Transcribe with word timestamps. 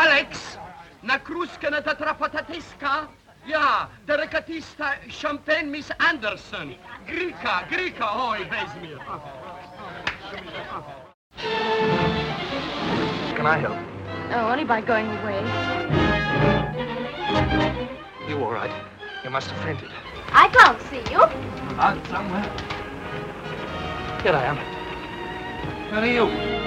Alex, 0.00 0.58
na 1.02 1.18
kruskę 1.18 1.70
na 1.70 1.82
tatrapatatyska. 1.82 3.06
Ja, 3.46 3.86
derekatista 4.06 4.90
Champagne 5.22 5.62
Miss 5.62 5.92
Anderson. 5.98 6.74
Grika, 7.06 7.60
Grika, 7.70 8.12
oj, 8.12 8.38
weźmie. 8.38 8.96
Can 13.36 13.46
I 13.46 13.60
help? 13.60 13.76
Oh, 14.34 14.52
only 14.52 14.64
by 14.64 14.82
going 14.86 15.10
away. 15.22 15.42
You 18.28 18.44
all 18.44 18.52
right? 18.52 18.72
You 19.24 19.30
must 19.30 19.50
have 19.50 19.64
fainted. 19.64 19.90
I 20.32 20.48
can't 20.48 20.80
see 20.90 21.12
you. 21.12 21.22
Out 21.78 22.06
somewhere. 22.08 22.50
Here 24.22 24.36
I 24.36 24.44
am. 24.44 24.56
Where 25.90 26.02
are 26.02 26.06
you? 26.06 26.59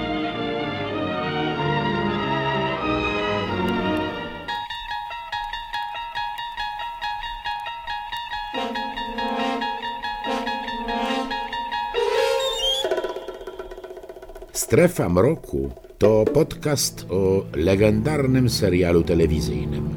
Strefa 14.64 15.08
Mroku 15.08 15.70
to 15.98 16.24
podcast 16.24 17.06
o 17.10 17.44
legendarnym 17.56 18.48
serialu 18.48 19.02
telewizyjnym. 19.02 19.88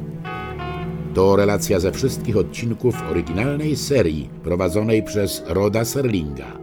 To 1.14 1.36
relacja 1.36 1.80
ze 1.80 1.92
wszystkich 1.92 2.36
odcinków 2.36 2.94
oryginalnej 3.10 3.76
serii 3.76 4.30
prowadzonej 4.42 5.02
przez 5.02 5.42
Roda 5.46 5.84
Serlinga. 5.84 6.58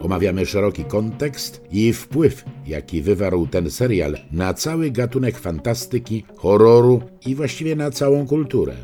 Omawiamy 0.00 0.46
szeroki 0.46 0.84
kontekst 0.84 1.62
i 1.70 1.92
wpływ, 1.92 2.44
jaki 2.66 3.02
wywarł 3.02 3.46
ten 3.46 3.70
serial 3.70 4.16
na 4.32 4.54
cały 4.54 4.90
gatunek 4.90 5.38
fantastyki, 5.38 6.24
horroru 6.36 7.02
i 7.26 7.34
właściwie 7.34 7.76
na 7.76 7.90
całą 7.90 8.26
kulturę. 8.26 8.74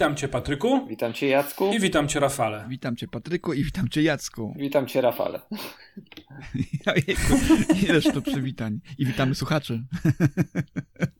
Witam 0.00 0.16
Cię, 0.16 0.28
Patryku. 0.28 0.86
Witam 0.86 1.12
Cię, 1.12 1.28
Jacku. 1.28 1.72
I 1.72 1.80
witam 1.80 2.08
Cię, 2.08 2.20
Rafale. 2.20 2.64
Witam 2.68 2.96
Cię, 2.96 3.08
Patryku, 3.08 3.52
i 3.52 3.64
witam 3.64 3.88
Cię, 3.88 4.02
Jacku. 4.02 4.54
Witam 4.58 4.86
Cię, 4.86 5.00
Rafale. 5.00 5.40
Ojejku, 6.86 7.34
ileż 7.88 8.04
to 8.04 8.22
przywitań. 8.22 8.80
I 8.98 9.06
witamy 9.06 9.34
słuchaczy. 9.34 9.82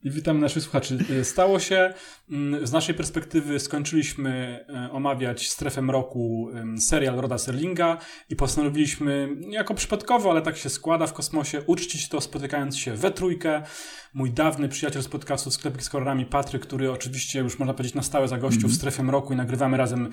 I 0.03 0.11
witam 0.11 0.41
naszych 0.41 0.63
słuchaczy. 0.63 0.99
Stało 1.23 1.59
się, 1.59 1.95
mm, 2.31 2.67
z 2.67 2.73
naszej 2.73 2.95
perspektywy 2.95 3.61
skończyliśmy 3.61 4.65
e, 4.69 4.93
omawiać 4.93 5.49
Strefę 5.49 5.83
Mroku, 5.83 6.51
serial 6.79 7.17
Roda 7.17 7.39
Serlinga 7.39 7.99
i 8.29 8.37
postanowiliśmy, 8.37 9.29
jako 9.51 9.75
przypadkowo, 9.75 10.31
ale 10.31 10.43
tak 10.43 10.57
się 10.57 10.69
składa 10.69 11.07
w 11.07 11.13
kosmosie, 11.13 11.63
uczcić 11.67 12.09
to 12.09 12.21
spotykając 12.21 12.77
się 12.77 12.95
we 12.95 13.11
trójkę. 13.11 13.63
Mój 14.15 14.31
dawny 14.31 14.69
przyjaciel 14.69 15.03
z 15.03 15.09
podcastu 15.09 15.51
Sklepik 15.51 15.83
z 15.83 15.89
kolorami, 15.89 16.27
Patryk, 16.27 16.63
który 16.63 16.93
oczywiście 16.93 17.39
już 17.39 17.59
można 17.59 17.75
powiedzieć 17.75 17.95
na 17.95 18.03
stałe 18.03 18.29
zagościł 18.29 18.67
mm. 18.67 18.70
W 18.71 18.75
Strefie 18.75 19.03
Mroku 19.03 19.33
i 19.33 19.37
nagrywamy 19.37 19.77
razem 19.77 20.11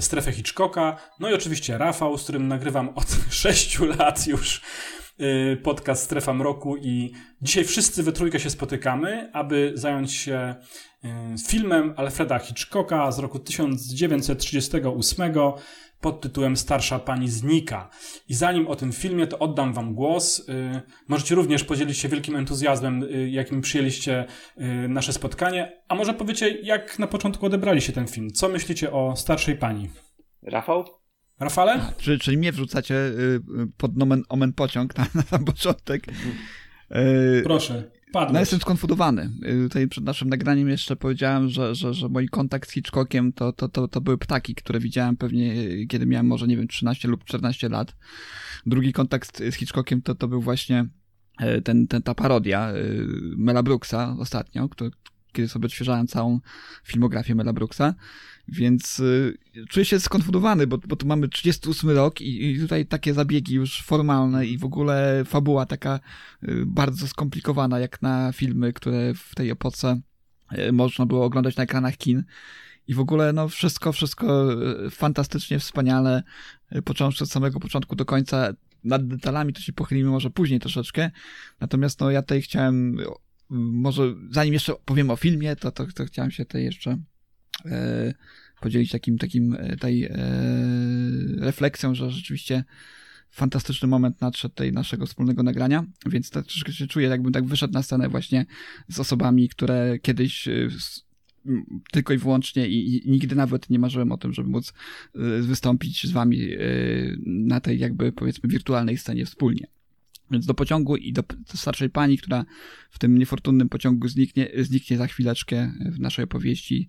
strefę 0.00 0.32
Hitchcocka. 0.32 0.96
No 1.20 1.30
i 1.30 1.34
oczywiście 1.34 1.78
Rafał, 1.78 2.18
z 2.18 2.22
którym 2.22 2.48
nagrywam 2.48 2.88
od 2.88 3.06
sześciu 3.30 3.86
lat 3.86 4.26
już 4.26 4.62
y, 5.20 5.60
podcast 5.62 6.04
Strefa 6.04 6.34
Mroku 6.34 6.76
i 6.76 7.12
dzisiaj 7.42 7.64
wszyscy 7.64 8.02
we 8.02 8.12
trójkę 8.12 8.40
się 8.40 8.50
spotykamy, 8.50 9.30
aby 9.32 9.72
zająć 9.74 10.12
się 10.12 10.54
y, 11.04 11.08
filmem 11.48 11.94
Alfreda 11.96 12.38
Hitchcocka 12.38 13.12
z 13.12 13.18
roku 13.18 13.38
1938 13.38 15.32
pod 16.04 16.20
tytułem 16.20 16.56
Starsza 16.56 16.98
Pani 16.98 17.28
Znika. 17.28 17.90
I 18.28 18.34
zanim 18.34 18.66
o 18.66 18.76
tym 18.76 18.92
filmie, 18.92 19.26
to 19.26 19.38
oddam 19.38 19.72
Wam 19.72 19.94
głos. 19.94 20.48
Y, 20.48 20.80
możecie 21.08 21.34
również 21.34 21.64
podzielić 21.64 21.98
się 21.98 22.08
wielkim 22.08 22.36
entuzjazmem, 22.36 23.02
y, 23.02 23.30
jakim 23.30 23.60
przyjęliście 23.60 24.26
y, 24.84 24.88
nasze 24.88 25.12
spotkanie. 25.12 25.82
A 25.88 25.94
może 25.94 26.14
powiecie, 26.14 26.50
jak 26.50 26.98
na 26.98 27.06
początku 27.06 27.46
odebraliście 27.46 27.92
ten 27.92 28.06
film? 28.06 28.30
Co 28.30 28.48
myślicie 28.48 28.92
o 28.92 29.16
Starszej 29.16 29.56
Pani? 29.56 29.90
Rafał? 30.42 30.84
Rafale? 31.40 31.80
Czyli, 31.98 32.18
czyli 32.18 32.38
mnie 32.38 32.52
wrzucacie 32.52 32.94
pod 33.76 33.96
nomen 33.96 34.22
omen 34.28 34.52
pociąg 34.52 34.96
na, 34.96 35.06
na 35.14 35.22
sam 35.22 35.44
początek. 35.44 36.06
Proszę. 37.44 37.90
Padłeś. 38.14 38.34
No 38.34 38.40
jestem 38.40 38.60
skonfudowany. 38.60 39.30
Tutaj 39.62 39.88
przed 39.88 40.04
naszym 40.04 40.28
nagraniem 40.28 40.68
jeszcze 40.68 40.96
powiedziałem, 40.96 41.48
że, 41.48 41.74
że, 41.74 41.94
że 41.94 42.08
mój 42.08 42.28
kontakt 42.28 42.70
z 42.70 42.72
Hitchcockiem 42.72 43.32
to, 43.32 43.52
to, 43.52 43.68
to, 43.68 43.88
to 43.88 44.00
były 44.00 44.18
ptaki, 44.18 44.54
które 44.54 44.80
widziałem 44.80 45.16
pewnie, 45.16 45.54
kiedy 45.86 46.06
miałem 46.06 46.26
może, 46.26 46.46
nie 46.46 46.56
wiem, 46.56 46.68
13 46.68 47.08
lub 47.08 47.24
14 47.24 47.68
lat. 47.68 47.96
Drugi 48.66 48.92
kontakt 48.92 49.38
z 49.38 49.54
Hitchcockiem 49.54 50.02
to, 50.02 50.14
to 50.14 50.28
był 50.28 50.42
właśnie 50.42 50.86
ten, 51.64 51.86
ten, 51.86 52.02
ta 52.02 52.14
parodia 52.14 52.72
Mela 53.36 53.62
Brooksa 53.62 54.16
ostatnio, 54.18 54.68
który, 54.68 54.90
kiedy 55.32 55.48
sobie 55.48 55.66
odświeżałem 55.66 56.06
całą 56.06 56.40
filmografię 56.84 57.34
Mela 57.34 57.52
Brooksa. 57.52 57.94
Więc 58.48 59.00
y, 59.00 59.38
czuję 59.68 59.84
się 59.84 60.00
skonfundowany, 60.00 60.66
bo, 60.66 60.78
bo 60.78 60.96
tu 60.96 61.06
mamy 61.06 61.28
38 61.28 61.90
rok 61.90 62.20
i, 62.20 62.50
i, 62.50 62.60
tutaj 62.60 62.86
takie 62.86 63.14
zabiegi 63.14 63.54
już 63.54 63.82
formalne 63.82 64.46
i 64.46 64.58
w 64.58 64.64
ogóle 64.64 65.24
fabuła 65.24 65.66
taka 65.66 66.00
y, 66.42 66.66
bardzo 66.66 67.08
skomplikowana, 67.08 67.78
jak 67.78 68.02
na 68.02 68.32
filmy, 68.32 68.72
które 68.72 69.14
w 69.14 69.34
tej 69.34 69.50
epoce 69.50 70.00
y, 70.58 70.72
można 70.72 71.06
było 71.06 71.24
oglądać 71.24 71.56
na 71.56 71.62
ekranach 71.62 71.96
kin. 71.96 72.24
I 72.86 72.94
w 72.94 73.00
ogóle, 73.00 73.32
no, 73.32 73.48
wszystko, 73.48 73.92
wszystko 73.92 74.52
y, 74.86 74.90
fantastycznie, 74.90 75.58
wspaniale, 75.58 76.22
y, 76.76 76.82
począwszy 76.82 77.24
od 77.24 77.30
samego 77.30 77.60
początku 77.60 77.96
do 77.96 78.04
końca. 78.04 78.52
Nad 78.84 79.06
detalami 79.06 79.52
to 79.52 79.60
się 79.60 79.72
pochylimy 79.72 80.10
może 80.10 80.30
później 80.30 80.60
troszeczkę. 80.60 81.10
Natomiast, 81.60 82.00
no, 82.00 82.10
ja 82.10 82.22
tutaj 82.22 82.42
chciałem, 82.42 82.96
może 83.50 84.14
zanim 84.30 84.54
jeszcze 84.54 84.74
powiem 84.84 85.10
o 85.10 85.16
filmie, 85.16 85.56
to, 85.56 85.72
to, 85.72 85.86
to 85.86 86.04
chciałem 86.04 86.30
się 86.30 86.44
tutaj 86.44 86.64
jeszcze 86.64 86.98
podzielić 88.64 88.90
takim, 88.90 89.18
takim 89.18 89.56
e, 89.58 89.76
tej 89.76 90.04
e, 90.04 90.16
refleksją, 91.38 91.94
że 91.94 92.10
rzeczywiście 92.10 92.64
fantastyczny 93.30 93.88
moment 93.88 94.20
nadszedł 94.20 94.54
tej 94.54 94.72
naszego 94.72 95.06
wspólnego 95.06 95.42
nagrania, 95.42 95.84
więc 96.06 96.30
tak 96.30 96.46
troszkę 96.46 96.72
się 96.72 96.86
czuję, 96.86 97.08
jakbym 97.08 97.32
tak 97.32 97.44
wyszedł 97.44 97.74
na 97.74 97.82
scenę 97.82 98.08
właśnie 98.08 98.46
z 98.88 99.00
osobami, 99.00 99.48
które 99.48 99.98
kiedyś 100.02 100.48
tylko 101.92 102.12
i 102.12 102.18
wyłącznie 102.18 102.68
i, 102.68 102.96
i, 102.96 103.10
nigdy 103.10 103.36
nawet 103.36 103.70
nie 103.70 103.78
marzyłem 103.78 104.12
o 104.12 104.16
tym, 104.16 104.32
żeby 104.32 104.48
móc 104.48 104.72
wystąpić 105.40 106.06
z 106.06 106.10
wami 106.10 106.48
na 107.26 107.60
tej 107.60 107.78
jakby 107.78 108.12
powiedzmy 108.12 108.48
wirtualnej 108.48 108.98
scenie 108.98 109.26
wspólnie. 109.26 109.66
Więc 110.30 110.46
do 110.46 110.54
pociągu 110.54 110.96
i 110.96 111.12
do, 111.12 111.22
starszej 111.54 111.90
pani, 111.90 112.18
która 112.18 112.44
w 112.90 112.98
tym 112.98 113.18
niefortunnym 113.18 113.68
pociągu 113.68 114.08
zniknie, 114.08 114.50
zniknie 114.58 114.96
za 114.96 115.06
chwileczkę 115.06 115.72
w 115.92 116.00
naszej 116.00 116.24
opowieści. 116.24 116.88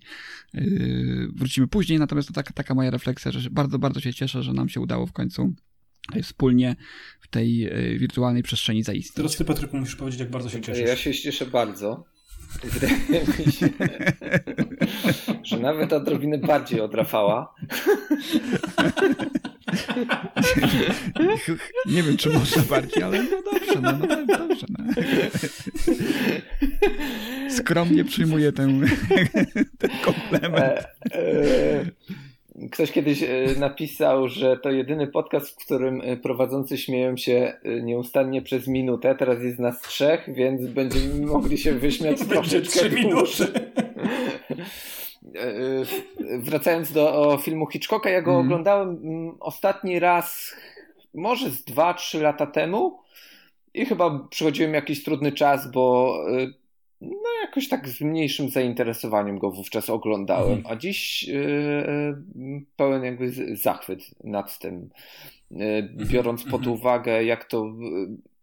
Yy, 0.54 1.28
wrócimy 1.34 1.68
później, 1.68 1.98
natomiast 1.98 2.28
to 2.28 2.34
taka, 2.34 2.52
taka 2.52 2.74
moja 2.74 2.90
refleksja, 2.90 3.32
że 3.32 3.50
bardzo, 3.50 3.78
bardzo 3.78 4.00
się 4.00 4.14
cieszę, 4.14 4.42
że 4.42 4.52
nam 4.52 4.68
się 4.68 4.80
udało 4.80 5.06
w 5.06 5.12
końcu 5.12 5.52
wspólnie 6.22 6.76
w 7.20 7.28
tej 7.28 7.56
yy, 7.56 7.98
wirtualnej 7.98 8.42
przestrzeni 8.42 8.82
zaistnieć. 8.82 9.14
Teraz 9.14 9.36
ty, 9.36 9.44
Patryku, 9.44 9.76
musisz 9.76 9.96
powiedzieć, 9.96 10.20
jak 10.20 10.30
bardzo 10.30 10.48
się 10.48 10.60
cieszysz. 10.60 10.88
Ja 10.88 10.96
się 10.96 11.14
cieszę 11.14 11.46
bardzo. 11.46 12.04
Wydaje 12.64 12.96
mi 13.46 13.52
się, 13.52 13.68
że 15.48 15.58
nawet 15.58 15.92
odrobinę 15.92 16.38
bardziej 16.38 16.80
od 16.80 16.94
Rafała. 16.94 17.54
Nie 21.86 22.02
wiem, 22.02 22.16
czy 22.16 22.30
można 22.30 22.62
bardziej, 22.62 23.02
ale 23.02 23.22
no 23.22 23.42
dobrze, 23.52 23.80
no, 23.80 23.92
no 23.92 24.26
dobrze. 24.26 24.66
No. 24.78 24.84
Skromnie 27.50 28.04
przyjmuję 28.04 28.52
ten, 28.52 28.86
ten 29.78 29.90
komplement. 30.04 30.64
E, 30.64 30.88
e, 31.14 31.84
ktoś 32.72 32.92
kiedyś 32.92 33.22
e, 33.22 33.28
napisał, 33.58 34.28
że 34.28 34.56
to 34.56 34.70
jedyny 34.70 35.06
podcast, 35.06 35.50
w 35.50 35.64
którym 35.64 36.02
prowadzący 36.22 36.78
śmieją 36.78 37.16
się 37.16 37.52
nieustannie 37.82 38.42
przez 38.42 38.68
minutę. 38.68 39.16
Teraz 39.18 39.42
jest 39.42 39.58
nas 39.58 39.80
trzech, 39.80 40.28
więc 40.34 40.66
będziemy 40.66 41.26
mogli 41.26 41.58
się 41.58 41.72
wyśmiać 41.72 42.18
troszeczkę 42.18 42.90
dłużej. 42.90 43.48
Wracając 46.38 46.92
do 46.92 47.38
filmu 47.42 47.66
Hitchcocka, 47.66 48.10
ja 48.10 48.22
go 48.22 48.30
mm. 48.30 48.46
oglądałem 48.46 48.88
mm, 48.88 49.36
ostatni 49.40 49.98
raz 49.98 50.56
może 51.14 51.50
z 51.50 51.64
2-3 51.64 52.20
lata 52.20 52.46
temu 52.46 52.98
i 53.74 53.86
chyba 53.86 54.28
przychodziłem 54.30 54.74
jakiś 54.74 55.04
trudny 55.04 55.32
czas, 55.32 55.70
bo 55.70 56.16
y, 56.28 56.54
no 57.00 57.30
jakoś 57.42 57.68
tak 57.68 57.88
z 57.88 58.00
mniejszym 58.00 58.48
zainteresowaniem 58.48 59.38
go 59.38 59.50
wówczas 59.50 59.90
oglądałem, 59.90 60.52
mhm. 60.52 60.76
a 60.76 60.80
dziś 60.80 61.22
yy, 61.22 62.64
pełen 62.76 63.04
jakby 63.04 63.56
zachwyt 63.56 64.00
nad 64.24 64.58
tym, 64.58 64.90
yy, 65.50 65.82
biorąc 66.10 66.44
pod 66.44 66.60
mhm. 66.60 66.72
uwagę 66.72 67.24
jak 67.24 67.44
to 67.44 67.66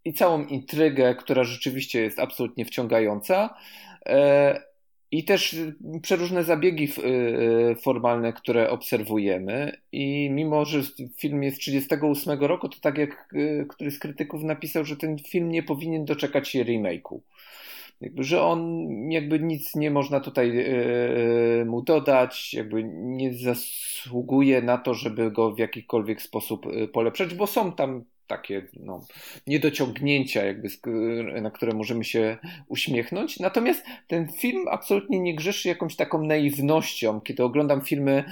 i 0.06 0.14
całą 0.14 0.46
intrygę, 0.46 1.16
która 1.16 1.44
rzeczywiście 1.44 2.02
jest 2.02 2.20
absolutnie 2.20 2.66
wciągająca. 2.66 3.56
I 5.14 5.24
też 5.24 5.56
przeróżne 6.02 6.44
zabiegi 6.44 6.88
formalne, 7.82 8.34
które 8.34 8.70
obserwujemy. 8.70 9.72
I 9.92 10.30
mimo, 10.32 10.66
że 10.66 10.82
film 11.18 11.44
jest 11.44 11.58
38 11.58 12.40
roku, 12.40 12.70
to 12.70 12.78
tak 12.82 12.98
jak 12.98 13.34
któryś 13.70 13.94
z 13.94 14.00
krytyków 14.00 14.44
napisał, 14.44 14.86
że 14.86 14.98
ten 14.98 15.18
film 15.20 15.50
nie 15.50 15.64
powinien 15.64 16.06
doczekać 16.06 16.50
się 16.50 16.64
remake'u. 16.64 17.20
Jakby, 18.02 18.24
że 18.24 18.42
on 18.42 18.88
jakby 19.12 19.40
nic 19.40 19.76
nie 19.76 19.92
można 19.92 20.20
tutaj 20.20 20.66
mu 21.66 21.82
dodać, 21.82 22.54
jakby 22.54 22.84
nie 22.94 23.34
zasługuje 23.34 24.62
na 24.62 24.78
to, 24.78 24.94
żeby 24.94 25.32
go 25.32 25.52
w 25.52 25.60
jakikolwiek 25.60 26.22
sposób 26.22 26.66
polepszać, 26.94 27.36
bo 27.36 27.48
są 27.48 27.72
tam 27.72 28.04
takie 28.28 28.68
no, 28.80 29.06
niedociągnięcia, 29.48 30.46
jakby, 30.46 30.70
na 31.42 31.52
które 31.52 31.74
możemy 31.74 32.04
się 32.04 32.38
uśmiechnąć. 32.68 33.40
Natomiast 33.40 33.86
ten 34.08 34.28
film 34.28 34.68
absolutnie 34.72 35.20
nie 35.20 35.36
grzeszy 35.36 35.68
jakąś 35.68 35.96
taką 35.96 36.24
naiwnością. 36.24 37.22
Kiedy 37.22 37.44
oglądam 37.44 37.82
filmy 37.82 38.24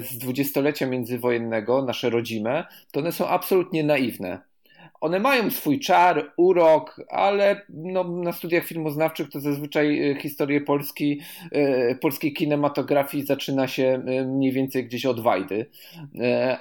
z 0.00 0.18
dwudziestolecia 0.18 0.86
międzywojennego, 0.86 1.82
nasze 1.82 2.10
rodzime, 2.10 2.64
to 2.92 3.00
one 3.00 3.12
są 3.12 3.28
absolutnie 3.28 3.84
naiwne. 3.84 4.55
One 5.00 5.18
mają 5.20 5.50
swój 5.50 5.80
czar, 5.80 6.32
urok, 6.36 7.00
ale 7.08 7.60
no, 7.68 8.04
na 8.04 8.32
studiach 8.32 8.64
filmoznawczych 8.64 9.30
to 9.30 9.40
zazwyczaj 9.40 10.10
e, 10.10 10.20
historię 10.20 10.60
Polski, 10.60 11.20
e, 11.52 11.94
polskiej 11.94 12.32
kinematografii 12.32 13.26
zaczyna 13.26 13.68
się 13.68 14.02
e, 14.06 14.24
mniej 14.24 14.52
więcej 14.52 14.84
gdzieś 14.84 15.06
od 15.06 15.20
Wajdy, 15.20 15.66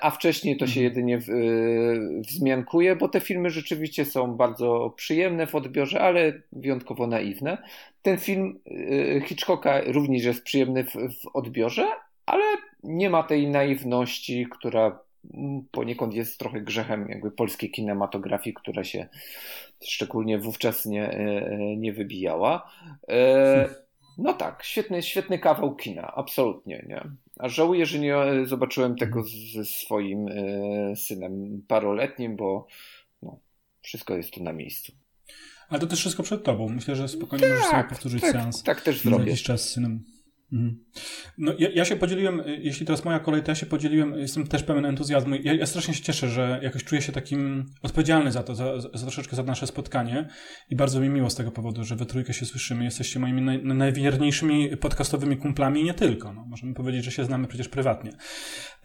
a 0.01 0.11
wcześniej 0.11 0.57
to 0.57 0.67
się 0.67 0.81
mhm. 0.81 0.83
jedynie 0.83 1.19
wzmiankuje, 2.27 2.95
bo 2.95 3.07
te 3.07 3.19
filmy 3.19 3.49
rzeczywiście 3.49 4.05
są 4.05 4.35
bardzo 4.35 4.93
przyjemne 4.95 5.47
w 5.47 5.55
odbiorze, 5.55 6.01
ale 6.01 6.33
wyjątkowo 6.51 7.07
naiwne. 7.07 7.57
Ten 8.01 8.17
film 8.17 8.59
Hitchcocka 9.25 9.81
również 9.85 10.23
jest 10.23 10.43
przyjemny 10.43 10.83
w, 10.83 10.93
w 10.93 11.27
odbiorze, 11.33 11.87
ale 12.25 12.43
nie 12.83 13.09
ma 13.09 13.23
tej 13.23 13.47
naiwności, 13.47 14.47
która 14.51 15.04
poniekąd 15.71 16.13
jest 16.13 16.39
trochę 16.39 16.61
grzechem 16.61 17.09
jakby 17.09 17.31
polskiej 17.31 17.71
kinematografii, 17.71 18.53
która 18.53 18.83
się 18.83 19.07
szczególnie 19.83 20.39
wówczas 20.39 20.85
nie, 20.85 21.09
e, 21.09 21.77
nie 21.77 21.93
wybijała. 21.93 22.71
E, 23.09 23.69
no 24.17 24.33
tak, 24.33 24.63
świetny, 24.63 25.03
świetny 25.03 25.39
kawał 25.39 25.75
kina, 25.75 26.13
absolutnie, 26.15 26.85
nie? 26.87 27.01
A 27.39 27.49
żałuję, 27.49 27.85
że 27.85 27.99
nie 27.99 28.15
zobaczyłem 28.45 28.95
tego 28.95 29.23
ze 29.53 29.65
swoim 29.65 30.27
e, 30.27 30.95
synem 30.95 31.61
paroletnim, 31.67 32.35
bo 32.35 32.67
no, 33.21 33.39
wszystko 33.81 34.17
jest 34.17 34.31
tu 34.31 34.43
na 34.43 34.53
miejscu. 34.53 34.93
Ale 35.69 35.79
to 35.79 35.87
też 35.87 35.99
wszystko 35.99 36.23
przed 36.23 36.43
tobą. 36.43 36.69
Myślę, 36.69 36.95
że 36.95 37.07
spokojnie 37.07 37.47
tak, 37.47 37.55
możesz 37.55 37.71
sobie 37.71 37.83
powtórzyć 37.83 38.21
tak, 38.21 38.31
seans. 38.31 38.63
Tak 38.63 38.81
też 38.81 39.01
zrobię. 39.01 39.25
jakiś 39.25 39.43
czas 39.43 39.61
z 39.61 39.69
synem. 39.69 40.03
Mhm. 40.53 40.85
No, 41.37 41.53
ja, 41.59 41.69
ja, 41.69 41.85
się 41.85 41.95
podzieliłem, 41.95 42.39
y, 42.39 42.59
jeśli 42.61 42.85
teraz 42.85 43.05
moja 43.05 43.19
kolej, 43.19 43.43
to 43.43 43.51
ja 43.51 43.55
się 43.55 43.65
podzieliłem, 43.65 44.19
jestem 44.19 44.47
też 44.47 44.63
pełen 44.63 44.85
entuzjazmu. 44.85 45.35
Ja, 45.35 45.53
ja 45.53 45.65
strasznie 45.65 45.93
się 45.93 46.03
cieszę, 46.03 46.29
że 46.29 46.59
jakoś 46.63 46.83
czuję 46.83 47.01
się 47.01 47.11
takim 47.11 47.65
odpowiedzialny 47.81 48.31
za 48.31 48.43
to, 48.43 48.55
za, 48.55 48.79
za, 48.81 48.89
troszeczkę 48.89 49.35
za 49.35 49.43
nasze 49.43 49.67
spotkanie 49.67 50.27
i 50.69 50.75
bardzo 50.75 50.99
mi 50.99 51.09
miło 51.09 51.29
z 51.29 51.35
tego 51.35 51.51
powodu, 51.51 51.83
że 51.83 51.95
we 51.95 52.05
trójkę 52.05 52.33
się 52.33 52.45
słyszymy. 52.45 52.83
Jesteście 52.83 53.19
moimi 53.19 53.41
naj, 53.41 53.63
najwierniejszymi 53.63 54.77
podcastowymi 54.77 55.37
kumplami 55.37 55.81
i 55.81 55.83
nie 55.83 55.93
tylko. 55.93 56.33
No, 56.33 56.45
możemy 56.45 56.73
powiedzieć, 56.73 57.03
że 57.03 57.11
się 57.11 57.25
znamy 57.25 57.47
przecież 57.47 57.69
prywatnie. 57.69 58.11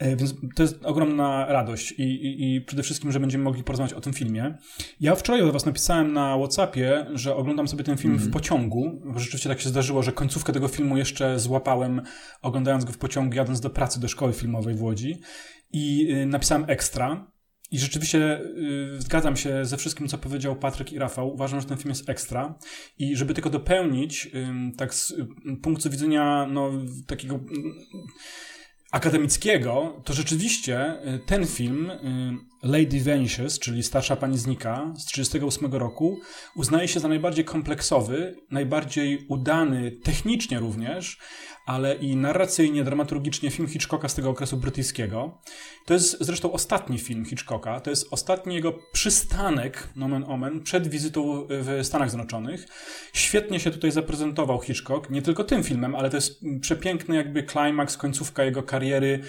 E, 0.01 0.17
więc 0.17 0.35
to 0.55 0.63
jest 0.63 0.85
ogromna 0.85 1.47
radość 1.47 1.93
i, 1.93 2.03
i, 2.03 2.55
i 2.55 2.61
przede 2.61 2.83
wszystkim, 2.83 3.13
że 3.13 3.21
będziemy 3.21 3.45
mogli 3.45 3.65
porozmawiać 3.65 3.95
o 3.95 4.01
tym 4.01 4.13
filmie. 4.13 4.59
Ja 5.01 5.15
wczoraj 5.15 5.41
do 5.43 5.53
was 5.53 5.67
napisałem 5.67 6.13
na 6.13 6.37
Whatsappie, 6.39 7.07
że 7.15 7.37
oglądam 7.37 7.69
sobie 7.69 7.85
ten 7.85 7.97
film 7.97 8.13
mm. 8.13 8.19
w 8.19 8.27
mhm. 8.27 8.33
pociągu, 8.33 9.03
rzeczywiście 9.17 9.49
tak 9.49 9.61
się 9.61 9.69
zdarzyło, 9.69 10.03
że 10.03 10.13
końcówkę 10.13 10.53
tego 10.53 10.69
filmu 10.69 10.97
jeszcze 10.97 11.39
złapałem 11.39 12.03
oglądając 12.43 12.85
go 12.85 12.93
w 12.93 12.99
pociągu, 12.99 13.35
jadąc 13.35 13.61
do 13.61 13.71
pracy 13.71 14.01
do 14.01 14.09
szkoły 14.09 14.33
filmowej 14.33 14.75
w 14.75 14.83
Łodzi 14.83 15.21
i 15.73 16.13
y, 16.13 16.27
napisałem 16.27 16.65
ekstra. 16.69 17.31
I 17.73 17.79
rzeczywiście 17.79 18.41
y, 18.41 18.97
zgadzam 18.99 19.37
się 19.37 19.65
ze 19.65 19.77
wszystkim, 19.77 20.09
co 20.09 20.19
powiedział 20.19 20.57
Patryk 20.57 20.93
i 20.93 20.99
Rafał. 20.99 21.35
Uważam, 21.35 21.61
że 21.61 21.67
ten 21.67 21.77
film 21.77 21.89
jest 21.89 22.09
ekstra. 22.09 22.59
I 22.99 23.17
żeby 23.17 23.35
tylko 23.35 23.51
dopełnić, 23.51 24.31
tak 24.77 24.95
z 24.95 25.11
y, 25.11 25.27
punktu 25.63 25.91
widzenia 25.91 26.49
no, 26.53 26.71
takiego 27.07 27.41
akademickiego, 28.91 30.01
to 30.05 30.13
rzeczywiście 30.13 30.97
y, 31.15 31.19
ten 31.27 31.47
film 31.47 31.91
Lady 32.63 33.01
Vanishes, 33.01 33.59
czyli 33.59 33.83
Starsza 33.83 34.17
Pani 34.17 34.39
Znika 34.39 34.75
z 34.75 35.05
1938 35.07 35.75
roku, 35.75 36.21
uznaje 36.57 36.89
się 36.89 37.01
za 37.01 37.09
najbardziej 37.09 37.45
kompleksowy, 37.45 38.37
najbardziej 38.51 39.27
udany 39.29 39.93
technicznie 40.03 40.59
również, 40.59 41.19
ale 41.67 41.95
i 41.95 42.17
narracyjnie, 42.17 42.85
dramaturgicznie 42.85 43.51
film 43.51 43.69
Hitchcocka 43.69 44.09
z 44.09 44.15
tego 44.15 44.31
okresu 44.31 44.57
brytyjskiego. 44.57 45.39
To 45.87 45.95
jest 45.95 46.17
zresztą 46.21 46.53
ostatni 46.53 46.99
film 46.99 47.25
Hitchcocka, 47.25 47.81
to 47.81 47.91
jest 47.91 48.09
ostatni 48.11 48.55
jego 48.55 48.79
przystanek, 48.93 49.89
nomen 49.97 50.25
omen, 50.29 50.61
przed 50.63 50.89
wizytą 50.89 51.47
w 51.49 51.81
Stanach 51.83 52.11
Zjednoczonych. 52.11 52.67
Świetnie 53.13 53.61
się 53.61 53.71
tutaj 53.71 53.91
zaprezentował 53.91 54.61
Hitchcock, 54.61 55.11
nie 55.11 55.23
tylko 55.23 55.45
tym 55.45 55.63
filmem, 55.63 55.95
ale 55.95 56.11
to 56.11 56.17
jest 56.17 56.41
przepiękny 56.61 57.17
jakby 57.17 57.43
klimaks, 57.43 57.97
końcówka 57.97 58.45
jego 58.45 58.63
kariery 58.63 59.21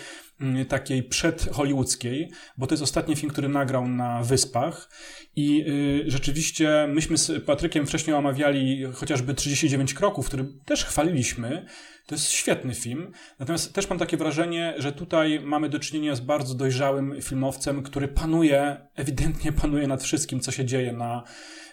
takiej 0.70 1.04
przedhollywoodzkiej, 1.04 2.30
bo 2.58 2.68
to 2.68 2.74
jest 2.74 2.84
ostatni 2.84 3.16
film, 3.16 3.32
który 3.32 3.50
nagrał 3.50 3.88
na 3.88 4.24
Wyspach 4.24 4.90
i 5.36 5.66
y, 6.08 6.12
rzeczywiście 6.12 6.88
myśmy 6.90 7.18
z 7.18 7.46
Patrykiem 7.46 7.88
wcześniej 7.88 8.16
omawiali 8.16 8.86
chociażby 8.94 9.34
39 9.34 9.94
kroków, 9.94 10.28
który 10.28 10.46
też 10.66 10.86
chwaliliśmy, 10.86 11.66
to 12.06 12.16
jest 12.16 12.32
świetny 12.32 12.74
film, 12.74 13.12
natomiast 13.40 13.74
też 13.74 13.90
mam 13.90 14.00
takie 14.00 14.18
wrażenie, 14.18 14.74
że 14.78 14.92
tutaj 14.92 15.40
mamy 15.44 15.70
do 15.70 15.80
czynienia 15.80 16.16
z 16.16 16.20
bardzo 16.20 16.54
dojrzałym 16.54 17.22
filmowcem, 17.22 17.84
który 17.84 18.08
panuje, 18.08 18.78
ewidentnie 18.96 19.52
panuje 19.52 19.88
nad 19.88 20.04
wszystkim, 20.04 20.40
co 20.40 20.52
się 20.52 20.66
dzieje 20.66 20.94
na 20.94 21.24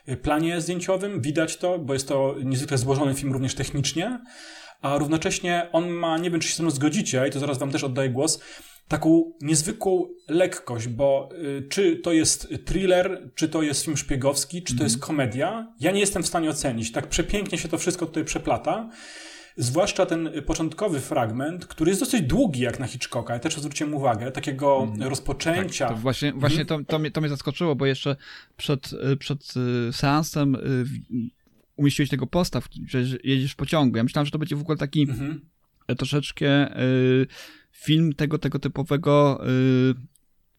y, 0.09 0.17
planie 0.17 0.61
zdjęciowym. 0.61 1.21
Widać 1.21 1.57
to, 1.57 1.79
bo 1.79 1.93
jest 1.93 2.09
to 2.09 2.35
niezwykle 2.45 2.79
złożony 2.79 3.15
film 3.15 3.33
również 3.33 3.55
technicznie, 3.55 4.19
a 4.83 4.99
równocześnie 4.99 5.69
on 5.73 5.89
ma, 5.89 6.19
nie 6.19 6.31
wiem 6.31 6.41
czy 6.41 6.49
się 6.49 6.57
ze 6.57 6.63
mną 6.63 6.71
zgodzicie, 6.71 7.29
i 7.29 7.31
to 7.31 7.41
zaraz 7.41 7.59
wam 7.59 7.71
też 7.71 7.85
oddaję 7.85 8.11
głos, 8.11 8.41
taką 8.89 9.33
niezwykłą 9.41 10.09
lekkość, 10.29 10.89
bo 10.89 11.29
y, 11.33 11.69
czy 11.69 11.97
to 11.97 12.13
jest 12.13 12.49
thriller, 12.65 13.31
czy 13.35 13.49
to 13.49 13.63
jest 13.63 13.85
film 13.85 13.97
szpiegowski, 13.97 14.63
czy 14.63 14.77
to 14.77 14.83
jest 14.83 14.95
mhm. 14.95 15.07
komedia, 15.07 15.73
ja 15.81 15.91
nie 15.91 16.01
jestem 16.01 16.23
w 16.23 16.27
stanie 16.27 16.51
ocenić. 16.51 16.93
Tak 16.93 17.07
przepięknie 17.07 17.59
się 17.59 17.69
to 17.69 17.79
wszystko 17.79 18.07
tutaj 18.07 18.25
przeplata. 18.25 18.91
Zwłaszcza 19.57 20.07
ten 20.07 20.31
początkowy 20.47 21.01
fragment, 21.01 21.67
który 21.67 21.91
jest 21.91 22.01
dosyć 22.01 22.23
długi 22.23 22.61
jak 22.61 22.79
na 22.79 22.87
Hitchcocka. 22.87 23.35
Ja 23.35 23.41
też 23.41 23.57
zwróciłem 23.57 23.95
uwagę, 23.95 24.33
takiego 24.33 24.89
mm. 24.95 25.09
rozpoczęcia. 25.09 25.87
Tak, 25.87 25.97
to 25.97 26.03
właśnie 26.03 26.33
właśnie 26.33 26.65
to, 26.65 26.79
to, 26.87 26.99
mnie, 26.99 27.11
to 27.11 27.21
mnie 27.21 27.31
zaskoczyło, 27.31 27.77
bo 27.77 27.87
jeszcze 27.87 28.17
przed, 28.57 28.91
przed 29.19 29.55
y, 29.89 29.93
seansem 29.93 30.55
y, 30.55 30.59
umieściłeś 31.79 32.11
tego 32.11 32.27
postaw, 32.27 32.69
że 32.87 33.05
jedziesz 33.25 33.53
w 33.53 33.57
pociągu. 33.57 33.97
Ja 33.97 34.03
myślałem, 34.03 34.27
że 34.27 34.33
to 34.33 34.39
będzie 34.39 34.57
w 34.57 34.61
ogóle 34.61 34.79
taki 34.79 35.07
-hmm. 35.07 35.97
troszeczkę 35.97 36.81
y, 36.83 37.27
film 37.73 38.13
tego, 38.13 38.39
tego 38.39 38.59
typowego 38.59 39.41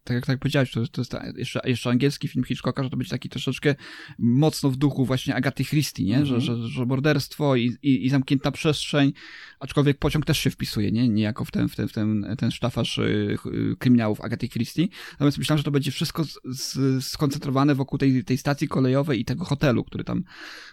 tak 0.04 0.16
jak 0.16 0.26
tak 0.26 0.40
powiedziałeś, 0.40 0.72
to, 0.72 0.88
to 0.88 1.02
jest 1.02 1.14
jeszcze, 1.38 1.62
jeszcze 1.66 1.90
angielski 1.90 2.28
film 2.28 2.46
Hitchcocka, 2.46 2.84
że 2.84 2.90
to 2.90 2.98
będzie 2.98 3.12
taki 3.12 3.30
troszeczkę 3.30 3.76
mocno 4.20 4.70
w 4.70 4.78
duchu 4.78 5.06
właśnie 5.06 5.36
Agaty 5.36 5.66
Christie, 5.66 6.04
nie? 6.04 6.16
Mm 6.16 6.28
-hmm. 6.28 6.40
że, 6.40 6.42
że, 6.42 6.68
że 6.68 6.86
morderstwo 6.86 7.56
i, 7.56 7.78
i, 7.82 8.06
i, 8.06 8.10
zamknięta 8.10 8.52
przestrzeń, 8.52 9.14
aczkolwiek 9.60 9.98
pociąg 9.98 10.26
też 10.26 10.40
się 10.40 10.50
wpisuje, 10.50 10.92
nie? 10.92 11.10
Niejako 11.10 11.46
w 11.46 11.52
ten, 11.52 11.70
w 11.70 11.76
ten, 11.76 11.88
w 11.88 11.94
ten, 11.94 12.36
ten 12.38 12.52
sztafasz 12.52 12.98
y, 12.98 13.38
kryminałów 13.80 14.22
Agaty 14.22 14.50
Christie. 14.50 14.88
Natomiast 15.12 15.38
myślałem, 15.38 15.58
że 15.58 15.64
to 15.64 15.72
będzie 15.72 15.92
wszystko 15.92 16.24
z, 16.24 16.40
z, 16.46 17.06
skoncentrowane 17.06 17.76
wokół 17.76 18.00
tej, 18.00 18.24
tej 18.24 18.38
stacji 18.38 18.68
kolejowej 18.68 19.20
i 19.20 19.26
tego 19.26 19.46
hotelu, 19.46 19.84
który 19.84 20.04
tam 20.04 20.24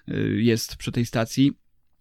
y, 0.09 0.43
jest 0.43 0.77
przy 0.77 0.93
tej 0.93 1.07
stacji. 1.07 1.53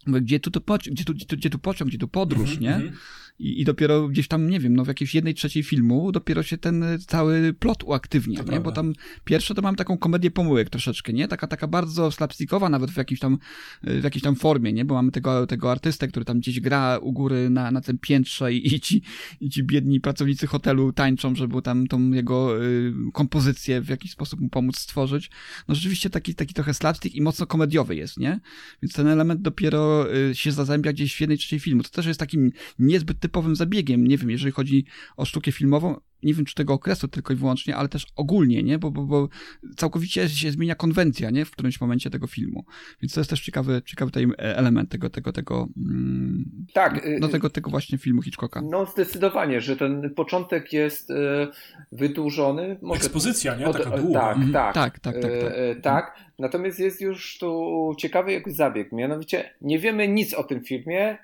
Gdzie 0.08 0.40
tu, 0.40 0.52
to 0.52 0.62
pociąg, 0.62 0.96
gdzie, 0.96 1.06
tu, 1.06 1.14
gdzie, 1.14 1.26
tu, 1.26 1.38
gdzie 1.38 1.50
tu 1.50 1.60
pociąg, 1.60 1.90
gdzie 1.90 1.98
tu 1.98 2.08
podróż, 2.08 2.58
mm 2.58 2.58
-hmm. 2.58 2.84
nie? 2.84 2.92
I, 3.40 3.62
I 3.62 3.66
dopiero 3.66 4.08
gdzieś 4.08 4.28
tam, 4.28 4.50
nie 4.50 4.60
wiem, 4.60 4.76
no 4.76 4.86
w 4.86 4.88
jakiejś 4.88 5.16
jednej 5.16 5.34
trzeciej 5.34 5.64
filmu 5.64 6.12
dopiero 6.12 6.44
się 6.44 6.58
ten 6.58 6.84
e, 6.84 7.00
cały 7.00 7.54
plot 7.54 7.84
uaktywnia, 7.84 8.44
to 8.44 8.52
nie? 8.52 8.60
Bo 8.60 8.72
tam 8.72 8.94
pierwsze 9.26 9.56
to 9.56 9.62
mam 9.62 9.76
taką 9.76 9.98
komedię 9.98 10.32
pomyłek 10.32 10.70
troszeczkę, 10.70 11.14
nie? 11.14 11.28
Taka, 11.28 11.48
taka 11.48 11.68
bardzo 11.68 12.12
slapstickowa 12.12 12.70
nawet 12.70 12.92
w 12.92 12.98
jakiejś 12.98 13.20
tam, 13.20 13.38
e, 13.84 14.00
w 14.00 14.04
jakiejś 14.04 14.24
tam 14.24 14.36
formie, 14.36 14.74
nie? 14.74 14.86
Bo 14.86 14.96
mamy 14.96 15.12
tego, 15.12 15.48
tego 15.48 15.72
artystę, 15.72 16.08
który 16.08 16.26
tam 16.26 16.40
gdzieś 16.40 16.60
gra 16.60 16.98
u 16.98 17.14
góry 17.14 17.50
na, 17.50 17.72
na 17.72 17.82
tym 17.82 17.98
piętrze 17.98 18.54
i, 18.54 18.76
i, 18.76 18.80
ci, 18.80 19.02
i 19.40 19.50
ci 19.50 19.64
biedni 19.64 20.00
pracownicy 20.00 20.48
hotelu 20.48 20.94
tańczą, 20.94 21.36
żeby 21.36 21.62
tam 21.62 21.88
tą 21.88 22.12
jego 22.12 22.64
y, 22.64 22.94
kompozycję 23.14 23.82
w 23.82 23.90
jakiś 23.90 24.12
sposób 24.12 24.40
mu 24.40 24.50
pomóc 24.50 24.80
stworzyć. 24.80 25.30
No 25.68 25.76
rzeczywiście 25.76 26.10
taki, 26.10 26.36
taki 26.36 26.54
trochę 26.54 26.74
slapstick 26.74 27.16
i 27.16 27.22
mocno 27.22 27.46
komediowy 27.46 27.96
jest, 27.96 28.18
nie? 28.18 28.40
Więc 28.82 28.94
ten 28.94 29.08
element 29.08 29.42
dopiero 29.42 30.14
y, 30.16 30.36
się 30.36 30.52
zazębia 30.52 30.94
gdzieś 30.94 31.16
w 31.16 31.22
jednej 31.22 31.38
trzeciej 31.38 31.60
filmu. 31.60 31.84
To 31.84 31.90
też 31.90 32.06
jest 32.06 32.20
takim 32.20 32.52
niezbyt 32.80 33.25
typowym 33.26 33.56
zabiegiem, 33.56 34.08
nie 34.08 34.18
wiem, 34.18 34.30
jeżeli 34.30 34.52
chodzi 34.52 34.86
o 35.18 35.26
sztukę 35.26 35.52
filmową, 35.52 35.96
nie 36.24 36.34
wiem 36.34 36.46
czy 36.46 36.56
tego 36.56 36.74
okresu 36.74 37.08
tylko 37.08 37.34
i 37.34 37.36
wyłącznie, 37.36 37.76
ale 37.76 37.90
też 37.90 38.06
ogólnie, 38.16 38.64
nie? 38.64 38.80
Bo, 38.80 38.92
bo, 38.92 39.04
bo 39.06 39.30
całkowicie 39.78 40.30
się 40.30 40.52
zmienia 40.52 40.76
konwencja, 40.76 41.30
nie? 41.30 41.46
W 41.46 41.52
którymś 41.52 41.82
momencie 41.82 42.10
tego 42.10 42.28
filmu. 42.28 42.66
Więc 43.02 43.14
to 43.14 43.20
jest 43.20 43.30
też 43.30 43.42
ciekawy, 43.42 43.82
ciekawy 43.86 44.12
tutaj 44.12 44.28
element 44.38 44.90
tego, 44.90 45.10
tego, 45.10 45.32
tego, 45.32 45.68
mm, 45.78 46.66
tak, 46.74 47.08
no, 47.20 47.28
tego, 47.28 47.50
tego 47.50 47.70
właśnie 47.70 47.98
filmu 47.98 48.22
Hitchcocka. 48.22 48.62
No 48.62 48.86
zdecydowanie, 48.86 49.62
że 49.62 49.78
ten 49.78 50.14
początek 50.16 50.74
jest 50.74 51.12
e, 51.12 51.48
wydłużony. 51.92 52.78
Może... 52.82 53.02
Ekspozycja, 53.02 53.56
nie? 53.56 53.66
Taka 53.66 53.98
długa. 53.98 54.20
Tak, 54.20 54.36
mhm. 54.36 54.54
tak, 54.54 54.74
tak, 54.74 55.00
tak, 55.00 55.22
tak, 55.22 55.32
tak. 55.42 55.52
E, 55.56 55.76
tak. 55.76 56.16
Natomiast 56.40 56.80
jest 56.80 57.02
już 57.02 57.38
tu 57.38 57.92
ciekawy 57.98 58.32
jakby 58.32 58.52
zabieg, 58.52 58.92
mianowicie 58.92 59.54
nie 59.62 59.80
wiemy 59.80 60.08
nic 60.08 60.34
o 60.34 60.44
tym 60.44 60.64
filmie, 60.64 61.18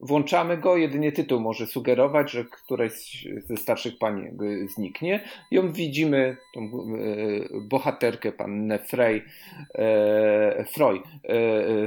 Włączamy 0.00 0.56
go, 0.56 0.76
jedynie 0.76 1.12
tytuł 1.12 1.40
może 1.40 1.66
sugerować, 1.66 2.30
że 2.30 2.44
któraś 2.44 3.26
ze 3.46 3.56
starszych 3.56 3.98
pań 3.98 4.36
zniknie. 4.74 5.20
Ją 5.50 5.72
widzimy, 5.72 6.36
tą 6.54 6.60
e, 6.60 6.70
bohaterkę, 7.60 8.32
pannę 8.32 8.78
Frey, 8.78 9.24
e, 9.74 10.64
Freud, 10.64 11.02
e, 11.02 11.08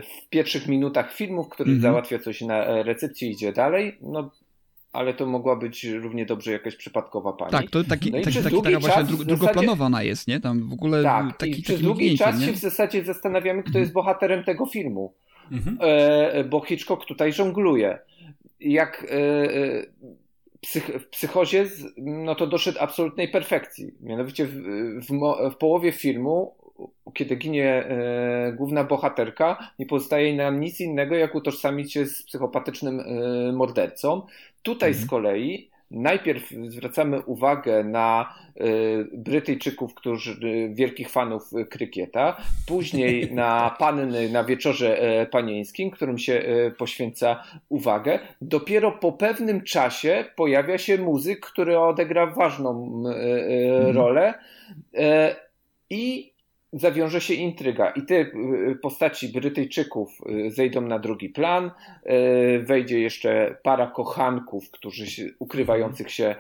w 0.02 0.30
pierwszych 0.30 0.68
minutach 0.68 1.14
filmu, 1.14 1.44
w 1.44 1.50
-hmm. 1.50 1.80
załatwia 1.80 2.20
coś 2.20 2.42
na 2.42 2.84
recepcji 2.84 3.28
i 3.28 3.32
idzie 3.32 3.54
dalej. 3.54 3.98
No, 4.02 4.32
ale 4.94 5.14
to 5.14 5.26
mogła 5.26 5.56
być 5.56 5.84
równie 5.84 6.26
dobrze 6.26 6.52
jakaś 6.52 6.76
przypadkowa 6.76 7.34
pani. 7.34 7.52
Tak, 7.52 7.70
to 7.70 7.84
taki, 7.84 8.12
no 8.12 8.22
taki, 8.22 8.44
taki 8.44 8.62
taka 8.62 8.80
właśnie 8.80 9.04
dru, 9.04 9.18
drugoplanowa 9.18 9.86
ona 9.86 10.04
jest, 10.04 10.28
nie? 10.28 10.40
Tam 10.40 10.70
w 10.70 10.74
ogóle 10.74 11.04
tak, 11.04 11.38
taki, 11.38 11.60
i 11.60 11.64
przez 11.64 11.82
długi 11.82 12.18
czas 12.18 12.40
nie? 12.40 12.46
się 12.46 12.52
w 12.52 12.58
zasadzie 12.58 13.04
zastanawiamy, 13.04 13.62
kto 13.62 13.70
mhm. 13.70 13.84
jest 13.84 13.94
bohaterem 13.94 14.44
tego 14.44 14.66
filmu. 14.66 15.14
Mhm. 15.52 15.78
E, 15.82 16.44
bo 16.44 16.62
Hitchcock 16.62 17.06
tutaj 17.06 17.34
żongluje. 17.34 18.00
Jak 18.60 19.08
e, 19.10 19.18
e, 20.98 21.00
w 21.00 21.08
psychozie, 21.10 21.66
no 21.98 22.36
to 22.36 22.48
doszedł 22.48 22.78
absolutnej 22.82 23.28
perfekcji. 23.28 23.92
Mianowicie 24.02 24.46
w, 24.46 24.54
w, 25.08 25.08
w 25.52 25.56
połowie 25.56 25.92
filmu, 25.92 26.56
kiedy 27.14 27.36
ginie 27.36 27.86
e, 27.86 28.54
główna 28.58 28.84
bohaterka, 28.84 29.72
nie 29.80 29.86
pozostaje 29.86 30.36
nam 30.36 30.60
nic 30.60 30.82
innego, 30.82 31.16
jak 31.16 31.36
utożsamić 31.36 31.94
się 31.94 32.06
z 32.06 32.24
psychopatycznym 32.24 33.00
e, 33.00 33.52
mordercą. 33.52 34.22
Tutaj 34.64 34.90
mhm. 34.90 35.08
z 35.08 35.10
kolei 35.10 35.71
najpierw 35.92 36.50
zwracamy 36.68 37.22
uwagę 37.22 37.84
na 37.84 38.34
y, 38.62 39.08
Brytyjczyków, 39.14 39.94
którzy 39.94 40.32
y, 40.32 40.74
wielkich 40.74 41.10
fanów 41.10 41.52
krykieta, 41.70 42.38
później 42.68 43.32
na 43.34 43.76
panny 43.80 44.30
na 44.30 44.44
wieczorze 44.44 45.02
e, 45.02 45.26
panieńskim, 45.26 45.92
którym 45.92 46.18
się 46.18 46.34
e, 46.34 46.72
poświęca 46.72 47.44
uwagę. 47.70 48.20
Dopiero 48.42 48.92
po 48.92 49.12
pewnym 49.12 49.64
czasie 49.64 50.26
pojawia 50.36 50.78
się 50.78 50.98
muzyk, 50.98 51.40
który 51.40 51.80
odegra 51.80 52.28
ważną 52.28 53.04
e, 53.06 53.78
mhm. 53.78 53.96
rolę 53.96 54.34
i 55.90 56.31
zawiąże 56.74 57.22
się 57.22 57.34
intryga 57.34 57.90
i 57.90 58.02
te 58.02 58.16
y, 58.16 58.78
postaci 58.82 59.30
Brytyjczyków 59.30 60.18
y, 60.30 60.52
zejdą 60.52 60.82
na 60.82 61.00
drugi 61.00 61.30
plan, 61.30 61.66
y, 61.66 62.64
wejdzie 62.64 63.00
jeszcze 63.00 63.58
para 63.64 63.88
kochanków, 63.88 64.72
którzy 64.72 65.08
się, 65.08 65.30
ukrywających 65.40 66.12
się 66.12 66.36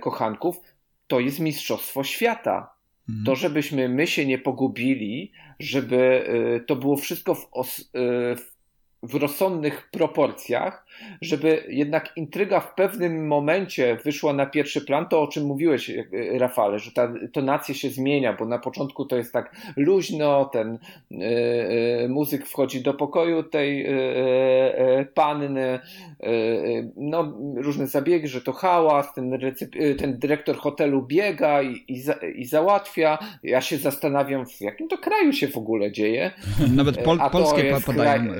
kochanków. 0.00 0.60
To 1.06 1.20
jest 1.20 1.40
mistrzostwo 1.40 2.04
świata. 2.04 2.70
Mhm. 3.08 3.24
To, 3.26 3.34
żebyśmy 3.34 3.88
my 3.88 4.06
się 4.06 4.26
nie 4.26 4.38
pogubili, 4.38 5.32
żeby 5.58 6.28
to 6.66 6.76
było 6.76 6.96
wszystko 6.96 7.34
w, 7.34 7.48
os, 7.52 7.90
w 8.36 8.58
w 9.02 9.14
rozsądnych 9.14 9.90
proporcjach, 9.90 10.86
żeby 11.20 11.64
jednak 11.68 12.12
intryga 12.16 12.60
w 12.60 12.74
pewnym 12.74 13.26
momencie 13.26 13.98
wyszła 14.04 14.32
na 14.32 14.46
pierwszy 14.46 14.80
plan, 14.80 15.08
to 15.08 15.22
o 15.22 15.26
czym 15.26 15.44
mówiłeś, 15.44 15.90
e, 15.90 16.04
Rafale, 16.38 16.78
że 16.78 16.92
ta 16.92 17.12
tonacja 17.32 17.74
się 17.74 17.90
zmienia, 17.90 18.32
bo 18.32 18.46
na 18.46 18.58
początku 18.58 19.04
to 19.04 19.16
jest 19.16 19.32
tak 19.32 19.56
luźno, 19.76 20.44
ten 20.44 20.78
y, 21.12 22.08
muzyk 22.08 22.46
wchodzi 22.46 22.82
do 22.82 22.94
pokoju 22.94 23.42
tej 23.42 23.86
y, 23.86 25.06
panny, 25.14 25.78
no 26.96 27.34
różne 27.56 27.86
zabiegi, 27.86 28.28
że 28.28 28.40
to 28.40 28.52
hałas, 28.52 29.14
ten, 29.14 29.38
ten 29.98 30.18
dyrektor 30.18 30.56
hotelu 30.56 31.02
biega 31.02 31.62
i, 31.62 31.84
i, 31.88 32.00
za, 32.00 32.12
i, 32.12 32.44
załatwia. 32.44 33.18
Ja 33.42 33.60
się 33.60 33.78
zastanawiam, 33.78 34.46
w 34.46 34.60
jakim 34.60 34.88
to 34.88 34.98
kraju 34.98 35.32
się 35.32 35.48
w 35.48 35.56
ogóle 35.56 35.92
dzieje. 35.92 36.30
Nawet 36.74 37.02
pol, 37.02 37.18
polskie 37.32 37.76
padają 37.86 38.26
kraj 38.26 38.38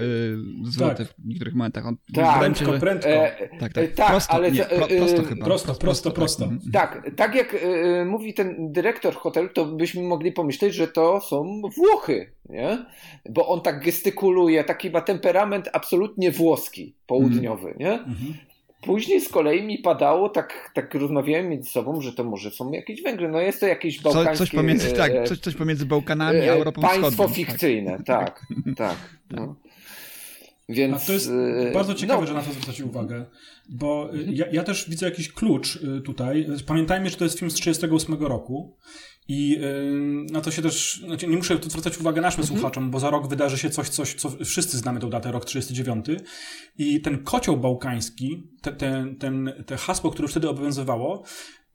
zwroty 0.64 1.06
tak. 1.06 1.14
w 1.18 1.28
niektórych 1.28 1.54
momentach. 1.54 1.86
On 1.86 1.96
tak, 2.14 2.47
prędko, 2.54 2.80
prędko. 2.80 3.08
E, 3.08 3.48
tak, 3.60 3.72
tak. 3.72 3.94
tak 3.94 4.06
prosto, 4.06 4.32
ale 4.32 4.52
nie, 4.52 4.64
pro, 4.64 4.86
prosto 4.86 5.22
chyba. 5.22 5.44
Prosto, 5.44 5.74
prosto, 5.74 6.10
prosto. 6.10 6.48
Tak, 6.72 7.02
tak, 7.04 7.14
tak 7.16 7.34
jak 7.34 7.54
e, 7.54 8.04
mówi 8.04 8.34
ten 8.34 8.72
dyrektor 8.72 9.14
hotelu, 9.14 9.48
to 9.48 9.64
byśmy 9.64 10.02
mogli 10.02 10.32
pomyśleć, 10.32 10.74
że 10.74 10.88
to 10.88 11.20
są 11.20 11.60
Włochy, 11.76 12.32
nie? 12.48 12.86
Bo 13.30 13.48
on 13.48 13.60
tak 13.60 13.84
gestykuluje, 13.84 14.64
taki 14.64 14.90
ma 14.90 15.00
temperament 15.00 15.68
absolutnie 15.72 16.32
włoski, 16.32 16.94
południowy, 17.06 17.68
mm. 17.68 17.78
nie? 17.78 17.92
Mm 17.92 18.04
-hmm. 18.04 18.48
Później 18.80 19.20
z 19.20 19.28
kolei 19.28 19.62
mi 19.62 19.78
padało, 19.78 20.28
tak, 20.28 20.70
tak 20.74 20.94
rozmawiałem 20.94 21.48
między 21.48 21.70
sobą, 21.70 22.00
że 22.00 22.12
to 22.12 22.24
może 22.24 22.50
są 22.50 22.72
jakieś 22.72 23.02
Węgry. 23.02 23.28
No 23.28 23.40
jest 23.40 23.60
to 23.60 23.66
jakieś 23.66 24.02
bałkańskie... 24.02 24.32
Co, 24.32 24.38
coś, 24.38 24.50
pomiędzy, 24.50 24.92
tak, 24.92 25.12
e, 25.12 25.24
coś, 25.24 25.38
coś 25.38 25.54
pomiędzy 25.54 25.86
Bałkanami 25.86 26.40
a 26.40 26.52
Europą 26.52 26.80
Państwo 26.80 27.10
Wschodnią. 27.10 27.18
Państwo 27.18 27.34
fikcyjne, 27.34 27.98
tak, 28.06 28.46
tak. 28.76 28.76
tak 28.76 28.96
no. 29.30 29.54
Więc, 30.68 31.02
A 31.02 31.06
to 31.06 31.12
jest 31.12 31.28
y, 31.28 31.70
bardzo 31.74 31.94
ciekawe, 31.94 32.20
no. 32.20 32.26
że 32.26 32.34
na 32.34 32.42
to 32.42 32.52
zwracacie 32.52 32.84
uwagę, 32.84 33.26
bo 33.68 34.14
y, 34.14 34.24
ja, 34.32 34.46
ja, 34.52 34.62
też 34.62 34.90
widzę 34.90 35.06
jakiś 35.06 35.32
klucz 35.32 35.76
y, 35.76 36.00
tutaj. 36.00 36.46
Pamiętajmy, 36.66 37.10
że 37.10 37.16
to 37.16 37.24
jest 37.24 37.38
film 37.38 37.50
z 37.50 37.54
1938 37.54 38.26
roku 38.26 38.76
i 39.30 39.60
na 40.32 40.40
to 40.40 40.50
się 40.50 40.62
też, 40.62 41.02
znaczy 41.06 41.26
nie 41.26 41.36
muszę 41.36 41.58
tu 41.58 41.70
zwracać 41.70 41.98
uwagę 41.98 42.20
naszym 42.20 42.40
mhm. 42.40 42.58
słuchaczom, 42.58 42.90
bo 42.90 43.00
za 43.00 43.10
rok 43.10 43.28
wydarzy 43.28 43.58
się 43.58 43.70
coś, 43.70 43.88
coś, 43.88 44.14
co 44.14 44.30
wszyscy 44.44 44.78
znamy 44.78 45.00
tą 45.00 45.10
datę, 45.10 45.32
rok 45.32 45.44
39. 45.44 46.06
I 46.78 47.00
ten 47.00 47.24
kocioł 47.24 47.56
bałkański, 47.56 48.42
te, 48.62 48.72
te, 48.72 49.14
ten, 49.18 49.52
te 49.66 49.76
hasło, 49.76 50.10
które 50.10 50.28
wtedy 50.28 50.48
obowiązywało, 50.48 51.24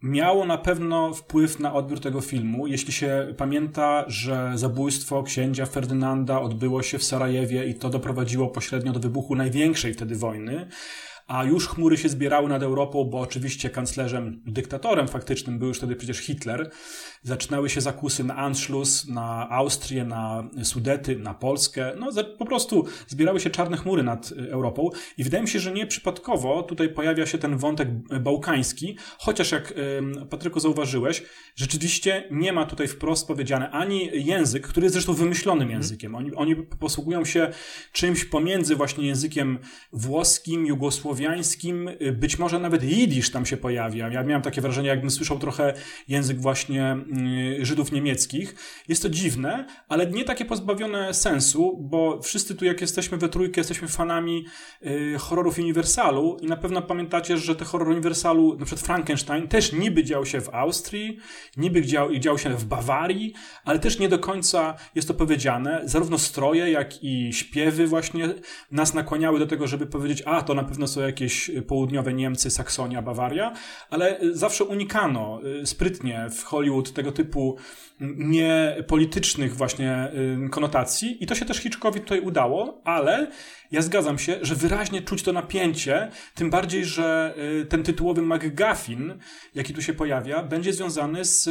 miało 0.03 0.45
na 0.45 0.57
pewno 0.57 1.13
wpływ 1.13 1.59
na 1.59 1.73
odbiór 1.73 1.99
tego 1.99 2.21
filmu, 2.21 2.67
jeśli 2.67 2.93
się 2.93 3.33
pamięta, 3.37 4.05
że 4.07 4.51
zabójstwo 4.55 5.23
księcia 5.23 5.65
Ferdynanda 5.65 6.41
odbyło 6.41 6.83
się 6.83 6.97
w 6.97 7.03
Sarajewie 7.03 7.65
i 7.65 7.75
to 7.75 7.89
doprowadziło 7.89 8.47
pośrednio 8.47 8.91
do 8.91 8.99
wybuchu 8.99 9.35
największej 9.35 9.93
wtedy 9.93 10.15
wojny 10.15 10.67
a 11.27 11.43
już 11.43 11.67
chmury 11.67 11.97
się 11.97 12.09
zbierały 12.09 12.49
nad 12.49 12.63
Europą, 12.63 13.03
bo 13.03 13.19
oczywiście 13.19 13.69
kanclerzem, 13.69 14.41
dyktatorem 14.45 15.07
faktycznym 15.07 15.59
był 15.59 15.67
już 15.67 15.77
wtedy 15.77 15.95
przecież 15.95 16.17
Hitler. 16.17 16.71
Zaczynały 17.21 17.69
się 17.69 17.81
zakusy 17.81 18.23
na 18.23 18.35
Anschluss, 18.35 19.07
na 19.07 19.49
Austrię, 19.49 20.05
na 20.05 20.49
Sudety, 20.63 21.15
na 21.19 21.33
Polskę. 21.33 21.93
No 21.99 22.09
po 22.37 22.45
prostu 22.45 22.85
zbierały 23.07 23.39
się 23.39 23.49
czarne 23.49 23.77
chmury 23.77 24.03
nad 24.03 24.31
y, 24.31 24.51
Europą 24.51 24.89
i 25.17 25.23
wydaje 25.23 25.43
mi 25.43 25.49
się, 25.49 25.59
że 25.59 25.71
nie 25.71 25.87
przypadkowo 25.87 26.63
tutaj 26.63 26.89
pojawia 26.89 27.25
się 27.25 27.37
ten 27.37 27.57
wątek 27.57 27.89
bałkański, 28.21 28.97
chociaż 29.17 29.51
jak 29.51 29.73
Patryku 30.29 30.59
zauważyłeś, 30.59 31.23
rzeczywiście 31.55 32.27
nie 32.31 32.53
ma 32.53 32.65
tutaj 32.65 32.87
wprost 32.87 33.27
powiedziane 33.27 33.71
ani 33.71 34.09
język, 34.13 34.67
który 34.67 34.85
jest 34.85 34.93
zresztą 34.93 35.13
wymyślonym 35.13 35.61
mhm. 35.61 35.81
językiem. 35.81 36.15
Oni, 36.15 36.35
oni 36.35 36.55
posługują 36.55 37.25
się 37.25 37.51
czymś 37.91 38.25
pomiędzy 38.25 38.75
właśnie 38.75 39.07
językiem 39.07 39.59
włoskim, 39.93 40.65
jugosłowiańskim, 40.65 41.12
słowiańskim, 41.13 41.87
y, 41.87 42.11
być 42.11 42.39
może 42.39 42.59
nawet 42.59 42.83
jidysz 42.83 43.31
tam 43.31 43.45
się 43.45 43.57
pojawia. 43.57 44.09
Ja 44.09 44.23
miałem 44.23 44.41
takie 44.41 44.61
wrażenie, 44.61 44.89
jakbym 44.89 45.11
słyszał 45.11 45.39
trochę 45.39 45.73
język 46.07 46.41
właśnie 46.41 46.97
y, 47.59 47.65
Żydów 47.65 47.91
niemieckich. 47.91 48.55
Jest 48.87 49.01
to 49.01 49.09
dziwne, 49.09 49.65
ale 49.87 50.07
nie 50.07 50.23
takie 50.23 50.45
pozbawione 50.45 51.13
sensu, 51.13 51.77
bo 51.81 52.21
wszyscy 52.21 52.55
tu 52.55 52.65
jak 52.65 52.81
jesteśmy 52.81 53.17
we 53.17 53.29
trójkę, 53.29 53.59
jesteśmy 53.59 53.87
fanami 53.87 54.45
y, 54.85 55.15
horrorów 55.19 55.57
Uniwersalu 55.57 56.37
i 56.41 56.47
na 56.47 56.57
pewno 56.57 56.81
pamiętacie, 56.81 57.37
że 57.37 57.55
te 57.55 57.65
horror 57.65 57.87
Uniwersalu, 57.87 58.57
na 58.59 58.65
przykład 58.65 58.85
Frankenstein, 58.85 59.47
też 59.47 59.73
niby 59.73 60.03
dział 60.03 60.25
się 60.25 60.41
w 60.41 60.49
Austrii, 60.49 61.17
niby 61.57 61.81
dział, 61.81 62.15
dział 62.15 62.37
się 62.37 62.49
w 62.49 62.65
Bawarii, 62.65 63.33
ale 63.65 63.79
też 63.79 63.99
nie 63.99 64.09
do 64.09 64.19
końca 64.19 64.75
jest 64.95 65.07
to 65.07 65.13
powiedziane. 65.13 65.81
Zarówno 65.85 66.17
stroje, 66.17 66.71
jak 66.71 67.03
i 67.03 67.33
śpiewy 67.33 67.87
właśnie 67.87 68.33
nas 68.71 68.93
nakłaniały 68.93 69.39
do 69.39 69.47
tego, 69.47 69.67
żeby 69.67 69.85
powiedzieć, 69.85 70.23
a 70.25 70.41
to 70.41 70.53
na 70.53 70.63
pewno 70.63 70.87
są 70.87 71.01
jakieś 71.05 71.51
południowe 71.67 72.13
Niemcy, 72.13 72.51
Saksonia, 72.51 73.01
Bawaria, 73.01 73.53
ale 73.89 74.19
zawsze 74.31 74.63
unikano 74.63 75.39
y, 75.61 75.65
sprytnie 75.65 76.27
w 76.29 76.43
Hollywood 76.43 76.93
tego 76.93 77.11
typu 77.11 77.57
niepolitycznych 78.17 79.55
właśnie 79.55 80.11
y, 80.45 80.49
konotacji. 80.49 81.23
I 81.23 81.25
to 81.25 81.35
się 81.35 81.45
też 81.45 81.57
Hitchcockowi 81.57 81.99
tutaj 81.99 82.19
udało, 82.19 82.81
ale 82.83 83.31
ja 83.71 83.81
zgadzam 83.81 84.19
się, 84.19 84.39
że 84.41 84.55
wyraźnie 84.55 85.01
czuć 85.01 85.23
to 85.23 85.33
napięcie, 85.33 86.11
tym 86.35 86.49
bardziej, 86.49 86.85
że 86.85 87.35
y, 87.61 87.65
ten 87.65 87.83
tytułowy 87.83 88.21
McGuffin, 88.21 89.19
jaki 89.55 89.73
tu 89.73 89.81
się 89.81 89.93
pojawia, 89.93 90.43
będzie 90.43 90.73
związany 90.73 91.25
z 91.25 91.49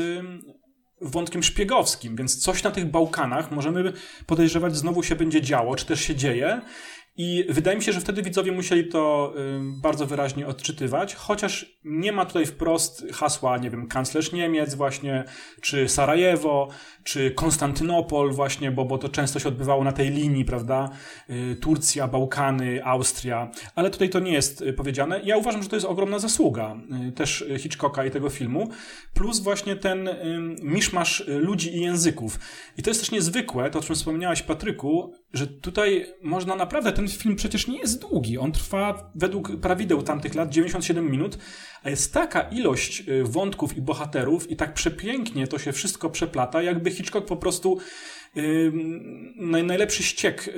wątkiem 1.01 1.43
szpiegowskim, 1.43 2.17
więc 2.17 2.37
coś 2.37 2.63
na 2.63 2.71
tych 2.71 2.91
Bałkanach 2.91 3.51
możemy 3.51 3.93
podejrzewać 4.27 4.77
znowu 4.77 5.03
się 5.03 5.17
będzie 5.17 5.41
działo, 5.41 5.77
czy 5.77 5.87
też 5.87 6.01
się 6.01 6.15
dzieje 6.15 6.61
I 7.25 7.45
wydaje 7.49 7.77
mi 7.77 7.83
się, 7.83 7.93
że 7.93 8.01
wtedy 8.01 8.23
widzowie 8.23 8.53
musieli 8.53 8.89
to 8.89 9.35
bardzo 9.83 10.07
wyraźnie 10.07 10.47
odczytywać, 10.47 11.15
chociaż 11.15 11.79
nie 11.85 12.13
ma 12.13 12.27
tutaj 12.27 12.47
wprost 12.47 13.05
hasła, 13.13 13.59
nie 13.59 13.71
wiem, 13.71 13.87
kanclerz 13.87 14.33
Niemiec 14.33 14.75
właśnie, 14.75 15.25
czy 15.61 15.89
Sarajewo, 15.89 16.69
czy 17.05 17.31
Konstantynopol 17.31 18.33
właśnie, 18.33 18.71
bo, 18.71 18.85
bo 18.85 18.99
to 18.99 19.09
często 19.09 19.39
się 19.39 19.49
odbywało 19.49 19.85
na 19.85 19.93
tej 19.93 20.11
linii, 20.11 20.45
prawda? 20.45 20.91
Y, 21.31 21.57
Turcja, 21.61 22.09
Bałkany, 22.09 22.85
Austria, 22.85 23.51
ale 23.75 23.91
tutaj 23.91 24.11
to 24.11 24.21
nie 24.21 24.33
jest 24.33 24.63
y, 24.63 24.73
powiedziane. 24.73 25.21
Ja 25.25 25.37
uważam, 25.37 25.63
że 25.63 25.69
to 25.69 25.77
jest 25.77 25.87
ogromna 25.87 26.19
zasługa 26.19 26.77
y, 27.09 27.13
też 27.13 27.45
Hitchcocka 27.59 28.05
i 28.05 28.11
tego 28.11 28.31
filmu, 28.31 28.71
plus 29.15 29.41
właśnie 29.41 29.77
ten 29.77 30.09
miszmasz 30.63 31.25
ludzi 31.27 31.77
i 31.77 31.81
języków. 31.81 32.39
I 32.79 32.83
to 32.83 32.91
jest 32.91 33.01
też 33.01 33.11
niezwykłe, 33.11 33.71
to 33.71 33.79
o 33.79 33.83
czym 33.83 33.97
wspomniałaś 33.97 34.43
Patryku, 34.43 35.15
że 35.33 35.47
tutaj 35.47 36.07
można 36.23 36.57
naprawdę, 36.57 36.93
ten 36.93 37.09
film 37.09 37.37
przecież 37.37 37.67
nie 37.67 37.79
jest 37.79 38.01
długi, 38.01 38.39
on 38.39 38.53
trwa 38.53 39.11
według 39.15 39.61
prawideł 39.61 40.03
tamtych 40.03 40.35
lat 40.35 40.51
97 40.51 41.11
minut, 41.11 41.39
a 41.83 41.91
jest 41.91 42.15
taka 42.15 42.41
ilość 42.41 43.05
wątków 43.23 43.77
i 43.77 43.83
bohaterów 43.83 44.51
i 44.51 44.57
tak 44.57 44.75
przepięknie 44.75 45.47
to 45.47 45.59
się 45.59 45.73
wszystko 45.73 46.11
przeplata, 46.11 46.63
jakby 46.63 46.91
Hitchcock 46.91 47.27
po 47.27 47.37
prostu 47.37 47.79
najlepszy 49.37 50.03
ściek 50.03 50.49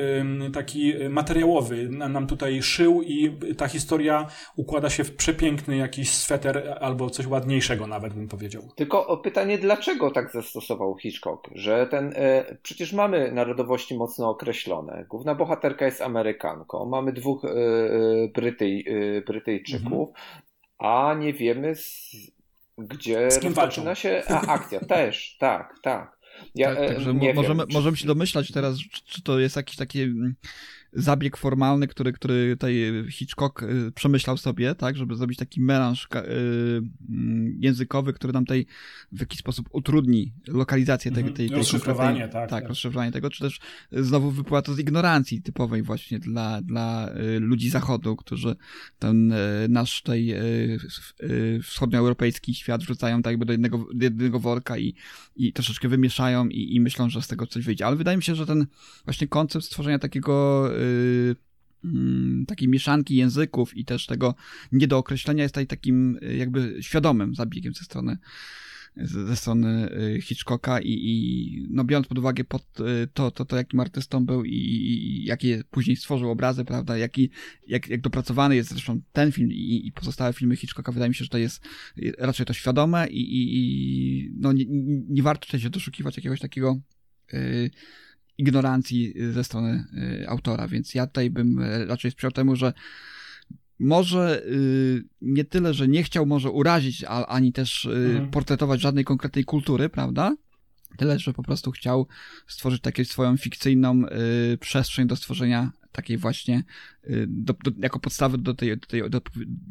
taki 0.55 0.95
materiałowy 1.11 1.89
nam 1.89 2.27
tutaj 2.27 2.63
szył 2.63 3.03
i 3.03 3.39
ta 3.57 3.69
historia 3.69 4.27
układa 4.57 4.91
się 4.91 5.05
w 5.05 5.17
przepiękny 5.17 5.77
jakiś 5.77 6.11
sweter 6.11 6.79
albo 6.81 7.11
coś 7.11 7.27
ładniejszego 7.27 7.87
nawet 7.87 8.15
bym 8.15 8.29
powiedział. 8.29 8.63
Tylko 8.77 9.17
pytanie, 9.17 9.59
dlaczego 9.59 10.11
tak 10.11 10.33
zastosował 10.33 10.99
Hitchcock? 10.99 11.51
Że 11.55 11.87
ten, 11.87 12.13
e, 12.17 12.57
przecież 12.63 12.93
mamy 12.93 13.33
narodowości 13.33 13.97
mocno 13.97 14.31
określone. 14.31 15.05
Główna 15.09 15.35
bohaterka 15.35 15.85
jest 15.85 16.03
Amerykanką, 16.03 16.87
mamy 16.87 17.13
dwóch 17.13 17.45
e, 17.45 17.49
e, 17.49 18.29
Brytyj, 18.35 18.87
Brytyjczyków, 19.27 20.09
mhm. 20.09 20.43
a 20.79 21.15
nie 21.15 21.33
wiemy 21.33 21.75
z, 21.75 22.13
gdzie 22.79 23.29
rozpoczyna 23.43 23.95
się 23.95 24.23
a, 24.29 24.47
akcja. 24.47 24.81
Też, 24.81 25.37
tak, 25.39 25.75
tak. 25.83 26.14
Ja, 26.55 26.77
tak, 26.77 26.89
także 26.89 27.15
nie 27.15 27.35
możemy, 27.35 27.67
wiem, 27.67 27.73
możemy 27.73 27.97
się 27.97 28.07
domyślać 28.07 28.51
teraz, 28.53 28.79
czy 29.05 29.23
to 29.23 29.39
jest 29.39 29.57
jakiś 29.57 29.77
taki 29.77 30.03
mm, 30.03 30.35
zabieg 30.95 31.37
formalny, 31.37 31.89
który, 31.89 32.13
który 32.13 32.57
tutaj 32.57 33.05
Hitchcock 33.11 33.63
y, 33.63 33.93
przemyślał 33.95 34.37
sobie, 34.37 34.75
tak, 34.75 34.97
żeby 34.97 35.17
zrobić 35.17 35.39
taki 35.39 35.61
melanż 35.61 36.05
y, 36.05 36.09
mm, 37.09 37.57
językowy, 37.61 38.13
który 38.13 38.33
nam 38.33 38.45
tutaj 38.45 38.67
w 39.13 39.21
jakiś 39.21 39.39
sposób 39.39 39.69
utrudni 39.73 40.33
lokalizację 40.49 41.13
tej, 41.13 41.25
tej, 41.25 41.33
tej 41.33 41.49
rozszyfrowanie, 41.49 42.21
tak, 42.21 42.33
tak, 42.33 42.51
tak, 42.51 42.69
rozszyfrowanie 42.69 43.13
tego, 43.13 43.31
czy 43.31 43.45
też 43.45 43.61
znowu 43.93 44.31
wypływa 44.31 44.63
to 44.63 44.75
z 44.75 44.79
ignorancji 44.79 45.43
typowej 45.43 45.83
właśnie 45.83 46.19
dla, 46.19 46.63
dla 46.63 47.11
y, 47.37 47.41
ludzi 47.41 47.71
zachodu, 47.71 48.17
którzy 48.17 48.57
ten 48.99 49.35
nasz 49.69 50.03
tutaj 50.03 50.35
wschodnioeuropejski 51.63 52.55
świat 52.55 52.83
wrzucają 52.83 53.23
tak 53.23 53.33
jakby 53.33 53.47
do 53.47 53.53
jednego, 53.53 53.87
do 53.95 54.05
jednego 54.05 54.41
worka 54.41 54.79
i, 54.79 54.95
i 55.37 55.53
troszeczkę 55.53 55.89
wymieszają 55.89 56.49
i, 56.49 56.75
i 56.77 56.81
myślą, 56.81 57.11
że 57.11 57.23
z 57.23 57.29
tego 57.29 57.47
coś 57.47 57.65
wyjdzie. 57.65 57.87
Ale 57.87 57.97
wydaje 57.97 58.17
mi 58.17 58.23
się, 58.23 58.35
że 58.35 58.47
ten 58.47 58.67
właśnie 59.05 59.29
koncept 59.29 59.65
stworzenia 59.65 59.99
takiego 59.99 60.71
takiej 62.47 62.69
mieszanki 62.69 63.17
języków 63.17 63.77
i 63.77 63.85
też 63.85 64.07
tego 64.07 64.35
niedookreślenia 64.73 65.43
jest 65.43 65.55
tutaj 65.55 65.67
takim 65.67 66.19
y, 66.23 66.37
jakby 66.37 66.77
świadomym 66.81 67.35
zabiegiem 67.35 67.75
ze 67.75 67.85
strony 67.85 68.19
ze 68.97 69.37
strony 69.37 69.91
y, 70.17 70.21
Hitchcocka 70.21 70.81
i, 70.81 70.91
i 70.91 71.67
no 71.71 71.85
biorąc 71.85 72.07
pod 72.07 72.19
uwagę 72.19 72.45
pod 72.45 72.67
to, 73.15 73.31
to, 73.31 73.45
to, 73.45 73.57
jakim 73.57 73.81
artystą 73.81 74.27
był 74.27 74.45
i, 74.45 74.55
i 74.55 75.25
jakie 75.25 75.65
później 75.71 75.97
stworzył 75.97 76.31
obrazy, 76.31 76.65
prawda, 76.65 76.97
jaki, 76.97 77.31
jak, 77.67 77.89
jak 77.89 78.01
dopracowany 78.01 78.57
jest 78.57 78.71
zresztą 78.71 79.01
ten 79.13 79.33
film 79.33 79.53
i, 79.53 79.87
i 79.87 79.93
pozostałe 79.93 80.33
filmy 80.33 80.57
Hitchcocka, 80.57 80.93
wydaje 80.93 81.09
mi 81.09 81.15
się, 81.15 81.25
że 81.25 81.31
to 81.31 81.39
jest 81.39 81.65
raczej 82.19 82.47
to 82.47 82.53
świadome 82.53 83.09
i, 83.09 83.21
i, 83.21 83.59
i 83.59 84.31
no 84.37 84.53
nie, 84.53 84.65
nie 85.09 85.23
warto 85.23 85.59
się 85.59 85.71
doszukiwać 85.71 86.17
jakiegoś 86.17 86.41
takiego 86.41 86.81
ignorancji 88.39 89.23
y, 89.23 89.33
ze 89.33 89.45
strony 89.45 89.85
y, 90.23 90.29
autora, 90.29 90.69
więc 90.69 90.95
ja 90.95 91.07
tutaj 91.07 91.31
bym 91.31 91.59
e, 91.59 91.85
raczej 91.85 92.11
sprzyjał 92.11 92.33
temu, 92.33 92.57
że 92.57 92.73
może 93.79 94.43
y, 94.47 95.05
nie 95.21 95.45
tyle, 95.45 95.75
że 95.75 95.89
nie 95.89 96.03
chciał 96.03 96.27
może 96.27 96.51
urazić, 96.51 97.05
ani 97.29 97.53
też 97.53 97.87
mhm. 97.87 98.31
portretować 98.31 98.81
żadnej 98.81 99.05
konkretnej 99.05 99.45
kultury, 99.45 99.89
prawda? 99.89 100.37
Tyle, 100.97 101.19
że 101.19 101.33
po 101.33 101.43
prostu 101.43 101.71
chciał 101.71 102.07
stworzyć 102.47 102.83
taką 102.83 103.05
swoją 103.05 103.37
fikcyjną 103.37 104.03
przestrzeń 104.61 105.07
do 105.07 105.17
stworzenia 105.17 105.73
takiej 105.93 106.19
właśnie 106.19 106.63
do, 107.27 107.53
do, 107.53 107.71
jako 107.79 107.99
podstawy 107.99 108.39
do 108.39 108.55
tej, 108.55 108.79
do 108.79 108.87
tej 108.87 109.11
do, 109.11 109.21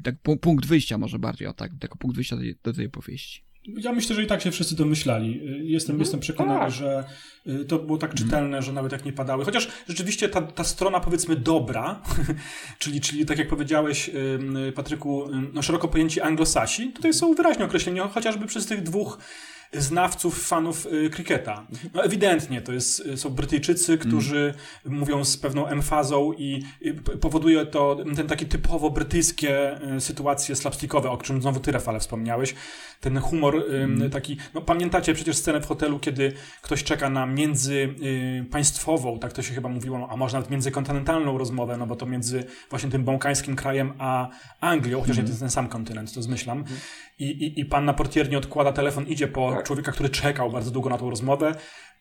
tak, 0.04 0.16
punkt 0.42 0.66
wyjścia 0.66 0.98
może 0.98 1.20
bardziej, 1.20 1.48
o 1.48 1.54
tak, 1.54 1.72
jako 1.84 1.98
punkt 1.98 2.16
wyjścia 2.16 2.36
do 2.36 2.42
tej, 2.42 2.56
do 2.64 2.74
tej 2.74 2.86
opowieści. 2.88 3.44
Ja 3.68 3.94
myślę, 3.94 4.16
że 4.16 4.24
i 4.24 4.28
tak 4.28 4.42
się 4.42 4.52
wszyscy 4.52 4.76
domyślali. 4.76 5.42
Jestem, 5.72 6.00
jestem 6.00 6.20
przekonany, 6.20 6.60
tak. 6.60 6.72
że 6.72 7.04
y, 7.48 7.66
to 7.66 7.80
było 7.80 7.98
tak 7.98 8.12
mhm. 8.12 8.28
czytelne, 8.28 8.62
że 8.62 8.74
nawet 8.74 8.92
jak 8.92 9.06
nie 9.06 9.14
padały. 9.14 9.46
Chociaż 9.46 9.68
rzeczywiście 9.88 10.30
ta, 10.30 10.42
ta 10.42 10.64
strona, 10.64 11.00
powiedzmy, 11.00 11.36
dobra, 11.36 12.02
czyli, 12.80 13.02
czyli 13.02 13.26
tak 13.26 13.38
jak 13.38 13.48
powiedziałeś, 13.48 14.10
Patryku, 14.76 15.30
no 15.54 15.62
szeroko 15.62 15.88
pojęci 15.88 16.22
anglosasi, 16.22 16.92
tutaj 16.92 17.14
są 17.14 17.34
wyraźnie 17.34 17.66
określeni, 17.66 18.00
chociażby 18.00 18.46
przez 18.46 18.66
tych 18.66 18.84
dwóch 18.84 19.18
znawców, 19.74 20.48
fanów 20.48 20.86
y, 20.86 21.10
krykieta. 21.10 21.68
No 21.94 22.04
ewidentnie 22.04 22.62
to 22.62 22.74
jest, 22.74 23.00
y, 23.00 23.18
są 23.18 23.30
Brytyjczycy, 23.30 23.98
którzy 23.98 24.54
mm. 24.86 25.00
mówią 25.00 25.24
z 25.24 25.38
pewną 25.38 25.68
emfazą 25.68 26.34
i 26.34 26.64
powoduje 27.22 27.66
to 27.66 27.98
ten 28.16 28.28
taki 28.28 28.46
typowo 28.46 28.90
brytyjskie 28.90 29.80
sytuacje 30.00 30.56
slapstickowe, 30.56 31.10
o 31.10 31.18
czym 31.18 31.42
znowu 31.42 31.60
ty, 31.60 31.72
Rafale, 31.72 32.00
wspomniałeś 32.00 32.56
ten 33.04 33.20
humor 33.20 33.64
mm. 33.70 34.10
taki, 34.10 34.38
no 34.54 34.62
pamiętacie 34.62 35.14
przecież 35.14 35.38
scenę 35.38 35.62
w 35.62 35.66
hotelu, 35.66 36.00
kiedy 36.00 36.34
ktoś 36.62 36.84
czeka 36.84 37.10
na 37.10 37.26
międzypaństwową, 37.26 39.20
tak 39.20 39.34
to 39.34 39.42
się 39.42 39.54
chyba 39.54 39.70
mówiło, 39.70 40.08
a 40.12 40.18
może 40.18 40.38
nawet 40.38 40.52
międzykontynentalną 40.52 41.38
rozmowę, 41.38 41.78
no 41.78 41.88
bo 41.88 41.96
to 41.96 42.06
między 42.06 42.44
właśnie 42.70 42.90
tym 42.90 43.04
bałkańskim 43.04 43.56
krajem 43.56 43.94
a 43.98 44.30
Anglią, 44.60 45.02
chociaż 45.02 45.18
mm. 45.18 45.26
to 45.26 45.32
jest 45.32 45.40
ten 45.40 45.50
sam 45.50 45.68
kontynent, 45.68 46.14
to 46.14 46.22
zmyślam. 46.22 46.58
Mm. 46.58 46.70
I, 47.20 47.26
i, 47.26 47.60
I 47.60 47.66
pan 47.66 47.86
na 47.86 47.94
portierni 47.94 48.36
odkłada 48.36 48.72
telefon, 48.72 49.08
idzie 49.08 49.28
po 49.28 49.52
tak. 49.52 49.63
Człowieka, 49.64 49.92
który 49.92 50.10
czekał 50.10 50.52
bardzo 50.52 50.72
długo 50.72 50.90
na 50.90 50.98
tą 50.98 51.10
rozmowę, 51.10 51.56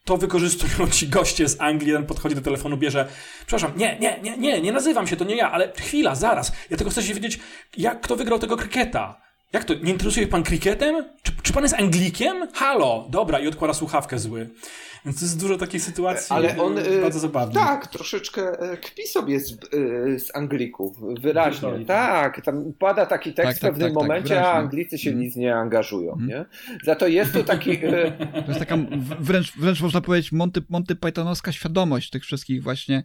to 0.04 0.16
wykorzystują 0.16 0.90
ci 0.90 1.08
goście 1.08 1.48
z 1.48 1.60
Anglii, 1.60 1.88
jeden 1.88 2.06
podchodzi 2.06 2.34
do 2.34 2.40
telefonu, 2.40 2.76
bierze, 2.76 3.08
przepraszam, 3.46 3.78
nie, 3.78 3.98
nie, 3.98 4.20
nie, 4.22 4.36
nie, 4.36 4.60
nie 4.60 4.72
nazywam 4.72 5.06
się, 5.06 5.16
to 5.16 5.24
nie 5.24 5.36
ja, 5.36 5.52
ale 5.52 5.72
chwila, 5.72 6.14
zaraz, 6.14 6.52
ja 6.70 6.76
tylko 6.76 6.90
chcę 6.90 7.02
się 7.02 7.14
wiedzieć, 7.14 7.40
jak 7.76 8.00
kto 8.00 8.16
wygrał 8.16 8.38
tego 8.38 8.56
kryketa. 8.56 9.22
Jak 9.52 9.64
to? 9.64 9.74
Nie 9.74 9.92
interesuje 9.92 10.26
pan 10.26 10.42
kriketem? 10.42 11.04
Czy, 11.22 11.32
czy 11.42 11.52
pan 11.52 11.62
jest 11.62 11.74
Anglikiem? 11.74 12.48
Halo! 12.54 13.06
Dobra, 13.10 13.38
i 13.38 13.48
odkłada 13.48 13.74
słuchawkę 13.74 14.18
zły. 14.18 14.50
Więc 15.04 15.18
to 15.18 15.24
jest 15.24 15.40
dużo 15.40 15.58
takich 15.58 15.82
sytuacji 15.82 16.26
Ale 16.36 16.58
on, 16.58 16.78
y, 16.78 17.00
bardzo 17.02 17.18
zabawnych. 17.18 17.64
Tak, 17.64 17.86
troszeczkę 17.86 18.60
e, 18.60 18.76
kpi 18.76 19.06
sobie 19.06 19.40
z, 19.40 19.58
z 20.18 20.36
Anglików, 20.36 20.96
wyraźnie. 21.20 21.84
tak, 21.86 22.44
tam 22.44 22.72
pada 22.78 23.06
taki 23.06 23.34
tekst 23.34 23.48
tak, 23.48 23.56
w 23.56 23.60
tak, 23.60 23.70
pewnym 23.70 23.88
tak, 23.88 23.94
tak 23.94 24.02
momencie, 24.02 24.34
tak, 24.34 24.44
a 24.44 24.52
Anglicy 24.52 24.98
się 24.98 25.10
mm. 25.10 25.22
nic 25.22 25.36
nie 25.36 25.54
angażują. 25.54 26.12
Mm. 26.12 26.28
Nie? 26.28 26.44
Za 26.84 26.94
to 26.94 27.06
jest 27.06 27.32
to 27.32 27.44
taki... 27.44 27.70
E, 27.70 28.12
to 28.42 28.48
jest 28.48 28.58
taka 28.58 28.78
wręcz, 29.20 29.52
wręcz 29.56 29.80
można 29.80 30.00
powiedzieć 30.00 30.32
Monty, 30.32 30.62
Monty 30.68 30.96
Pythonowska 30.96 31.52
świadomość 31.52 32.10
tych 32.10 32.24
wszystkich 32.24 32.62
właśnie 32.62 33.02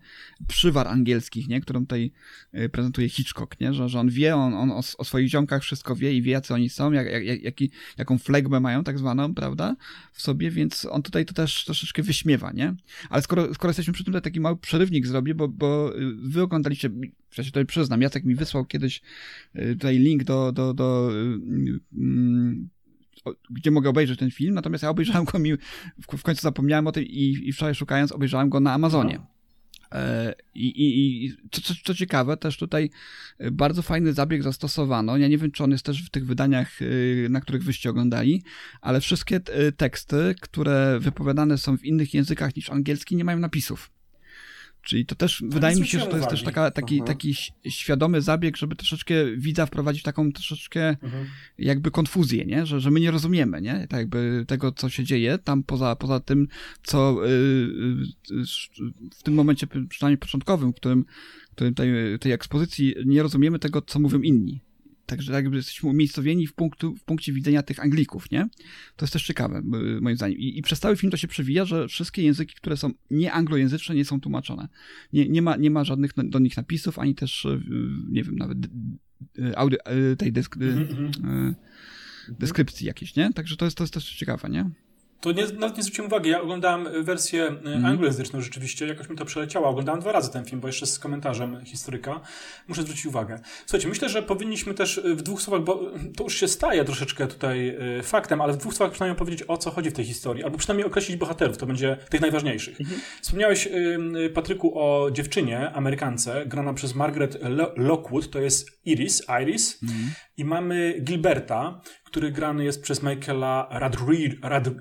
przywar 0.47 0.88
angielskich, 0.88 1.47
nie? 1.47 1.62
którą 1.62 1.79
tutaj 1.79 2.12
e, 2.53 2.69
prezentuje 2.69 3.10
Hitchcock, 3.10 3.60
nie? 3.60 3.73
Że, 3.73 3.89
że 3.89 3.99
on 3.99 4.10
wie, 4.10 4.36
on, 4.36 4.53
on 4.53 4.71
o, 4.71 4.81
o 4.97 5.03
swoich 5.03 5.29
ziomkach 5.29 5.63
wszystko 5.63 5.95
wie 5.95 6.13
i 6.13 6.21
wie, 6.21 6.31
jacy 6.31 6.53
oni 6.53 6.69
są, 6.69 6.91
jak, 6.91 7.07
jak, 7.07 7.43
jak, 7.43 7.55
jaką 7.97 8.17
flegmę 8.17 8.60
mają 8.60 8.83
tak 8.83 8.97
zwaną, 8.97 9.33
prawda, 9.33 9.75
w 10.13 10.21
sobie, 10.21 10.51
więc 10.51 10.88
on 10.91 11.03
tutaj 11.03 11.25
to 11.25 11.33
też 11.33 11.65
troszeczkę 11.65 11.87
troszeczkę 11.88 12.04
wyśmiewa, 12.04 12.52
nie? 12.52 12.76
Ale 13.10 13.21
skoro, 13.21 13.54
skoro 13.54 13.69
jesteśmy 13.69 13.93
przy 13.93 14.04
tym, 14.04 14.13
to 14.13 14.21
taki 14.21 14.39
mały 14.39 14.58
przerywnik 14.58 15.08
zrobię, 15.08 15.36
bo, 15.36 15.47
bo 15.47 15.97
y, 15.97 16.15
wy 16.15 16.41
oglądaliście, 16.41 16.89
ja 17.38 17.43
się 17.43 17.50
tutaj 17.50 17.65
przyznam, 17.65 18.02
Jacek 18.02 18.23
mi 18.23 18.36
wysłał 18.36 18.65
kiedyś 18.65 19.02
y, 19.56 19.76
tutaj 19.76 20.00
link 20.00 20.23
do, 20.23 20.52
do, 20.52 20.73
do 20.73 21.12
mm, 21.93 22.69
gdzie 23.50 23.71
mogę 23.71 23.89
obejrzeć 23.89 24.19
ten 24.19 24.32
film, 24.32 24.54
natomiast 24.54 24.84
ja 24.84 24.89
obejrzałem 24.89 25.26
go 25.26 25.39
mi, 25.39 25.54
w, 26.17 26.23
końcu 26.23 26.41
zapomniałem 26.41 26.88
o 26.88 26.91
tym 26.91 27.04
i, 27.04 27.50
i 27.50 27.54
wczoraj 27.54 27.76
szukając 27.76 28.12
obejrzałem 28.12 28.50
go 28.50 28.60
na 28.60 28.73
Amazonie. 28.73 29.19
E, 29.91 30.34
I, 30.56 30.67
i, 30.67 31.26
i 31.26 31.38
co, 31.52 31.62
co, 31.62 31.73
co, 31.84 31.93
ciekawe, 31.93 32.38
też 32.38 32.58
tutaj 32.58 32.89
e, 33.38 33.52
bardzo 33.52 33.82
fajny 33.82 34.13
zabieg 34.13 34.43
zastosowano. 34.43 35.17
Ja 35.17 35.28
nie 35.28 35.38
wiem, 35.38 35.52
czy 35.52 35.63
on 35.63 35.71
jest 35.71 35.86
też 35.86 36.06
w 36.06 36.10
tych 36.10 36.26
wydaniach, 36.26 36.82
e, 36.82 37.30
na 37.30 37.41
których 37.41 37.63
wyście 37.63 37.89
oglądali, 37.89 38.43
ale 38.82 39.02
wszystkie 39.02 39.39
teksty, 39.78 40.36
które 40.41 41.00
wypowiadane 41.00 41.58
są 41.58 41.78
w 41.78 41.86
innych 41.86 42.13
językach 42.13 42.56
niż 42.56 42.69
angielski, 42.69 43.15
nie 43.15 43.23
mają 43.23 43.39
napisów. 43.39 43.96
Czyli 44.88 45.06
to 45.06 45.15
też, 45.15 45.43
wydaje 45.47 45.80
mi 45.80 45.88
się, 45.88 46.00
że 46.00 46.08
to 46.08 46.17
jest 46.17 46.30
też 46.30 46.43
taka, 46.43 46.71
taki, 46.71 47.02
taki 47.02 47.36
świadomy 47.69 48.21
zabieg, 48.21 48.58
żeby 48.58 48.76
troszeczkę 48.76 49.13
widza 49.38 49.65
wprowadzić 49.65 50.02
w 50.02 50.06
taką 50.06 50.32
troszeczkę 50.32 50.89
mhm. 50.89 51.26
jakby 51.58 51.91
konfuzję, 51.91 52.45
nie? 52.45 52.65
Że, 52.65 52.80
że 52.80 52.91
my 52.91 53.00
nie 53.00 53.12
rozumiemy, 53.12 53.62
nie? 53.62 53.88
Tak 53.89 54.00
jakby 54.00 54.45
tego, 54.47 54.71
co 54.71 54.89
się 54.89 55.04
dzieje 55.04 55.38
tam 55.38 55.63
poza, 55.63 55.95
poza 55.95 56.19
tym, 56.19 56.47
co 56.84 57.17
yy, 57.26 58.45
w 59.17 59.23
tym 59.23 59.34
momencie, 59.34 59.67
przynajmniej 59.89 60.17
początkowym, 60.17 60.71
w 60.71 60.76
którym, 60.76 61.06
w 61.52 61.56
którym 61.56 61.73
tej, 61.73 62.19
tej 62.19 62.32
ekspozycji 62.32 62.95
nie 63.06 63.23
rozumiemy 63.23 63.60
tego, 63.60 63.82
co 63.82 64.00
mówią 64.00 64.21
inni. 64.21 64.62
Także 65.08 65.32
tak 65.32 65.43
jakby 65.43 65.58
jesteśmy 65.58 65.89
umiejscowieni 65.89 66.48
w, 66.48 66.54
punktu, 66.54 66.96
w 66.96 67.04
punkcie 67.04 67.34
widzenia 67.34 67.63
tych 67.63 67.80
Anglików, 67.80 68.32
nie? 68.32 68.50
To 68.96 69.06
jest 69.06 69.13
też 69.13 69.24
ciekawe, 69.24 69.62
moim 70.02 70.17
zdaniem. 70.17 70.38
I, 70.38 70.58
I, 70.58 70.62
przez 70.62 70.80
cały 70.80 70.98
film 70.98 71.12
to 71.12 71.17
się 71.17 71.28
przewija, 71.28 71.65
że 71.65 71.88
wszystkie 71.88 72.24
języki, 72.24 72.56
które 72.56 72.78
są 72.78 72.91
nieanglojęzyczne, 73.12 73.96
nie 73.96 74.06
są 74.06 74.22
tłumaczone. 74.22 74.67
Nie, 75.13 75.30
nie, 75.30 75.41
ma, 75.41 75.56
nie 75.56 75.72
ma 75.72 75.84
żadnych 75.84 76.12
do 76.15 76.39
nich 76.39 76.58
napisów, 76.58 77.00
ani 77.00 77.15
też, 77.15 77.46
e, 77.46 77.60
nie 78.10 78.24
wiem, 78.24 78.36
nawet 78.36 78.58
audio, 79.56 79.80
e, 79.86 80.15
tej 80.15 80.32
desk, 80.32 80.58
mm 80.58 80.88
-hmm. 80.88 81.54
deskrypcji 82.39 82.88
jakiejś, 82.88 83.15
nie? 83.15 83.34
Także 83.34 83.58
to 83.58 83.65
jest, 83.65 83.78
to 83.78 83.84
jest 83.84 83.93
też 83.93 84.15
ciekawe, 84.15 84.50
nie? 84.50 84.70
To 85.21 85.32
nie, 85.32 85.47
nawet 85.47 85.77
nie 85.77 85.84
zwróciłem 85.84 86.12
uwagi. 86.12 86.30
Ja 86.30 86.41
oglądałem 86.41 87.03
wersję 87.03 87.47
mm. 87.47 87.86
anglojęzyczną 87.86 88.41
rzeczywiście, 88.41 88.88
jakoś 88.88 89.10
mi 89.10 89.15
to 89.15 89.25
przeleciało. 89.25 89.67
Oglądałem 89.67 90.01
dwa 90.01 90.12
razy 90.12 90.32
ten 90.32 90.45
film, 90.45 90.62
bo 90.62 90.67
jeszcze 90.67 90.86
z 90.86 90.99
komentarzem 90.99 91.65
historyka. 91.65 92.21
Muszę 92.67 92.82
zwrócić 92.82 93.06
uwagę. 93.06 93.39
Słuchajcie, 93.65 93.88
myślę, 93.88 94.10
że 94.10 94.23
powinniśmy 94.23 94.73
też 94.73 94.97
e, 94.97 95.15
w 95.15 95.21
dwóch 95.21 95.41
słowach, 95.41 95.63
bo 95.63 95.91
to 96.15 96.23
już 96.23 96.36
się 96.36 96.47
staje 96.47 96.86
troszeczkę 96.86 97.27
tutaj 97.27 97.77
faktem, 98.03 98.41
ale 98.41 98.53
w 98.53 98.58
dwóch 98.58 98.73
słowach 98.73 98.93
przynajmniej 98.93 99.17
powiedzieć, 99.17 99.43
o 99.47 99.58
co 99.58 99.71
chodzi 99.71 99.89
w 99.89 99.93
tej 99.93 100.06
historii, 100.06 100.43
albo 100.43 100.58
przynajmniej 100.58 100.88
określić 100.88 101.17
bohaterów, 101.17 101.58
to 101.58 101.65
będzie 101.65 101.97
tych 102.10 102.21
najważniejszych. 102.21 102.82
Mhm. 102.82 103.01
Wspomniałeś, 103.21 103.67
Patryku, 104.34 104.80
o 104.80 105.12
dziewczynie, 105.12 105.71
Amerykance, 105.71 106.45
grana 106.45 106.73
przez 106.73 106.95
Margaret 106.95 107.38
Lockwood, 107.75 108.30
to 108.30 108.39
jest 108.39 108.82
Iris, 108.86 109.23
Iris, 109.43 109.84
mhm. 109.84 110.12
I 110.38 110.45
mamy 110.45 111.00
Gilberta, 111.02 111.82
który 112.04 112.32
grany 112.32 112.63
jest 112.63 112.82
przez 112.82 113.04
Michaela 113.04 113.69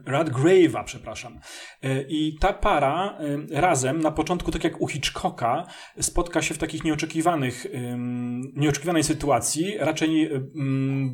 Radgrave'a, 0.06 0.84
przepraszam. 0.84 1.40
E, 1.82 2.02
I 2.02 2.38
ta 2.40 2.52
para 2.52 3.18
e, 3.18 3.60
razem, 3.60 4.00
na 4.00 4.10
początku, 4.10 4.50
tak 4.50 4.64
jak 4.64 4.80
u 4.80 4.88
Hitchcocka, 4.88 5.66
spotka 6.00 6.42
się 6.42 6.54
w 6.54 6.58
takich 6.58 6.84
nieoczekiwanych, 6.84 7.66
nieoczekiwanej 8.54 9.04
sytuacji. 9.04 9.74
Raczej 9.78 10.30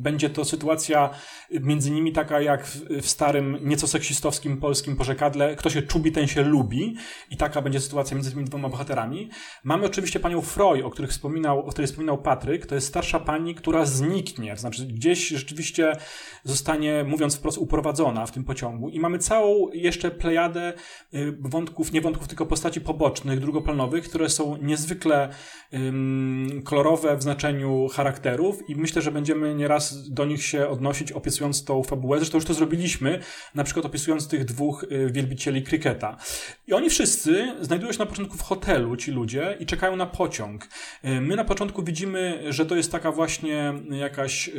będzie 0.01 0.29
to 0.29 0.45
sytuacja 0.45 1.09
między 1.51 1.91
nimi 1.91 2.11
taka 2.11 2.41
jak 2.41 2.67
w 3.01 3.07
starym, 3.07 3.57
nieco 3.61 3.87
seksistowskim 3.87 4.57
polskim 4.57 4.95
porzekadle, 4.95 5.55
kto 5.55 5.69
się 5.69 5.81
czubi, 5.81 6.11
ten 6.11 6.27
się 6.27 6.43
lubi. 6.43 6.95
I 7.29 7.37
taka 7.37 7.61
będzie 7.61 7.81
sytuacja 7.81 8.15
między 8.15 8.31
tymi 8.31 8.45
dwoma 8.45 8.69
bohaterami. 8.69 9.29
Mamy 9.63 9.85
oczywiście 9.85 10.19
panią 10.19 10.41
Freud, 10.41 10.85
o, 10.85 10.89
których 10.89 11.11
wspominał, 11.11 11.59
o 11.59 11.71
której 11.71 11.87
wspominał 11.87 12.21
Patryk. 12.21 12.65
To 12.65 12.75
jest 12.75 12.87
starsza 12.87 13.19
pani, 13.19 13.55
która 13.55 13.85
zniknie. 13.85 14.32
To 14.35 14.61
znaczy 14.61 14.85
gdzieś 14.85 15.27
rzeczywiście 15.27 15.97
zostanie, 16.43 17.03
mówiąc 17.03 17.35
wprost, 17.35 17.57
uprowadzona 17.57 18.25
w 18.25 18.31
tym 18.31 18.43
pociągu. 18.43 18.89
I 18.89 18.99
mamy 18.99 19.19
całą 19.19 19.71
jeszcze 19.71 20.11
plejadę 20.11 20.73
y, 21.13 21.37
wątków, 21.39 21.91
nie 21.91 22.01
wątków, 22.01 22.27
tylko 22.27 22.45
postaci 22.45 22.81
pobocznych, 22.81 23.39
drugoplanowych, 23.39 24.03
które 24.09 24.29
są 24.29 24.57
niezwykle 24.57 25.29
kolorowe 26.63 27.17
w 27.17 27.21
znaczeniu 27.21 27.87
charakterów 27.87 28.69
i 28.69 28.75
myślę, 28.75 29.01
że 29.01 29.11
będziemy 29.11 29.55
nieraz 29.55 30.09
do 30.09 30.25
nich 30.25 30.45
się 30.45 30.67
odnosić, 30.67 31.11
opisując 31.11 31.65
tą 31.65 31.83
fabułę. 31.83 32.17
Zresztą 32.17 32.37
już 32.37 32.45
to 32.45 32.53
zrobiliśmy, 32.53 33.19
na 33.55 33.63
przykład 33.63 33.85
opisując 33.85 34.27
tych 34.27 34.45
dwóch 34.45 34.83
y, 34.83 35.11
wielbicieli 35.11 35.63
kryketa. 35.63 36.17
I 36.67 36.73
oni 36.73 36.89
wszyscy 36.89 37.55
znajdują 37.61 37.91
się 37.91 37.99
na 37.99 38.05
początku 38.05 38.37
w 38.37 38.41
hotelu, 38.41 38.97
ci 38.97 39.11
ludzie, 39.11 39.57
i 39.59 39.65
czekają 39.65 39.95
na 39.95 40.05
pociąg. 40.05 40.67
Y, 41.05 41.21
my 41.21 41.35
na 41.35 41.45
początku 41.45 41.83
widzimy, 41.83 42.43
że 42.49 42.65
to 42.65 42.75
jest 42.75 42.91
taka 42.91 43.11
właśnie 43.11 43.73
jakaś 44.23 44.49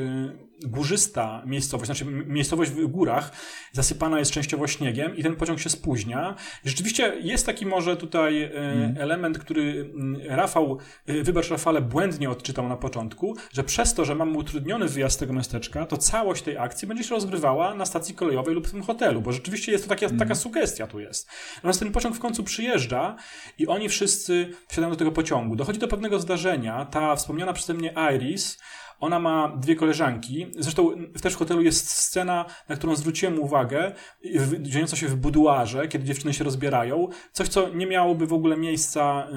górzysta 0.62 1.42
miejscowość, 1.46 1.86
znaczy 1.86 2.04
miejscowość 2.04 2.70
w 2.70 2.86
górach, 2.86 3.30
zasypana 3.72 4.18
jest 4.18 4.30
częściowo 4.30 4.66
śniegiem 4.66 5.16
i 5.16 5.22
ten 5.22 5.36
pociąg 5.36 5.60
się 5.60 5.70
spóźnia. 5.70 6.34
Rzeczywiście 6.64 7.16
jest 7.20 7.46
taki 7.46 7.66
może 7.66 7.96
tutaj 7.96 8.42
mm. 8.42 8.94
element, 8.98 9.38
który 9.38 9.90
mm, 9.94 10.20
Rafał, 10.28 10.78
wybacz 11.06 11.50
Rafale, 11.50 11.80
błędnie 11.80 12.30
odczytał 12.30 12.68
na 12.68 12.76
początku, 12.76 13.36
że 13.52 13.64
przez 13.64 13.94
to, 13.94 14.04
że 14.04 14.14
mamy 14.14 14.38
utrudniony 14.38 14.88
wyjazd 14.88 15.16
z 15.16 15.18
tego 15.18 15.32
miasteczka, 15.32 15.86
to 15.86 15.96
całość 15.96 16.42
tej 16.42 16.58
akcji 16.58 16.88
będzie 16.88 17.04
się 17.04 17.14
rozgrywała 17.14 17.74
na 17.74 17.86
stacji 17.86 18.14
kolejowej 18.14 18.54
lub 18.54 18.68
w 18.68 18.70
tym 18.70 18.82
hotelu, 18.82 19.20
bo 19.20 19.32
rzeczywiście 19.32 19.72
jest 19.72 19.84
to 19.84 19.88
taka, 19.88 20.06
mm. 20.06 20.18
taka 20.18 20.34
sugestia 20.34 20.86
tu 20.86 21.00
jest. 21.00 21.28
Natomiast 21.56 21.80
ten 21.80 21.92
pociąg 21.92 22.16
w 22.16 22.20
końcu 22.20 22.44
przyjeżdża 22.44 23.16
i 23.58 23.66
oni 23.66 23.88
wszyscy 23.88 24.50
wsiadają 24.68 24.90
do 24.90 24.98
tego 24.98 25.12
pociągu. 25.12 25.56
Dochodzi 25.56 25.78
do 25.78 25.88
pewnego 25.88 26.20
zdarzenia. 26.20 26.84
Ta 26.84 27.16
wspomniana 27.16 27.52
przeze 27.52 27.74
mnie 27.74 27.94
Iris 28.14 28.58
ona 29.00 29.18
ma 29.18 29.56
dwie 29.56 29.76
koleżanki. 29.76 30.46
Zresztą 30.58 30.90
też 31.22 31.34
w 31.34 31.36
hotelu 31.36 31.62
jest 31.62 31.90
scena, 31.90 32.44
na 32.68 32.76
którą 32.76 32.96
zwróciłem 32.96 33.40
uwagę, 33.40 33.92
dziejąca 34.60 34.96
się 34.96 35.08
w 35.08 35.16
buduarze, 35.16 35.88
kiedy 35.88 36.04
dziewczyny 36.04 36.34
się 36.34 36.44
rozbierają. 36.44 37.08
Coś, 37.32 37.48
co 37.48 37.68
nie 37.68 37.86
miałoby 37.86 38.26
w 38.26 38.32
ogóle 38.32 38.56
miejsca 38.56 39.28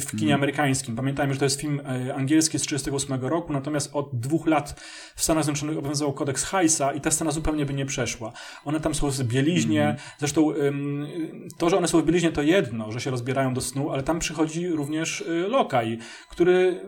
w 0.00 0.10
kinie 0.10 0.32
mm. 0.32 0.34
amerykańskim. 0.34 0.96
Pamiętajmy, 0.96 1.32
że 1.34 1.38
to 1.38 1.44
jest 1.44 1.60
film 1.60 1.80
e, 1.80 2.14
angielski 2.14 2.58
z 2.58 2.62
1938 2.62 3.30
roku, 3.30 3.52
natomiast 3.52 3.90
od 3.92 4.10
dwóch 4.12 4.46
lat 4.46 4.80
w 5.16 5.22
Stanach 5.22 5.44
Zjednoczonych 5.44 5.78
obowiązywał 5.78 6.12
kodeks 6.12 6.44
Heisa 6.44 6.92
i 6.92 7.00
ta 7.00 7.10
scena 7.10 7.30
zupełnie 7.30 7.66
by 7.66 7.74
nie 7.74 7.86
przeszła. 7.86 8.32
One 8.64 8.80
tam 8.80 8.94
są 8.94 9.10
w 9.10 9.22
bieliźnie. 9.22 9.84
Mm. 9.84 9.96
Zresztą 10.18 10.52
to, 11.58 11.70
że 11.70 11.78
one 11.78 11.88
są 11.88 12.00
w 12.00 12.04
bieliźnie 12.04 12.32
to 12.32 12.42
jedno, 12.42 12.92
że 12.92 13.00
się 13.00 13.10
rozbierają 13.10 13.54
do 13.54 13.60
snu, 13.60 13.90
ale 13.90 14.02
tam 14.02 14.18
przychodzi 14.18 14.68
również 14.68 15.20
y, 15.20 15.48
lokaj, 15.48 15.98
który 16.30 16.80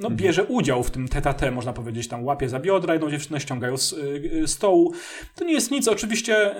no, 0.00 0.08
mhm. 0.08 0.16
bierze 0.16 0.44
udział 0.44 0.82
w 0.82 0.90
tym 0.90 1.08
tete 1.08 1.34
można 1.54 1.72
powiedzieć, 1.72 2.08
tam 2.08 2.24
łapie 2.24 2.48
za 2.48 2.60
biodra, 2.60 2.92
jedną 2.92 3.10
dziewczynę 3.10 3.40
ściągają 3.40 3.76
z 3.76 3.92
y, 3.92 4.42
stołu. 4.46 4.92
To 5.34 5.44
nie 5.44 5.52
jest 5.52 5.70
nic 5.70 5.88
oczywiście 5.88 6.54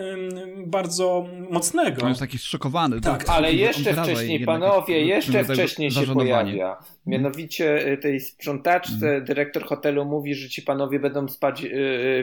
bardzo 0.67 1.27
mocnego. 1.51 2.03
On 2.03 2.09
jest 2.09 2.21
taki 2.21 2.39
szokowany. 2.39 3.01
Tak, 3.01 3.25
ale 3.29 3.53
jeszcze 3.53 3.95
wcześniej, 3.95 4.45
panowie, 4.45 5.07
jeszcze 5.07 5.45
wcześniej 5.45 5.91
się 5.91 6.07
pojawia. 6.07 6.77
Mianowicie 7.07 7.93
y, 7.93 7.97
tej 7.97 8.21
sprzątaczce 8.21 9.09
mm. 9.09 9.25
dyrektor 9.25 9.65
hotelu 9.65 10.05
mówi, 10.05 10.35
że 10.35 10.49
ci 10.49 10.63
panowie 10.63 11.01
będą 11.01 11.29
spać 11.29 11.65
y, 11.65 11.69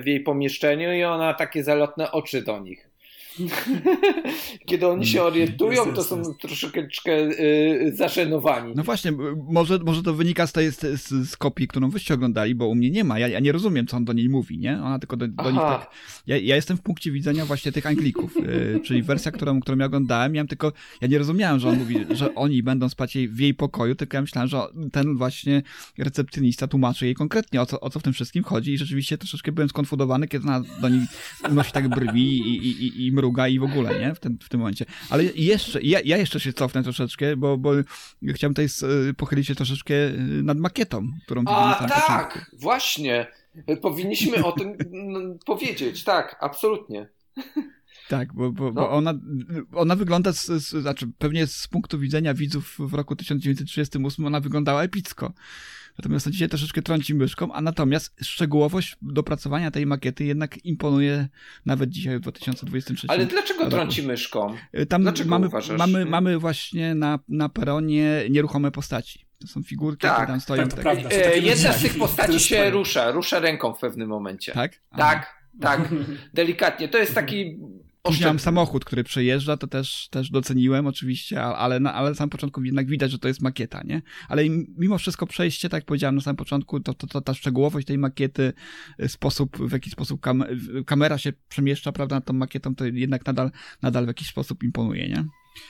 w 0.04 0.08
jej 0.08 0.20
pomieszczeniu 0.20 0.94
i 0.94 1.04
ona 1.04 1.34
takie 1.34 1.64
zalotne 1.64 2.12
oczy 2.12 2.42
do 2.42 2.60
nich. 2.60 2.91
Kiedy 4.66 4.88
oni 4.88 5.08
się 5.08 5.20
mm. 5.20 5.34
orientują, 5.34 5.94
to 5.94 6.04
są 6.04 6.24
troszeczkę 6.34 7.12
yy, 7.12 7.96
zaszenowani. 7.96 8.74
No 8.76 8.84
właśnie, 8.84 9.12
może, 9.52 9.80
może 9.80 10.04
to 10.04 10.14
wynika 10.14 10.48
z 10.48 10.52
tej 10.52 10.72
z, 10.72 11.02
z, 11.30 11.38
kopii, 11.38 11.68
którą 11.68 11.90
wyście 11.90 12.14
oglądali, 12.14 12.56
bo 12.56 12.68
u 12.68 12.76
mnie 12.76 12.92
nie 12.92 13.04
ma. 13.04 13.20
Ja, 13.20 13.28
ja 13.28 13.40
nie 13.40 13.52
rozumiem, 13.52 13.88
co 13.88 13.98
on 13.98 14.06
do 14.06 14.14
niej 14.14 14.30
mówi, 14.30 14.58
nie? 14.58 14.82
Ona 14.84 15.00
tylko 15.00 15.18
do, 15.18 15.28
do 15.28 15.52
nich 15.52 15.62
tak. 15.62 15.90
Ja, 16.28 16.38
ja 16.38 16.56
jestem 16.56 16.78
w 16.78 16.82
punkcie 16.82 17.12
widzenia 17.12 17.46
właśnie 17.46 17.72
tych 17.72 17.86
Anglików, 17.86 18.36
yy, 18.36 18.80
czyli 18.86 19.04
wersja, 19.04 19.32
którą, 19.32 19.60
którą 19.60 19.78
ja 19.78 19.86
oglądałem, 19.86 20.32
miałem 20.32 20.48
tylko. 20.48 20.72
Ja 21.02 21.08
nie 21.08 21.18
rozumiałem, 21.18 21.60
że 21.60 21.70
on 21.70 21.78
mówi, 21.78 22.06
że 22.10 22.36
oni 22.36 22.64
będą 22.64 22.90
spać 22.90 23.16
jej 23.16 23.28
w 23.28 23.40
jej 23.40 23.54
pokoju, 23.54 23.96
tylko 23.96 24.18
ja 24.18 24.22
myślałem, 24.22 24.48
że 24.48 24.62
ten 24.92 25.18
właśnie 25.18 25.62
recepcjonista 25.98 26.68
tłumaczy 26.68 27.06
jej 27.06 27.16
konkretnie, 27.16 27.62
o 27.62 27.66
co, 27.66 27.80
o 27.80 27.90
co 27.90 28.00
w 28.00 28.04
tym 28.04 28.14
wszystkim 28.14 28.44
chodzi, 28.44 28.74
i 28.74 28.78
rzeczywiście 28.78 29.18
troszeczkę 29.18 29.52
byłem 29.52 29.70
skonfudowany, 29.70 30.28
kiedy 30.28 30.48
ona 30.48 30.62
do 30.82 30.90
nich 30.90 31.10
unosi 31.50 31.72
tak 31.72 31.90
brwi 31.90 32.38
i, 32.38 32.68
i, 32.68 32.86
i, 32.86 33.08
i 33.08 33.12
mruga 33.22 33.48
i 33.48 33.60
w 33.60 33.64
ogóle, 33.64 34.00
nie? 34.00 34.16
W, 34.16 34.20
ten, 34.20 34.38
w 34.42 34.50
tym 34.50 34.60
momencie. 34.60 34.86
Ale 35.10 35.24
jeszcze, 35.24 35.82
ja, 35.82 36.00
ja 36.06 36.18
jeszcze 36.18 36.40
się 36.40 36.54
cofnę 36.54 36.84
troszeczkę, 36.84 37.38
bo, 37.38 37.58
bo 37.58 37.72
chciałem 38.34 38.54
tutaj 38.54 38.68
pochylić 39.18 39.48
się 39.48 39.56
troszeczkę 39.56 39.94
y, 39.94 40.18
nad 40.44 40.58
makietą, 40.58 41.08
którą 41.26 41.42
widzimy 41.42 41.60
A, 41.60 41.88
tak, 41.88 42.02
początku. 42.02 42.58
właśnie. 42.62 43.28
Powinniśmy 43.82 44.46
o 44.46 44.52
tym 44.52 44.78
powiedzieć, 45.46 46.04
tak, 46.04 46.38
absolutnie. 46.40 47.10
Tak, 48.10 48.34
bo, 48.34 48.52
bo, 48.52 48.66
no. 48.66 48.72
bo 48.72 48.92
ona, 48.92 49.14
ona 49.74 49.96
wygląda, 49.96 50.34
z, 50.34 50.46
z, 50.46 50.70
znaczy 50.70 51.12
pewnie 51.18 51.48
z 51.48 51.68
punktu 51.68 52.00
widzenia 52.00 52.34
widzów 52.34 52.76
w 52.80 52.94
roku 52.94 53.16
1938 53.16 54.26
ona 54.26 54.40
wyglądała 54.40 54.84
epicko. 54.84 55.34
Natomiast 55.98 56.30
dzisiaj 56.30 56.50
troszeczkę 56.50 56.82
trąci 56.82 57.16
myszką, 57.16 57.54
a 57.54 57.62
natomiast 57.62 58.16
szczegółowość 58.22 58.98
dopracowania 59.02 59.72
tej 59.72 59.86
makiety 59.86 60.24
jednak 60.26 60.66
imponuje 60.66 61.28
nawet 61.66 61.90
dzisiaj 61.90 62.18
w 62.18 62.22
2023 62.22 63.08
Ale 63.10 63.26
dlaczego 63.26 63.60
roku. 63.60 63.72
trąci 63.72 64.04
myszką? 64.04 64.56
Y, 64.80 64.86
tam 64.86 65.02
dlaczego 65.02 65.30
mamy, 65.30 65.50
mamy, 65.78 66.06
mamy 66.06 66.40
właśnie 66.40 66.96
na, 66.96 67.20
na 67.28 67.50
peronie 67.50 68.24
nieruchome 68.30 68.72
postaci. 68.72 69.26
To 69.40 69.48
są 69.48 69.64
figurki, 69.64 70.02
tak, 70.02 70.14
które 70.16 70.28
tam 70.28 70.42
stoją. 70.42 70.68
Tak, 70.68 70.84
tak. 70.84 70.98
E, 71.14 71.38
jedna 71.38 71.74
z 71.74 71.82
tych 71.82 71.98
postaci 71.98 72.40
się 72.40 72.70
rusza, 72.70 73.12
rusza 73.12 73.40
ręką 73.40 73.74
w 73.74 73.80
pewnym 73.80 74.10
momencie. 74.10 74.52
Tak? 74.52 74.82
Tak, 74.98 75.42
tak, 75.62 75.90
delikatnie. 76.34 76.90
To 76.90 76.98
jest 76.98 77.16
taki 77.16 77.60
Później 78.04 78.40
samochód, 78.40 78.86
który 78.86 79.04
przejeżdża, 79.04 79.58
to 79.58 79.68
też, 79.68 80.08
też 80.10 80.30
doceniłem 80.30 80.88
oczywiście, 80.88 81.44
ale, 81.44 81.80
na, 81.80 81.94
ale 81.94 82.10
na 82.10 82.16
samym 82.16 82.30
początku 82.30 82.64
jednak 82.64 82.88
widać, 82.88 83.12
że 83.12 83.20
to 83.20 83.28
jest 83.28 83.42
makieta, 83.42 83.82
nie? 83.86 84.02
Ale 84.30 84.50
mimo 84.78 84.98
wszystko 84.98 85.28
przejście, 85.28 85.70
tak 85.70 85.78
jak 85.78 85.86
powiedziałem 85.86 86.16
na 86.16 86.22
samym 86.22 86.38
początku, 86.38 86.80
to, 86.80 86.94
to, 86.94 87.08
to 87.08 87.22
ta 87.22 87.34
szczegółowość 87.34 87.88
tej 87.88 87.98
makiety, 87.98 88.54
y, 89.00 89.10
sposób, 89.10 89.58
w 89.58 89.72
jaki 89.72 89.90
sposób 89.90 90.22
kam 90.22 90.44
kamera 90.86 91.18
się 91.18 91.34
przemieszcza, 91.50 91.92
prawda, 91.92 92.16
nad 92.16 92.26
tą 92.26 92.34
makietą, 92.34 92.76
to 92.76 92.86
jednak 92.86 93.26
nadal, 93.26 93.52
nadal 93.82 94.06
w 94.06 94.08
jakiś 94.08 94.28
sposób 94.28 94.64
imponuje, 94.64 95.10
nie? 95.10 95.26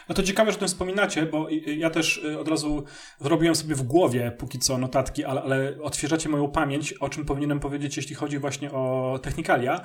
No 0.10 0.16
to 0.16 0.24
ciekawe, 0.24 0.52
że 0.52 0.58
o 0.58 0.60
tym 0.60 0.68
wspominacie, 0.68 1.26
bo 1.26 1.48
ja 1.78 1.90
też 1.90 2.18
y, 2.18 2.40
od 2.40 2.48
razu 2.48 2.84
zrobiłem 3.20 3.56
sobie 3.56 3.76
w 3.76 3.84
głowie 3.84 4.32
póki 4.38 4.60
co 4.60 4.78
notatki, 4.78 5.24
ale, 5.24 5.42
ale 5.42 5.82
odświeżacie 5.82 6.30
moją 6.30 6.52
pamięć, 6.52 6.94
o 6.94 7.10
czym 7.10 7.26
powinienem 7.26 7.60
powiedzieć, 7.60 7.98
jeśli 7.98 8.16
chodzi 8.16 8.40
właśnie 8.40 8.72
o 8.72 9.20
technikalia. 9.24 9.82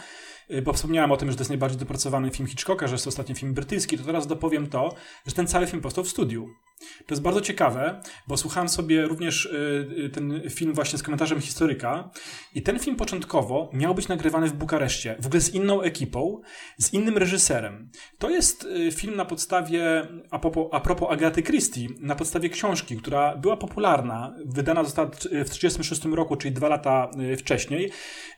Y, 0.50 0.62
bo 0.62 0.72
wspomniałem 0.72 1.12
o 1.12 1.16
tym, 1.16 1.30
że 1.30 1.37
to 1.37 1.40
jest 1.40 1.50
najbardziej 1.50 1.78
dopracowany 1.78 2.30
film 2.30 2.48
Hitchcocka, 2.48 2.87
że 2.87 2.94
jest 2.94 3.04
to 3.04 3.09
ostatni 3.09 3.35
film 3.35 3.54
brytyjski, 3.54 3.98
to 3.98 4.04
teraz 4.04 4.26
dopowiem 4.26 4.66
to, 4.66 4.94
że 5.26 5.35
ten 5.35 5.46
cały 5.46 5.66
film 5.66 5.82
powstał 5.82 6.04
w 6.04 6.09
studiu. 6.09 6.48
To 6.78 7.14
jest 7.14 7.22
bardzo 7.22 7.40
ciekawe, 7.40 8.00
bo 8.28 8.36
słuchałem 8.36 8.68
sobie 8.68 9.02
również 9.02 9.44
y, 9.44 10.10
ten 10.12 10.40
film 10.50 10.74
właśnie 10.74 10.98
z 10.98 11.02
komentarzem 11.02 11.40
historyka 11.40 12.10
i 12.54 12.62
ten 12.62 12.78
film 12.78 12.96
początkowo 12.96 13.70
miał 13.72 13.94
być 13.94 14.08
nagrywany 14.08 14.48
w 14.48 14.52
Bukareszcie, 14.52 15.16
w 15.20 15.26
ogóle 15.26 15.40
z 15.40 15.54
inną 15.54 15.82
ekipą, 15.82 16.40
z 16.78 16.92
innym 16.92 17.18
reżyserem. 17.18 17.90
To 18.18 18.30
jest 18.30 18.68
film 18.92 19.16
na 19.16 19.24
podstawie, 19.24 20.08
a 20.30 20.38
propos, 20.38 20.68
a 20.72 20.80
propos 20.80 21.12
Agaty 21.12 21.42
Christie, 21.42 21.88
na 22.00 22.14
podstawie 22.14 22.48
książki, 22.48 22.96
która 22.96 23.36
była 23.36 23.56
popularna, 23.56 24.34
wydana 24.44 24.84
została 24.84 25.08
w 25.08 25.10
1936 25.10 26.04
roku, 26.04 26.36
czyli 26.36 26.54
dwa 26.54 26.68
lata 26.68 27.10
wcześniej. 27.38 27.90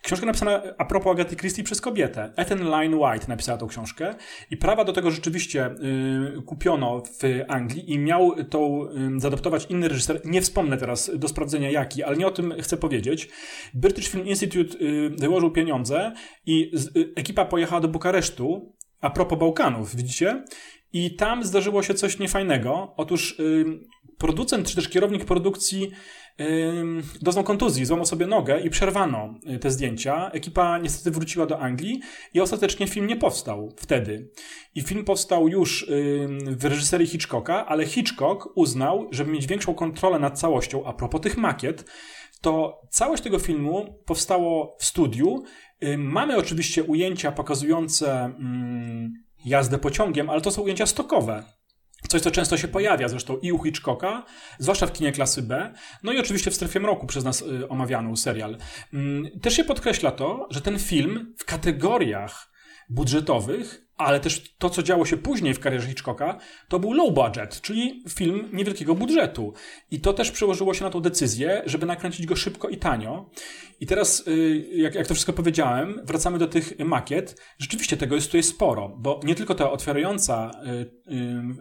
Książka 0.03 0.27
napisana 0.27 0.63
a 0.79 0.85
propos 0.85 1.13
Agaty 1.13 1.37
Christie 1.37 1.65
przez 1.65 1.81
kobietę. 1.81 2.33
Ethan 2.37 2.71
Line 2.71 2.95
White 2.95 3.27
napisała 3.29 3.59
tą 3.59 3.67
książkę 3.67 4.15
i 4.51 4.57
prawa 4.57 4.85
do 4.85 4.93
tego 4.93 5.11
rzeczywiście 5.11 5.67
y, 5.67 6.43
kupiono 6.43 7.03
w 7.21 7.45
Anglii 7.49 7.93
i 7.93 7.99
miał 7.99 8.28
tą 8.51 8.89
zaadoptować 9.17 9.67
inny 9.71 9.89
reżyser. 9.89 10.21
Nie 10.25 10.43
wspomnę 10.43 10.77
teraz 10.77 11.11
do 11.15 11.29
sprawdzenia 11.29 11.71
jaki, 11.71 12.03
ale 12.03 12.17
nie 12.17 12.27
o 12.27 12.31
tym 12.31 12.55
chcę 12.61 12.77
powiedzieć. 12.77 13.29
British 13.75 14.09
Film 14.09 14.27
Institute 14.27 14.79
y, 14.79 15.11
wyłożył 15.11 15.51
pieniądze 15.51 16.13
i 16.47 16.73
y, 16.97 17.13
ekipa 17.17 17.45
pojechała 17.45 17.81
do 17.81 17.89
Bukaresztu 17.89 18.75
a 19.01 19.11
propos 19.11 19.39
Bałkanów, 19.39 19.97
widzicie? 19.97 20.45
I 20.93 21.17
tam 21.17 21.45
zdarzyło 21.45 21.83
się 21.83 21.95
coś 21.95 22.19
niefajnego. 22.19 22.95
Otóż 22.97 23.41
producent 24.19 24.69
czy 24.69 24.75
też 24.75 24.89
kierownik 24.89 25.25
produkcji 25.25 25.91
doznał 27.23 27.45
kontuzji, 27.45 27.85
złamał 27.85 28.07
sobie 28.07 28.27
nogę 28.27 28.61
i 28.61 28.71
przerwano 28.71 29.35
y, 29.55 29.59
te 29.59 29.71
zdjęcia. 29.71 30.31
Ekipa 30.31 30.79
niestety 30.79 31.11
wróciła 31.11 31.47
do 31.47 31.61
Anglii 31.61 32.01
i 32.35 32.41
ostatecznie 32.41 32.87
film 32.87 33.07
nie 33.07 33.17
powstał 33.17 33.73
wtedy. 33.77 34.31
I 34.75 34.83
film 34.83 35.05
powstał 35.05 35.49
już 35.49 35.87
w 36.47 36.65
reżyserii 36.65 37.07
Hitchcocka, 37.07 37.67
ale 37.67 37.87
Hitchcock 37.87 38.49
uznał, 38.55 39.09
żeby 39.11 39.33
mieć 39.33 39.47
większą 39.47 39.75
kontrolę 39.75 40.19
nad 40.19 40.39
całością, 40.39 40.85
a 40.85 40.93
propos 40.93 41.21
tych 41.21 41.37
makiet, 41.37 41.85
to 42.41 42.81
całość 42.91 43.23
tego 43.23 43.39
filmu 43.39 44.03
powstało 44.07 44.77
w 44.79 44.85
studiu. 44.85 45.45
Mamy 45.99 46.37
oczywiście 46.37 46.83
ujęcia 46.83 47.33
pokazujące 47.33 48.33
jazdę 49.45 49.79
pociągiem, 49.79 50.31
ale 50.31 50.41
to 50.41 50.51
są 50.51 50.63
ujęcia 50.63 50.87
stokowe. 50.87 51.58
Coś, 52.09 52.21
co 52.21 52.31
często 52.31 52.57
się 52.57 52.69
pojawia 52.69 53.09
zresztą 53.09 53.37
i 53.37 53.53
u 53.53 53.65
Hitchcocka, 53.65 54.25
zwłaszcza 54.59 54.87
w 54.87 54.93
kinie 54.93 55.13
klasy 55.13 55.43
B, 55.43 55.73
no 56.03 56.13
i 56.13 56.19
oczywiście 56.19 56.51
w 56.51 56.55
Strefie 56.55 56.81
Mroku 56.81 57.07
przez 57.07 57.25
nas 57.25 57.43
y, 57.43 57.69
omawiany 57.69 58.17
serial. 58.17 58.57
Mm, 58.95 59.41
też 59.41 59.57
się 59.57 59.65
podkreśla 59.65 60.11
to, 60.11 60.47
że 60.51 60.61
ten 60.61 60.79
film 60.79 61.35
w 61.39 61.45
kategoriach 61.45 62.53
budżetowych 62.89 63.88
ale 63.99 64.21
też 64.21 64.55
to, 64.59 64.71
co 64.71 64.83
działo 64.83 65.05
się 65.05 65.17
później 65.17 65.55
w 65.55 65.61
karierze 65.61 65.89
Hitchcocka, 65.89 66.39
to 66.69 66.79
był 66.79 66.93
low 66.93 67.15
budget, 67.15 67.61
czyli 67.61 68.05
film 68.09 68.49
niewielkiego 68.53 68.95
budżetu. 68.95 69.53
I 69.91 70.01
to 70.01 70.13
też 70.13 70.31
przełożyło 70.31 70.75
się 70.75 70.85
na 70.85 70.91
tą 70.91 71.01
decyzję, 71.01 71.63
żeby 71.67 71.87
nakręcić 71.87 72.27
go 72.27 72.37
szybko 72.37 72.69
i 72.69 72.77
tanio. 72.77 73.31
I 73.81 73.87
teraz, 73.87 74.29
y, 74.29 74.69
jak, 74.73 74.95
jak 74.95 75.07
to 75.07 75.15
wszystko 75.15 75.33
powiedziałem, 75.33 76.01
wracamy 76.05 76.39
do 76.39 76.47
tych 76.47 76.79
makiet. 76.79 77.41
Rzeczywiście 77.59 77.97
tego 77.97 78.15
jest 78.15 78.27
tutaj 78.27 78.43
sporo, 78.43 78.97
bo 78.99 79.21
nie 79.25 79.35
tylko 79.35 79.55
ta 79.55 79.71
otwierająca 79.71 80.51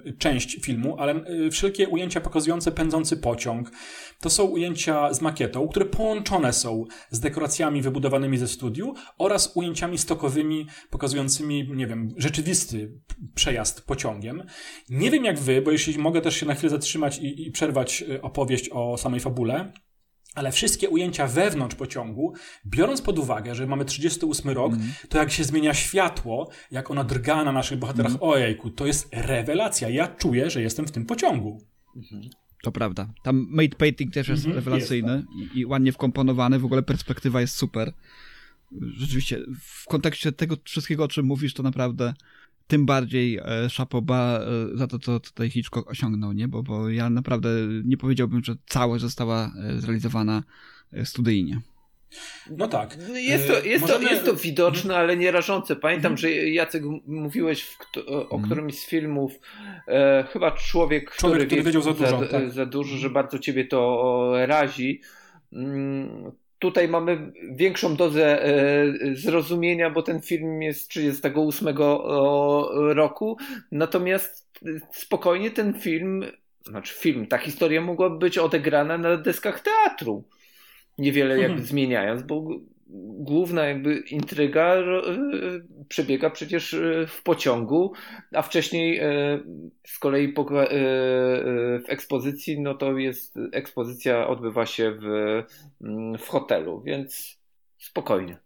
y, 0.05 0.09
y, 0.09 0.17
część 0.17 0.57
filmu, 0.61 0.95
ale 0.99 1.23
wszelkie 1.51 1.87
ujęcia 1.87 2.21
pokazujące 2.21 2.71
pędzący 2.71 3.17
pociąg. 3.17 3.71
To 4.21 4.29
są 4.29 4.43
ujęcia 4.43 5.13
z 5.13 5.21
makietą, 5.21 5.67
które 5.67 5.85
połączone 5.85 6.53
są 6.53 6.85
z 7.09 7.19
dekoracjami 7.19 7.81
wybudowanymi 7.81 8.37
ze 8.37 8.47
studiu 8.47 8.93
oraz 9.17 9.51
ujęciami 9.55 9.97
stokowymi 9.97 10.67
pokazującymi, 10.89 11.69
nie 11.75 11.87
wiem, 11.87 12.09
rzeczywisty 12.27 12.91
przejazd 13.35 13.81
pociągiem. 13.81 14.43
Nie 14.89 15.11
wiem 15.11 15.25
jak 15.25 15.39
wy, 15.39 15.61
bo 15.61 15.71
jeśli 15.71 15.97
mogę 15.97 16.21
też 16.21 16.35
się 16.35 16.45
na 16.45 16.55
chwilę 16.55 16.69
zatrzymać 16.69 17.17
i, 17.17 17.47
i 17.47 17.51
przerwać 17.51 18.03
y, 18.09 18.21
opowieść 18.21 18.69
o 18.69 18.97
samej 18.97 19.19
fabule, 19.19 19.71
ale 20.35 20.51
wszystkie 20.51 20.89
ujęcia 20.89 21.27
wewnątrz 21.27 21.75
pociągu, 21.75 22.33
biorąc 22.65 23.01
pod 23.01 23.19
uwagę, 23.19 23.55
że 23.55 23.67
mamy 23.67 23.85
38 23.85 24.51
rok, 24.51 24.73
mm. 24.73 24.87
to 25.09 25.17
jak 25.17 25.31
się 25.31 25.43
zmienia 25.43 25.73
światło, 25.73 26.49
jak 26.71 26.91
ona 26.91 27.03
drga 27.03 27.43
na 27.43 27.51
naszych 27.51 27.79
bohaterach, 27.79 28.11
mm. 28.11 28.23
ojejku, 28.23 28.69
to 28.69 28.85
jest 28.85 29.09
rewelacja. 29.11 29.89
Ja 29.89 30.07
czuję, 30.07 30.49
że 30.49 30.61
jestem 30.61 30.87
w 30.87 30.91
tym 30.91 31.05
pociągu. 31.05 31.61
Mm. 31.95 32.29
To 32.63 32.71
prawda. 32.71 33.13
Tam 33.23 33.47
made 33.49 33.75
painting 33.77 34.13
też 34.13 34.27
jest 34.27 34.45
mm 34.45 34.53
-hmm, 34.53 34.55
rewelacyjny 34.55 35.13
jest, 35.13 35.27
tak. 35.27 35.55
i, 35.55 35.59
i, 35.59 35.65
ładnie 35.65 35.91
wkomponowany. 35.91 36.59
W 36.59 36.65
ogóle 36.65 36.83
perspektywa 36.83 37.41
jest 37.41 37.55
super 37.55 37.93
rzeczywiście 38.71 39.39
w 39.61 39.85
kontekście 39.87 40.31
tego 40.31 40.55
wszystkiego, 40.63 41.03
o 41.03 41.07
czym 41.07 41.25
mówisz, 41.25 41.53
to 41.53 41.63
naprawdę 41.63 42.13
tym 42.67 42.85
bardziej 42.85 43.37
e, 43.37 43.69
Szapoba 43.69 44.39
e, 44.39 44.77
za 44.77 44.87
to, 44.87 44.99
co 44.99 45.19
tutaj 45.19 45.49
Hitchcock 45.49 45.89
osiągnął, 45.89 46.33
nie? 46.33 46.47
Bo, 46.47 46.63
bo 46.63 46.89
ja 46.89 47.09
naprawdę 47.09 47.49
nie 47.83 47.97
powiedziałbym, 47.97 48.43
że 48.43 48.55
całość 48.65 49.01
została 49.01 49.51
e, 49.63 49.79
zrealizowana 49.79 50.43
studyjnie. 51.03 51.61
No 52.49 52.67
tak. 52.67 52.97
Jest 53.13 53.47
to, 53.47 53.53
jest 53.59 53.81
Możemy... 53.81 54.05
to, 54.05 54.11
jest 54.11 54.25
to 54.25 54.35
widoczne, 54.35 54.97
ale 54.97 55.17
nie 55.17 55.31
rażące. 55.31 55.75
Pamiętam, 55.75 56.11
mhm. 56.11 56.17
że 56.17 56.31
Jacek 56.31 56.83
mówiłeś 57.07 57.63
w, 57.63 57.77
o 58.07 58.21
mhm. 58.21 58.43
którymś 58.43 58.79
z 58.79 58.85
filmów, 58.85 59.39
e, 59.87 60.27
chyba 60.31 60.51
człowiek, 60.51 61.11
człowiek 61.15 61.37
który, 61.37 61.45
który 61.45 61.63
wiedział 61.63 61.81
za 61.81 61.93
dużo, 61.93 62.19
za, 62.19 62.27
tak. 62.27 62.51
za 62.51 62.65
dużo, 62.65 62.97
że 62.97 63.09
bardzo 63.09 63.39
ciebie 63.39 63.65
to 63.65 64.31
razi. 64.45 65.01
Tutaj 66.59 66.87
mamy 66.87 67.31
większą 67.51 67.95
dozę 67.95 68.43
e, 68.45 68.85
zrozumienia, 69.13 69.89
bo 69.89 70.03
ten 70.03 70.21
film 70.21 70.61
jest 70.61 70.89
38 70.89 71.77
roku, 72.89 73.37
natomiast 73.71 74.47
spokojnie 74.91 75.51
ten 75.51 75.73
film, 75.73 76.25
znaczy 76.65 76.93
film, 76.93 77.27
ta 77.27 77.37
historia 77.37 77.81
mogłaby 77.81 78.17
być 78.17 78.37
odegrana 78.37 78.97
na 78.97 79.17
deskach 79.17 79.59
teatru. 79.59 80.23
Niewiele 80.97 81.33
jakby 81.33 81.47
hmm. 81.47 81.65
zmieniając, 81.65 82.23
bo 82.23 82.49
główna 83.19 83.65
jakby 83.65 83.97
intryga 83.97 84.75
e, 84.75 85.01
przebiega 85.87 86.29
przecież 86.29 86.73
e, 86.73 87.07
w 87.07 87.23
pociągu, 87.23 87.93
a 88.33 88.41
wcześniej 88.41 88.99
e, 88.99 89.39
z 89.87 89.99
kolei 89.99 90.33
w 90.33 91.89
ekspozycji, 91.89 92.61
no 92.61 92.75
to 92.75 92.97
jest 92.97 93.35
ekspozycja 93.51 94.27
odbywa 94.27 94.65
się 94.65 94.91
w, 94.91 95.05
mm, 95.81 96.17
w 96.17 96.27
hotelu, 96.27 96.81
więc 96.81 97.39
spokojnie. 97.77 98.37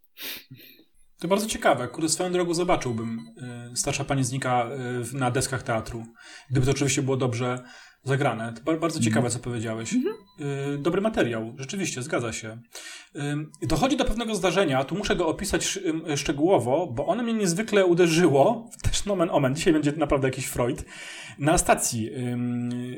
To 1.20 1.28
bardzo 1.28 1.48
ciekawe. 1.48 1.88
Kurde, 1.88 2.10
swoją 2.10 2.32
drogą 2.32 2.54
zobaczyłbym 2.54 3.20
Starsza 3.76 4.04
Pani 4.04 4.24
znika 4.24 4.70
na 5.14 5.32
deskach 5.32 5.64
teatru. 5.64 6.04
Gdyby 6.50 6.66
to 6.66 6.72
oczywiście 6.72 7.02
było 7.02 7.18
dobrze 7.18 7.64
zagrane. 8.04 8.54
To 8.54 8.78
bardzo 8.78 9.00
ciekawe, 9.00 9.28
mhm. 9.28 9.34
co 9.34 9.40
powiedziałeś. 9.40 9.94
Mhm. 9.94 10.16
Y, 10.76 10.78
dobry 10.78 11.02
materiał, 11.02 11.54
rzeczywiście, 11.58 12.02
zgadza 12.02 12.34
się. 12.34 12.62
Y, 13.64 13.68
dochodzi 13.68 13.98
do 13.98 14.06
pewnego 14.06 14.36
zdarzenia, 14.36 14.84
tu 14.84 14.96
muszę 14.96 15.16
go 15.16 15.28
opisać 15.28 15.80
szczegółowo, 16.16 16.88
bo 16.88 17.06
ono 17.06 17.24
mnie 17.24 17.34
niezwykle 17.34 17.86
uderzyło, 17.86 18.70
też 18.92 19.06
nomen 19.06 19.30
omen, 19.32 19.56
dzisiaj 19.56 19.74
będzie 19.74 19.92
naprawdę 19.92 20.28
jakiś 20.28 20.46
Freud, 20.46 20.86
na 21.40 21.58
stacji 21.58 22.10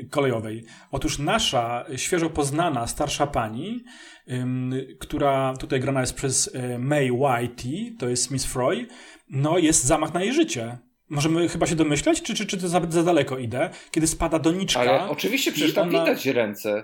kolejowej. 0.10 0.66
Otóż 0.92 1.20
nasza 1.20 1.86
świeżo 1.96 2.30
poznana 2.30 2.88
starsza 2.88 3.28
pani, 3.28 3.84
która 5.00 5.54
tutaj 5.60 5.80
grana 5.80 6.02
jest 6.02 6.14
przez 6.14 6.48
y, 6.48 6.80
May 6.80 7.12
Whitey, 7.12 7.96
to 8.00 8.10
jest 8.10 8.32
Miss 8.32 8.46
Freud, 8.46 8.90
no 9.30 9.58
jest 9.58 9.84
zamach 9.84 10.14
na 10.14 10.24
jej 10.24 10.34
życie. 10.34 10.78
Możemy 11.10 11.50
chyba 11.50 11.66
się 11.66 11.76
domyślać, 11.76 12.22
czy, 12.22 12.36
czy, 12.36 12.46
czy 12.46 12.58
to 12.58 12.68
za, 12.68 12.82
za 12.90 13.04
daleko 13.04 13.38
idę, 13.38 13.70
kiedy 13.92 14.08
spada 14.08 14.40
doniczka. 14.40 14.80
Ale 14.80 15.10
oczywiście, 15.10 15.52
przecież 15.52 15.74
tam 15.74 15.90
ona... 15.90 16.00
widać 16.00 16.26
ręce. 16.26 16.84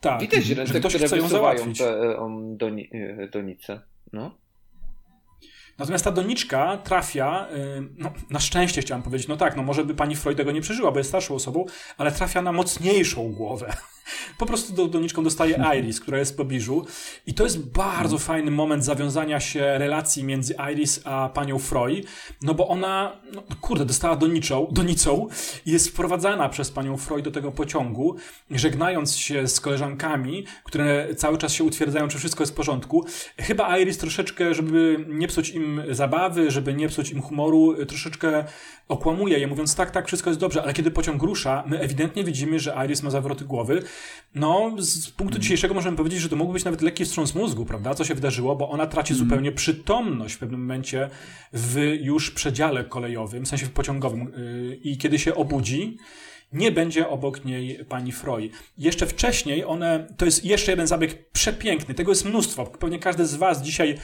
Tak, 0.00 0.20
widać 0.20 0.50
ręce, 0.50 0.80
które 0.80 1.06
chce 1.06 1.18
ją 1.18 1.28
załatwić. 1.28 1.78
te 1.78 2.20
um, 2.20 2.56
doni, 2.56 2.90
e, 2.92 3.28
donice. 3.28 3.80
No. 4.12 4.38
Natomiast 5.78 6.04
ta 6.04 6.10
doniczka 6.10 6.76
trafia, 6.76 7.48
no, 7.98 8.12
na 8.30 8.40
szczęście 8.40 8.80
chciałem 8.80 9.02
powiedzieć, 9.02 9.28
no 9.28 9.36
tak, 9.36 9.56
no 9.56 9.62
może 9.62 9.84
by 9.84 9.94
pani 9.94 10.16
Freud 10.16 10.36
tego 10.36 10.52
nie 10.52 10.60
przeżyła, 10.60 10.92
bo 10.92 10.98
jest 10.98 11.10
starszą 11.10 11.34
osobą, 11.34 11.64
ale 11.98 12.12
trafia 12.12 12.42
na 12.42 12.52
mocniejszą 12.52 13.32
głowę. 13.32 13.72
Po 14.38 14.46
prostu 14.46 14.72
do, 14.72 14.88
doniczką 14.88 15.24
dostaje 15.24 15.64
Iris, 15.78 16.00
która 16.00 16.18
jest 16.18 16.32
w 16.32 16.36
pobliżu. 16.36 16.86
I 17.26 17.34
to 17.34 17.44
jest 17.44 17.70
bardzo 17.70 18.18
fajny 18.18 18.50
moment 18.50 18.84
zawiązania 18.84 19.40
się 19.40 19.78
relacji 19.78 20.24
między 20.24 20.54
Iris 20.72 21.00
a 21.04 21.28
panią 21.34 21.58
Freud, 21.58 22.06
no 22.42 22.54
bo 22.54 22.68
ona, 22.68 23.20
no, 23.34 23.42
kurde, 23.60 23.84
dostała 23.84 24.16
doniczą, 24.16 24.66
donicą 24.70 25.28
i 25.66 25.70
jest 25.70 25.88
wprowadzana 25.88 26.48
przez 26.48 26.70
panią 26.70 26.96
Freud 26.96 27.24
do 27.24 27.30
tego 27.30 27.52
pociągu, 27.52 28.16
żegnając 28.50 29.16
się 29.16 29.48
z 29.48 29.60
koleżankami, 29.60 30.44
które 30.64 31.14
cały 31.14 31.38
czas 31.38 31.52
się 31.52 31.64
utwierdzają, 31.64 32.08
czy 32.08 32.18
wszystko 32.18 32.42
jest 32.42 32.52
w 32.52 32.56
porządku. 32.56 33.04
Chyba 33.38 33.78
Iris 33.78 33.98
troszeczkę, 33.98 34.54
żeby 34.54 35.04
nie 35.08 35.28
psuć 35.28 35.50
im 35.50 35.82
zabawy, 35.90 36.50
żeby 36.50 36.74
nie 36.74 36.88
psuć 36.88 37.10
im 37.10 37.22
humoru, 37.22 37.86
troszeczkę 37.86 38.44
okłamuje 38.88 39.38
je, 39.38 39.46
mówiąc 39.46 39.74
tak, 39.74 39.90
tak, 39.90 40.06
wszystko 40.06 40.30
jest 40.30 40.40
dobrze, 40.40 40.62
ale 40.62 40.72
kiedy 40.72 40.90
pociąg 40.90 41.22
rusza, 41.22 41.64
my 41.66 41.80
ewidentnie 41.80 42.24
widzimy, 42.24 42.58
że 42.58 42.76
Iris 42.84 43.02
ma 43.02 43.10
zawroty 43.10 43.44
głowy. 43.44 43.82
No, 44.34 44.72
z 44.78 45.10
punktu 45.10 45.38
dzisiejszego 45.38 45.74
możemy 45.74 45.96
powiedzieć, 45.96 46.20
że 46.20 46.28
to 46.28 46.36
mógł 46.36 46.52
być 46.52 46.64
nawet 46.64 46.82
lekki 46.82 47.04
wstrząs 47.04 47.34
mózgu, 47.34 47.64
prawda? 47.66 47.94
Co 47.94 48.04
się 48.04 48.14
wydarzyło, 48.14 48.56
bo 48.56 48.70
ona 48.70 48.86
traci 48.86 49.12
mm. 49.12 49.24
zupełnie 49.24 49.52
przytomność 49.52 50.34
w 50.34 50.38
pewnym 50.38 50.60
momencie 50.60 51.10
w 51.52 51.76
już 52.00 52.30
przedziale 52.30 52.84
kolejowym, 52.84 53.44
w 53.44 53.48
sensie 53.48 53.66
w 53.66 53.70
pociągowym. 53.70 54.32
Yy, 54.36 54.76
I 54.76 54.98
kiedy 54.98 55.18
się 55.18 55.34
obudzi, 55.34 55.98
nie 56.52 56.72
będzie 56.72 57.08
obok 57.08 57.44
niej 57.44 57.84
pani 57.88 58.12
Freud. 58.12 58.52
Jeszcze 58.78 59.06
wcześniej 59.06 59.64
one, 59.64 60.06
to 60.16 60.24
jest 60.24 60.44
jeszcze 60.44 60.72
jeden 60.72 60.86
zabieg 60.86 61.30
przepiękny, 61.30 61.94
tego 61.94 62.12
jest 62.12 62.24
mnóstwo. 62.24 62.66
Pewnie 62.66 62.98
każdy 62.98 63.26
z 63.26 63.34
was 63.34 63.62
dzisiaj 63.62 63.98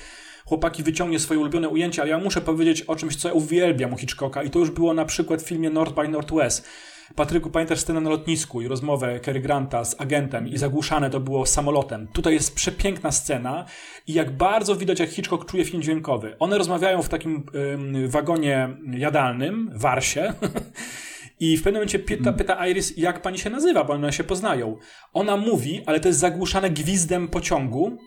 chłopaki 0.44 0.82
wyciągnie 0.82 1.18
swoje 1.18 1.40
ulubione 1.40 1.68
ujęcie, 1.68 2.02
ale 2.02 2.10
ja 2.10 2.18
muszę 2.18 2.40
powiedzieć 2.40 2.82
o 2.82 2.96
czymś, 2.96 3.16
co 3.16 3.28
ja 3.28 3.34
uwielbiam 3.34 3.92
u 3.92 3.96
Hitchcocka 3.96 4.42
i 4.42 4.50
to 4.50 4.58
już 4.58 4.70
było 4.70 4.94
na 4.94 5.04
przykład 5.04 5.42
w 5.42 5.46
filmie 5.46 5.70
North 5.70 5.94
by 5.94 6.08
Northwest. 6.08 6.68
Patryku, 7.14 7.50
pamiętasz 7.50 7.80
scenę 7.80 8.00
na 8.00 8.10
lotnisku 8.10 8.62
i 8.62 8.68
rozmowę 8.68 9.20
Cary 9.20 9.40
Granta 9.40 9.84
z 9.84 10.00
agentem 10.00 10.48
i 10.48 10.58
zagłuszane 10.58 11.10
to 11.10 11.20
było 11.20 11.46
samolotem. 11.46 12.08
Tutaj 12.12 12.34
jest 12.34 12.54
przepiękna 12.54 13.12
scena 13.12 13.64
i 14.06 14.12
jak 14.12 14.36
bardzo 14.36 14.76
widać, 14.76 15.00
jak 15.00 15.10
Hitchcock 15.10 15.50
czuje 15.50 15.64
film 15.64 15.82
dźwiękowy. 15.82 16.36
One 16.38 16.58
rozmawiają 16.58 17.02
w 17.02 17.08
takim 17.08 17.46
ym, 17.54 18.08
wagonie 18.08 18.68
jadalnym, 18.90 19.70
Warsie. 19.74 20.32
I 21.40 21.56
w 21.56 21.62
pewnym 21.62 21.74
momencie 21.74 21.98
pyta, 21.98 22.32
pyta 22.32 22.66
Iris, 22.66 22.96
jak 22.96 23.22
pani 23.22 23.38
się 23.38 23.50
nazywa, 23.50 23.84
bo 23.84 23.92
one 23.92 24.12
się 24.12 24.24
poznają. 24.24 24.76
Ona 25.12 25.36
mówi, 25.36 25.82
ale 25.86 26.00
to 26.00 26.08
jest 26.08 26.20
zagłuszane 26.20 26.70
gwizdem 26.70 27.28
pociągu, 27.28 27.98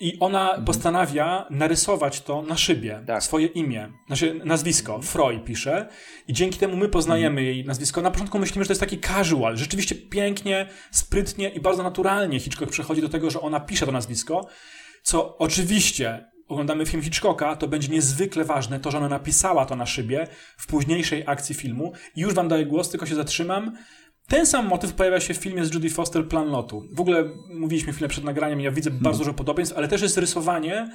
i 0.00 0.18
ona 0.20 0.48
mhm. 0.48 0.64
postanawia 0.64 1.46
narysować 1.50 2.20
to 2.20 2.42
na 2.42 2.56
szybie, 2.56 3.02
tak. 3.06 3.22
swoje 3.22 3.46
imię, 3.46 3.88
znaczy 4.06 4.40
nazwisko. 4.44 5.02
Freud 5.02 5.44
pisze 5.44 5.88
i 6.28 6.32
dzięki 6.32 6.58
temu 6.58 6.76
my 6.76 6.88
poznajemy 6.88 7.40
mhm. 7.40 7.46
jej 7.46 7.64
nazwisko. 7.64 8.02
Na 8.02 8.10
początku 8.10 8.38
myślimy, 8.38 8.64
że 8.64 8.68
to 8.68 8.72
jest 8.72 8.80
taki 8.80 9.00
casual. 9.00 9.56
Rzeczywiście 9.56 9.94
pięknie, 9.94 10.68
sprytnie 10.90 11.48
i 11.48 11.60
bardzo 11.60 11.82
naturalnie 11.82 12.40
Hitchcock 12.40 12.72
przechodzi 12.72 13.00
do 13.00 13.08
tego, 13.08 13.30
że 13.30 13.40
ona 13.40 13.60
pisze 13.60 13.86
to 13.86 13.92
nazwisko, 13.92 14.46
co 15.02 15.38
oczywiście 15.38 16.24
oglądamy 16.48 16.86
film 16.86 17.02
Hitchcocka, 17.02 17.56
to 17.56 17.68
będzie 17.68 17.88
niezwykle 17.88 18.44
ważne 18.44 18.80
to, 18.80 18.90
że 18.90 18.98
ona 18.98 19.08
napisała 19.08 19.66
to 19.66 19.76
na 19.76 19.86
szybie 19.86 20.26
w 20.56 20.66
późniejszej 20.66 21.24
akcji 21.26 21.54
filmu. 21.54 21.92
I 22.16 22.20
już 22.20 22.34
wam 22.34 22.48
daję 22.48 22.66
głos, 22.66 22.90
tylko 22.90 23.06
się 23.06 23.14
zatrzymam. 23.14 23.76
Ten 24.28 24.46
sam 24.46 24.68
motyw 24.68 24.92
pojawia 24.92 25.20
się 25.20 25.34
w 25.34 25.36
filmie 25.36 25.64
z 25.64 25.74
Judy 25.74 25.90
Foster 25.90 26.28
Plan 26.28 26.50
Lotu. 26.50 26.88
W 26.92 27.00
ogóle 27.00 27.24
mówiliśmy 27.48 27.92
chwilę 27.92 28.08
przed 28.08 28.24
nagraniem, 28.24 28.60
ja 28.60 28.70
widzę 28.70 28.90
hmm. 28.90 29.04
bardzo 29.04 29.18
dużo 29.18 29.34
podobieństw, 29.34 29.76
ale 29.76 29.88
też 29.88 30.02
jest 30.02 30.18
rysowanie 30.18 30.88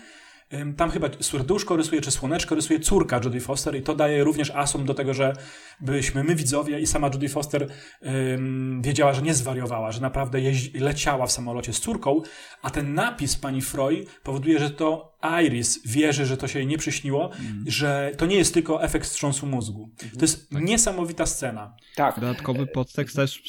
tam 0.77 0.91
chyba 0.91 1.09
serduszko 1.19 1.75
rysuje, 1.75 2.01
czy 2.01 2.11
słoneczko 2.11 2.55
rysuje 2.55 2.79
córka 2.79 3.19
Jodie 3.23 3.41
Foster 3.41 3.75
i 3.75 3.81
to 3.81 3.95
daje 3.95 4.23
również 4.23 4.51
asum 4.51 4.85
do 4.85 4.93
tego, 4.93 5.13
że 5.13 5.33
byśmy 5.79 6.23
my 6.23 6.35
widzowie 6.35 6.79
i 6.79 6.87
sama 6.87 7.09
Jodie 7.09 7.29
Foster 7.29 7.67
um, 8.01 8.81
wiedziała, 8.81 9.13
że 9.13 9.21
nie 9.21 9.33
zwariowała, 9.33 9.91
że 9.91 10.01
naprawdę 10.01 10.39
leciała 10.73 11.27
w 11.27 11.31
samolocie 11.31 11.73
z 11.73 11.79
córką, 11.79 12.21
a 12.61 12.69
ten 12.69 12.93
napis 12.93 13.35
pani 13.35 13.61
Freud 13.61 14.09
powoduje, 14.23 14.59
że 14.59 14.69
to 14.69 15.17
Iris 15.43 15.87
wierzy, 15.87 16.25
że 16.25 16.37
to 16.37 16.47
się 16.47 16.59
jej 16.59 16.67
nie 16.67 16.77
przyśniło, 16.77 17.31
mm. 17.33 17.63
że 17.67 18.11
to 18.17 18.25
nie 18.25 18.35
jest 18.35 18.53
tylko 18.53 18.83
efekt 18.83 19.05
wstrząsu 19.05 19.45
mózgu. 19.45 19.89
To 20.13 20.21
jest 20.21 20.49
tak. 20.49 20.63
niesamowita 20.63 21.25
scena. 21.25 21.75
Tak. 21.95 22.19
Dodatkowy 22.19 22.67
podtekst 22.67 23.15
też 23.15 23.41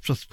przez 0.00 0.26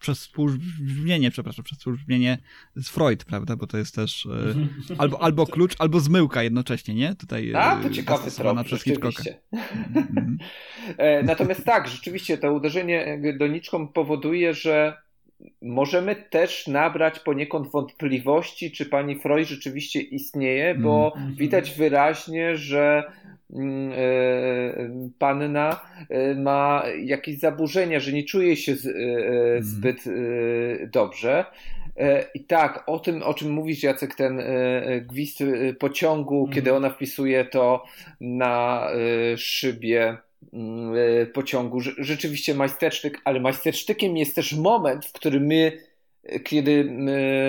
przez 0.00 0.18
współbrzmienie, 0.20 1.30
przepraszam, 1.30 1.64
przez 1.64 1.78
współbrzmienie 1.78 2.38
z 2.76 2.88
Freud, 2.88 3.24
prawda, 3.24 3.56
bo 3.56 3.66
to 3.66 3.78
jest 3.78 3.94
też 3.94 4.26
e, 4.26 4.98
albo, 4.98 5.22
albo 5.22 5.46
klucz, 5.46 5.74
albo 5.78 6.00
zmyłka 6.00 6.42
jednocześnie, 6.42 6.94
nie? 6.94 7.14
Tutaj 7.14 7.52
A, 7.54 7.76
to 7.76 7.88
e, 7.88 7.90
ciekawy 7.90 8.30
trop, 8.30 8.64
przez 8.64 8.84
rzeczywiście. 8.84 9.40
Mhm. 9.52 10.38
E, 10.96 11.22
natomiast 11.22 11.64
tak, 11.64 11.88
rzeczywiście 11.88 12.38
to 12.38 12.52
uderzenie 12.52 13.22
doniczką 13.38 13.88
powoduje, 13.88 14.54
że 14.54 14.96
możemy 15.62 16.16
też 16.16 16.66
nabrać 16.66 17.18
poniekąd 17.18 17.70
wątpliwości, 17.70 18.70
czy 18.70 18.86
pani 18.86 19.20
Freud 19.20 19.48
rzeczywiście 19.48 20.00
istnieje, 20.00 20.74
bo 20.74 21.12
mm. 21.16 21.34
widać 21.34 21.70
wyraźnie, 21.70 22.56
że 22.56 23.12
panna 25.18 25.80
e, 26.08 26.34
ma 26.34 26.82
jakieś 27.04 27.38
zaburzenia, 27.38 28.00
że 28.00 28.12
nie 28.12 28.24
czuje 28.24 28.56
się 28.56 28.72
e, 28.72 28.76
mm. 28.76 29.62
zbyt 29.62 30.04
dobrze. 30.92 31.44
I 32.34 32.44
tak, 32.44 32.84
o 32.86 32.98
tym, 32.98 33.22
o 33.22 33.34
czym 33.34 33.50
mówisz, 33.50 33.82
Jacek, 33.82 34.14
ten 34.14 34.42
gwizd 35.00 35.38
pociągu, 35.78 36.38
mm. 36.44 36.54
kiedy 36.54 36.74
ona 36.74 36.90
wpisuje 36.90 37.44
to 37.44 37.84
na 38.20 38.88
szybie 39.36 40.16
Mm, 40.52 40.94
e, 41.22 41.26
pociągu. 41.26 41.80
Rzeczywiście 41.98 42.54
majstersztyk, 42.54 43.20
ale 43.24 43.40
majstersztykiem 43.40 44.16
jest 44.16 44.34
też 44.34 44.52
moment, 44.52 45.06
w 45.06 45.12
którym 45.12 45.46
my 45.46 45.72
e, 45.72 45.89
kiedy 46.44 46.92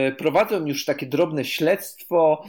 e, 0.07 0.11
prowadzą 0.11 0.65
już 0.65 0.85
takie 0.85 1.05
drobne 1.05 1.45
śledztwo, 1.45 2.43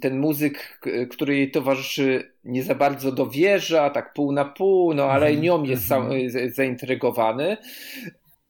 ten 0.00 0.18
muzyk, 0.18 0.80
który 1.10 1.36
jej 1.36 1.50
towarzyszy, 1.50 2.32
nie 2.44 2.62
za 2.62 2.74
bardzo 2.74 3.12
dowierza, 3.12 3.90
tak 3.90 4.14
pół 4.14 4.32
na 4.32 4.44
pół, 4.44 4.94
no 4.94 5.04
ale 5.04 5.26
mhm, 5.26 5.44
nią 5.44 5.62
jest 5.62 5.92
mhm. 5.92 6.30
zaintrygowany. 6.50 7.56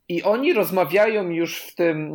I 0.09 0.22
oni 0.22 0.52
rozmawiają 0.52 1.30
już 1.30 1.59
w 1.59 1.74
tym 1.74 2.14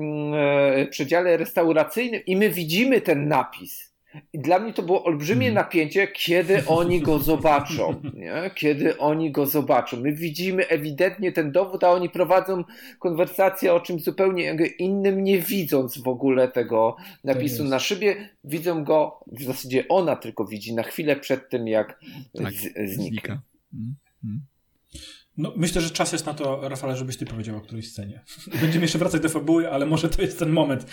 przedziale 0.89 1.37
restauracyjnym, 1.37 2.21
i 2.25 2.35
my 2.35 2.49
widzimy 2.49 3.01
ten 3.01 3.27
napis. 3.27 3.90
I 4.33 4.39
dla 4.39 4.59
mnie 4.59 4.73
to 4.73 4.83
było 4.83 5.03
olbrzymie 5.03 5.47
mhm. 5.47 5.65
napięcie, 5.65 6.07
kiedy 6.07 6.65
oni 6.65 7.01
go 7.01 7.19
zobaczą. 7.31 8.01
Nie? 8.13 8.51
Kiedy 8.55 8.97
oni 8.97 9.31
go 9.31 9.45
zobaczą. 9.45 9.97
My 9.99 10.13
widzimy 10.13 10.67
ewidentnie 10.67 11.31
ten 11.31 11.51
dowód, 11.51 11.83
a 11.83 11.91
oni 11.91 12.09
prowadzą 12.09 12.63
konwersację 12.99 13.73
o 13.73 13.79
czymś 13.79 14.03
zupełnie 14.03 14.57
innym, 14.79 15.23
nie 15.23 15.39
widząc 15.39 15.97
w 15.97 16.07
ogóle 16.07 16.47
tego 16.47 16.95
napisu 17.23 17.63
na 17.63 17.79
szybie. 17.79 18.29
Widzą 18.43 18.83
go, 18.83 19.19
w 19.27 19.43
zasadzie 19.43 19.87
ona 19.87 20.15
tylko 20.15 20.45
widzi 20.45 20.75
na 20.75 20.83
chwilę 20.83 21.15
przed 21.15 21.49
tym, 21.49 21.67
jak 21.67 21.99
tak, 22.43 22.53
z, 22.53 22.91
znika. 22.95 23.41
Mm, 23.73 23.95
mm. 24.23 24.41
No, 25.41 25.53
myślę, 25.55 25.81
że 25.81 25.89
czas 25.89 26.11
jest 26.11 26.25
na 26.25 26.33
to, 26.33 26.69
Rafale, 26.69 26.97
żebyś 26.97 27.17
ty 27.17 27.25
powiedział 27.25 27.57
o 27.57 27.61
którejś 27.61 27.91
scenie. 27.91 28.23
Będziemy 28.61 28.85
jeszcze 28.85 28.99
wracać 28.99 29.21
do 29.21 29.29
fabuły, 29.29 29.71
ale 29.71 29.85
może 29.85 30.09
to 30.09 30.21
jest 30.21 30.39
ten 30.39 30.51
moment. 30.51 30.85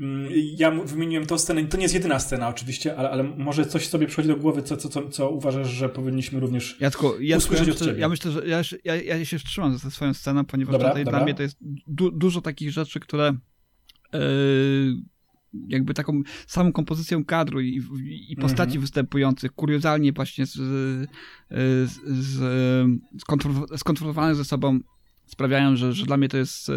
Mm, 0.00 0.32
ja 0.56 0.70
wymieniłem 0.70 1.26
tę 1.26 1.38
scenę, 1.38 1.64
to 1.64 1.76
nie 1.76 1.82
jest 1.82 1.94
jedyna 1.94 2.18
scena 2.18 2.48
oczywiście, 2.48 2.96
ale, 2.96 3.10
ale 3.10 3.22
może 3.22 3.66
coś 3.66 3.88
sobie 3.88 4.06
przychodzi 4.06 4.28
do 4.28 4.36
głowy, 4.36 4.62
co, 4.62 4.76
co, 4.76 4.88
co, 4.88 5.08
co 5.08 5.30
uważasz, 5.30 5.68
że 5.68 5.88
powinniśmy 5.88 6.40
również 6.40 6.76
Jacku, 6.80 7.20
Jacku, 7.20 7.54
usłyszeć 7.54 7.80
ja 7.80 7.86
myślę, 7.86 7.98
ja 7.98 8.08
myślę, 8.08 8.30
że 8.30 8.46
ja, 8.46 8.62
ja, 8.84 8.96
ja 8.96 9.24
się 9.24 9.38
wstrzymam 9.38 9.78
ze 9.78 9.90
swoją 9.90 10.14
sceną, 10.14 10.44
ponieważ 10.44 10.72
dobra, 10.72 10.88
tutaj 10.88 11.04
dobra. 11.04 11.18
dla 11.18 11.24
mnie 11.24 11.34
to 11.34 11.42
jest 11.42 11.56
du 11.86 12.10
dużo 12.10 12.40
takich 12.40 12.70
rzeczy, 12.70 13.00
które 13.00 13.32
yy, 14.12 14.20
jakby 15.68 15.94
taką 15.94 16.22
samą 16.46 16.72
kompozycją 16.72 17.24
kadru 17.24 17.60
i, 17.60 17.82
i 18.28 18.36
postaci 18.36 18.62
mhm. 18.62 18.80
występujących, 18.80 19.52
kuriozalnie 19.52 20.12
właśnie 20.12 20.46
z, 20.46 20.52
z, 20.52 22.00
z, 22.04 22.40
skontrolowane 23.76 24.34
ze 24.34 24.44
sobą 24.44 24.80
sprawiają, 25.26 25.76
że, 25.76 25.92
że 25.92 26.06
dla 26.06 26.16
mnie 26.16 26.28
to 26.28 26.36
jest 26.36 26.68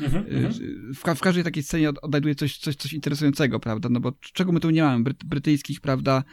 mhm, 0.00 0.24
mhm. 0.26 0.54
w, 0.94 0.98
w, 0.98 1.20
każdej 1.20 1.44
takiej 1.44 1.62
scenie 1.62 1.88
odnajduje 1.88 2.34
coś, 2.34 2.58
coś, 2.58 2.76
coś 2.76 2.92
interesującego, 2.92 3.60
prawda, 3.60 3.88
no 3.88 4.00
bo 4.00 4.12
czego 4.20 4.52
my 4.52 4.60
tu 4.60 4.70
nie 4.70 4.82
mamy, 4.82 5.04
Bryt, 5.04 5.24
brytyjskich, 5.24 5.80
prawda, 5.80 6.24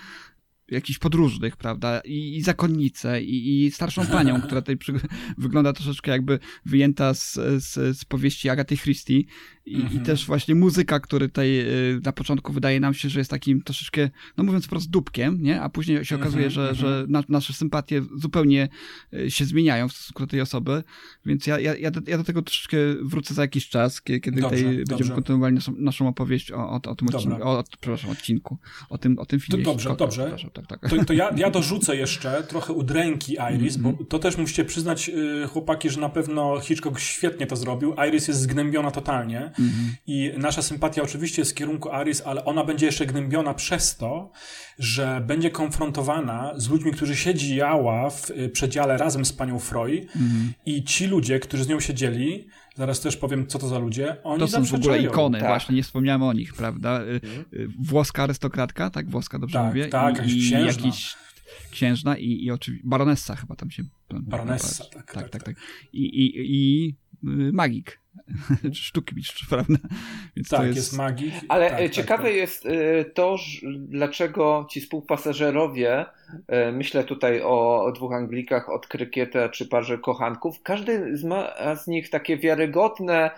jakichś 0.72 1.00
podróżnych, 1.00 1.58
prawda, 1.58 2.00
i, 2.00 2.36
i 2.36 2.42
zakonnicę, 2.42 3.22
i, 3.24 3.66
i 3.66 3.72
starszą 3.72 4.06
panią, 4.06 4.42
która 4.42 4.62
tutaj 4.62 4.78
wygląda 5.38 5.74
troszeczkę 5.74 6.12
jakby 6.12 6.40
wyjęta 6.66 7.14
z, 7.14 7.34
z, 7.58 7.98
z 7.98 8.06
powieści 8.06 8.50
Agaty 8.50 8.78
Christie 8.78 9.22
I, 9.66 9.76
mm 9.76 9.88
-hmm. 9.88 9.96
I, 9.96 10.00
też 10.00 10.26
właśnie 10.26 10.56
muzyka, 10.56 11.00
który 11.00 11.28
tutaj 11.28 11.60
y, 11.60 12.02
na 12.04 12.12
początku 12.12 12.54
wydaje 12.54 12.80
nam 12.80 12.94
się, 12.94 13.10
że 13.10 13.20
jest 13.20 13.32
takim 13.32 13.62
troszeczkę, 13.62 14.10
no 14.38 14.44
mówiąc 14.44 14.66
wprost, 14.66 14.90
dupkiem, 14.90 15.42
nie? 15.42 15.62
A 15.62 15.70
później 15.70 16.06
się 16.06 16.16
okazuje, 16.16 16.46
mm 16.46 16.52
-hmm, 16.52 16.56
że, 16.56 16.62
mm 16.62 16.76
-hmm. 16.76 16.80
że 16.80 17.06
na, 17.10 17.24
nasze 17.30 17.54
sympatie 17.54 18.02
zupełnie 18.16 18.70
y, 19.14 19.32
się 19.32 19.46
zmieniają 19.46 19.90
w 19.90 19.94
stosunku 19.94 20.24
do 20.24 20.28
tej 20.28 20.42
osoby. 20.42 20.84
Więc 21.26 21.48
ja, 21.48 21.60
ja, 21.60 21.76
ja, 21.76 21.92
do, 21.92 22.02
ja 22.08 22.18
do 22.18 22.24
tego 22.24 22.42
troszeczkę 22.42 22.78
wrócę 23.02 23.34
za 23.34 23.42
jakiś 23.42 23.70
czas, 23.70 24.02
kiedy 24.02 24.32
dobrze, 24.32 24.42
tutaj 24.50 24.64
dobrze. 24.64 24.84
będziemy 24.86 25.16
kontynuowali 25.16 25.56
naszą, 25.56 25.74
naszą 25.78 26.08
opowieść 26.08 26.52
o, 26.52 26.70
o, 26.70 26.82
o 26.86 26.96
tym 26.96 27.08
odcinku, 27.08 27.44
o, 27.44 27.64
przepraszam, 27.80 28.12
odcinku, 28.12 28.58
o 28.90 28.98
tym, 28.98 29.20
o 29.20 29.26
tym 29.26 29.40
filmie. 29.40 29.64
To 29.64 29.72
dobrze, 29.72 29.96
dobrze. 29.98 30.50
Tak, 30.54 30.68
tak. 30.68 30.90
To, 30.90 31.06
to 31.06 31.14
ja, 31.14 31.30
ja 31.36 31.50
dorzucę 31.50 31.96
jeszcze 31.96 32.44
trochę 32.44 32.74
udręki 32.74 33.38
Iris, 33.54 33.78
bo 33.78 33.94
to 34.10 34.20
też 34.20 34.38
musicie 34.38 34.66
przyznać, 34.66 35.10
y, 35.10 35.48
chłopaki, 35.48 35.90
że 35.90 36.02
na 36.02 36.10
pewno 36.10 36.60
Hitchcock 36.60 37.00
świetnie 37.00 37.48
to 37.48 37.56
zrobił. 37.56 37.96
Iris 38.08 38.28
jest 38.28 38.40
zgnębiona 38.40 38.92
totalnie 38.92 39.52
i 40.08 40.32
nasza 40.38 40.62
sympatia 40.62 41.02
oczywiście 41.02 41.42
jest 41.42 41.52
w 41.52 41.56
kierunku 41.56 41.90
Iris, 42.02 42.22
ale 42.26 42.46
ona 42.46 42.64
będzie 42.64 42.86
jeszcze 42.86 43.06
gnębiona 43.06 43.54
przez 43.54 43.98
to, 43.98 44.32
że 44.80 45.22
będzie 45.28 45.52
konfrontowana 45.52 46.54
z 46.56 46.70
ludźmi, 46.70 46.92
którzy 46.92 47.16
siedziała 47.16 48.10
w 48.10 48.30
y, 48.30 48.50
przedziale 48.50 48.98
razem 48.98 49.26
z 49.26 49.34
panią 49.34 49.60
Freud 49.60 50.06
i 50.66 50.84
ci 50.84 51.08
ludzie, 51.08 51.40
którzy 51.40 51.64
z 51.64 51.68
nią 51.68 51.80
siedzieli, 51.80 52.48
Zaraz 52.78 53.02
też 53.02 53.18
powiem, 53.18 53.48
co 53.48 53.60
to 53.60 53.68
za 53.68 53.80
ludzie. 53.80 54.18
Oni 54.24 54.40
to 54.40 54.48
są 54.48 54.66
w 54.66 54.74
ogóle 54.74 55.02
ikony, 55.02 55.40
tak. 55.40 55.48
właśnie, 55.48 55.76
nie 55.76 55.84
wspomniałem 55.84 56.24
o 56.24 56.34
nich, 56.34 56.54
prawda? 56.54 57.02
Y, 57.02 57.22
włoska 57.80 58.24
arystokratka, 58.24 58.90
tak? 58.90 59.10
Włoska, 59.10 59.40
dobrze 59.40 59.60
tak, 59.60 59.68
mówię? 59.68 59.88
Tak, 59.88 60.28
I, 60.28 60.40
księżna. 60.40 60.68
jakiś 60.68 61.16
księżna 61.72 62.18
i, 62.18 62.44
i 62.44 62.52
oczywiście 62.52 62.88
baronessa 62.88 63.36
chyba 63.36 63.56
tam 63.56 63.72
się... 63.72 63.84
Baronessa, 64.10 64.84
tak, 64.84 64.94
tak, 64.94 65.14
tak, 65.14 65.30
tak, 65.30 65.44
tak. 65.44 65.56
I, 65.94 66.04
i, 66.04 66.34
i 66.36 66.88
y, 66.90 67.54
magik. 67.54 68.02
Sztuki 68.74 69.16
mistrz, 69.16 69.48
prawda? 69.50 69.76
Więc 70.36 70.50
tak, 70.50 70.66
jest... 70.66 70.78
jest 70.78 70.98
magik. 70.98 71.34
Ale 71.50 71.70
tak, 71.70 71.92
ciekawe 71.92 72.24
tak, 72.24 72.32
tak. 72.32 72.36
jest 72.36 72.66
y, 72.66 73.12
to, 73.14 73.36
dlaczego 73.78 74.68
ci 74.70 74.82
współpasażerowie, 74.82 76.06
y, 76.34 76.72
myślę 76.72 77.04
tutaj 77.04 77.42
o 77.42 77.92
dwóch 77.96 78.14
Anglikach 78.14 78.70
od 78.70 78.88
Krykieta 78.88 79.50
czy 79.50 79.68
parze 79.68 79.98
kochanków, 79.98 80.62
każdy 80.64 81.18
ma 81.28 81.54
z 81.76 81.88
nich 81.88 82.10
takie 82.10 82.38
wiarygodne, 82.38 83.32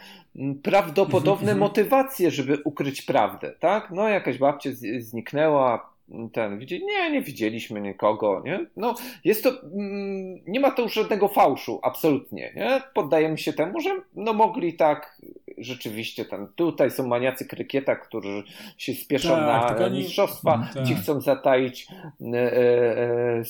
prawdopodobne 0.63 1.55
motywacje, 1.65 2.31
żeby 2.31 2.57
ukryć 2.63 3.01
prawdę, 3.01 3.53
tak? 3.59 3.91
No 3.91 4.09
jakaś 4.09 4.37
babcia 4.37 4.69
zniknęła, 4.99 5.96
ten, 6.33 6.59
widzi, 6.59 6.85
nie, 6.85 7.11
nie 7.11 7.21
widzieliśmy 7.21 7.81
nikogo, 7.81 8.41
nie? 8.45 8.65
No, 8.77 8.95
jest 9.23 9.43
to, 9.43 9.49
mm, 9.49 10.39
nie 10.47 10.59
ma 10.59 10.71
to 10.71 10.81
już 10.81 10.93
żadnego 10.93 11.27
fałszu, 11.27 11.79
absolutnie, 11.83 12.53
nie? 12.55 12.81
Poddajemy 12.93 13.37
się 13.37 13.53
temu, 13.53 13.79
że 13.79 13.89
no 14.15 14.33
mogli 14.33 14.73
tak 14.73 15.21
rzeczywiście 15.57 16.25
tam, 16.25 16.47
tutaj 16.55 16.91
są 16.91 17.07
maniacy 17.07 17.45
krykieta, 17.45 17.95
którzy 17.95 18.43
się 18.77 18.93
spieszą 18.93 19.29
tak, 19.29 19.79
na 19.79 19.89
mistrzostwa, 19.89 20.53
oni... 20.53 20.73
tak. 20.73 20.87
ci 20.87 20.95
chcą 20.95 21.21
zataić 21.21 21.87
e, 22.21 22.37
e, 22.37 23.39
e 23.39 23.43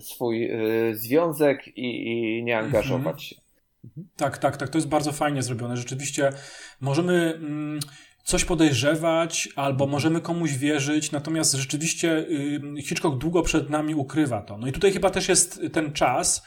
swój 0.00 0.50
e, 0.50 0.58
związek 0.94 1.68
i, 1.78 2.06
i 2.06 2.42
nie 2.44 2.58
angażować 2.58 2.98
mhm. 3.06 3.18
się. 3.18 3.36
Tak, 4.16 4.38
tak, 4.38 4.56
tak, 4.56 4.68
to 4.68 4.78
jest 4.78 4.88
bardzo 4.88 5.12
fajnie 5.12 5.42
zrobione, 5.42 5.76
rzeczywiście 5.76 6.32
możemy... 6.80 7.34
Mm, 7.34 7.80
coś 8.28 8.44
podejrzewać, 8.44 9.48
albo 9.56 9.86
możemy 9.86 10.20
komuś 10.20 10.52
wierzyć, 10.52 11.12
natomiast 11.12 11.52
rzeczywiście 11.54 12.26
Hitchcock 12.82 13.18
długo 13.18 13.42
przed 13.42 13.70
nami 13.70 13.94
ukrywa 13.94 14.42
to. 14.42 14.58
No 14.58 14.66
i 14.66 14.72
tutaj 14.72 14.92
chyba 14.92 15.10
też 15.10 15.28
jest 15.28 15.60
ten 15.72 15.92
czas, 15.92 16.42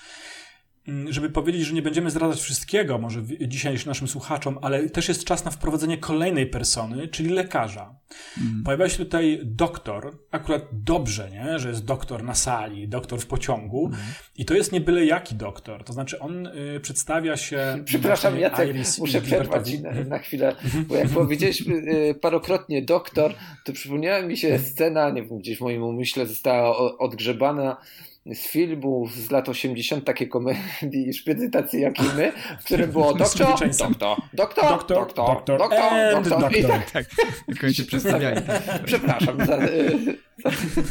żeby 1.09 1.29
powiedzieć, 1.29 1.61
że 1.61 1.73
nie 1.73 1.81
będziemy 1.81 2.11
zdradzać 2.11 2.41
wszystkiego, 2.41 2.97
może 2.97 3.23
dzisiaj 3.47 3.75
naszym 3.85 4.07
słuchaczom, 4.07 4.59
ale 4.61 4.89
też 4.89 5.07
jest 5.07 5.23
czas 5.23 5.45
na 5.45 5.51
wprowadzenie 5.51 5.97
kolejnej 5.97 6.47
persony, 6.47 7.07
czyli 7.07 7.29
lekarza. 7.29 7.95
Mm. 8.41 8.63
Pojawia 8.63 8.89
się 8.89 8.97
tutaj 8.97 9.39
doktor, 9.43 10.17
akurat 10.31 10.63
dobrze, 10.71 11.29
nie? 11.31 11.59
że 11.59 11.69
jest 11.69 11.85
doktor 11.85 12.23
na 12.23 12.35
sali, 12.35 12.87
doktor 12.87 13.19
w 13.19 13.25
pociągu 13.25 13.85
mm. 13.85 13.99
i 14.35 14.45
to 14.45 14.53
jest 14.53 14.71
nie 14.71 14.81
byle 14.81 15.05
jaki 15.05 15.35
doktor, 15.35 15.83
to 15.83 15.93
znaczy 15.93 16.19
on 16.19 16.47
y, 16.47 16.79
przedstawia 16.81 17.37
się... 17.37 17.77
Przepraszam 17.85 18.39
Jacek, 18.39 18.69
Iris 18.69 18.99
muszę 18.99 19.21
przerwać 19.21 19.79
na, 19.79 19.91
na, 19.91 20.19
chwilę, 20.19 20.55
bo 20.87 20.95
jak 20.95 21.09
powiedzieliśmy 21.09 21.75
y, 21.75 22.15
parokrotnie 22.21 22.81
doktor, 22.81 23.33
to 23.65 23.73
przypomniała 23.73 24.21
mi 24.21 24.37
się 24.37 24.59
scena, 24.59 25.09
nie 25.09 25.23
wiem, 25.23 25.37
gdzieś 25.37 25.57
w 25.57 25.61
moim 25.61 25.83
umyśle 25.83 26.25
została 26.25 26.97
odgrzebana, 26.97 27.77
z 28.25 28.47
filmu 28.47 29.07
z 29.15 29.31
lat 29.31 29.49
80 29.49 30.05
takie 30.05 30.27
komedii 30.27 31.13
szpiedy 31.13 31.49
tacy 31.49 31.79
jak 31.79 31.99
i 31.99 32.03
my, 32.17 32.31
w 32.61 32.65
którym 32.65 32.91
było 32.91 33.13
doktor, 33.15 33.47
doktor, 33.47 34.17
doktor, 34.33 34.67
doktor, 34.67 35.07
doktor, 35.07 35.57
doktor, 35.57 36.39
doktor, 36.39 36.57
i 36.57 36.63
tak. 36.63 36.91
tak. 36.91 37.05
Tylko 37.45 37.73
się 37.73 37.83
przedstawiali. 37.83 38.41
Przepraszam 38.85 39.45
za... 39.45 39.59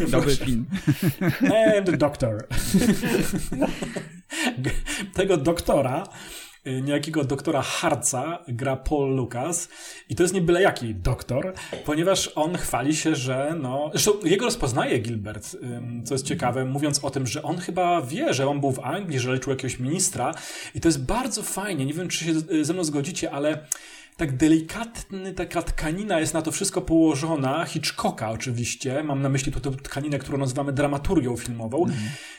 Dobry 0.16 0.36
film. 0.36 0.66
And 1.78 1.96
doctor. 1.96 2.46
Tego 5.14 5.36
doktora 5.36 6.04
niejakiego 6.82 7.24
doktora 7.24 7.62
Harca 7.62 8.38
gra 8.48 8.76
Paul 8.76 9.16
Lucas. 9.16 9.68
I 10.08 10.14
to 10.14 10.22
jest 10.22 10.34
nie 10.34 10.40
byle 10.40 10.62
jaki 10.62 10.94
doktor, 10.94 11.52
ponieważ 11.84 12.32
on 12.34 12.56
chwali 12.56 12.96
się, 12.96 13.14
że 13.14 13.56
no, 13.61 13.90
zresztą 13.92 14.12
jego 14.24 14.44
rozpoznaje 14.44 14.98
Gilbert, 14.98 15.56
co 16.04 16.14
jest 16.14 16.26
ciekawe, 16.26 16.64
mówiąc 16.64 17.04
o 17.04 17.11
tym, 17.11 17.26
że 17.26 17.42
on 17.42 17.58
chyba 17.58 18.02
wie, 18.02 18.34
że 18.34 18.48
on 18.48 18.61
był 18.61 18.72
w 18.72 18.78
Anglii, 18.78 19.18
że 19.18 19.32
leczył 19.32 19.50
jakiegoś 19.50 19.78
ministra. 19.78 20.34
I 20.74 20.80
to 20.80 20.88
jest 20.88 21.04
bardzo 21.04 21.42
fajnie, 21.42 21.86
nie 21.86 21.94
wiem 21.94 22.08
czy 22.08 22.24
się 22.24 22.32
ze 22.64 22.72
mną 22.72 22.84
zgodzicie, 22.84 23.30
ale 23.30 23.66
tak 24.20 24.36
delikatny, 24.36 25.34
taka 25.34 25.62
tkanina 25.62 26.20
jest 26.20 26.34
na 26.34 26.42
to 26.42 26.52
wszystko 26.52 26.82
położona, 26.82 27.64
Hitchcocka 27.64 28.30
oczywiście, 28.30 29.02
mam 29.02 29.22
na 29.22 29.28
myśli 29.28 29.52
tę 29.52 29.70
tkaninę, 29.70 30.18
którą 30.18 30.38
nazywamy 30.38 30.72
dramaturgią 30.72 31.36
filmową, 31.36 31.84
mm. 31.84 31.96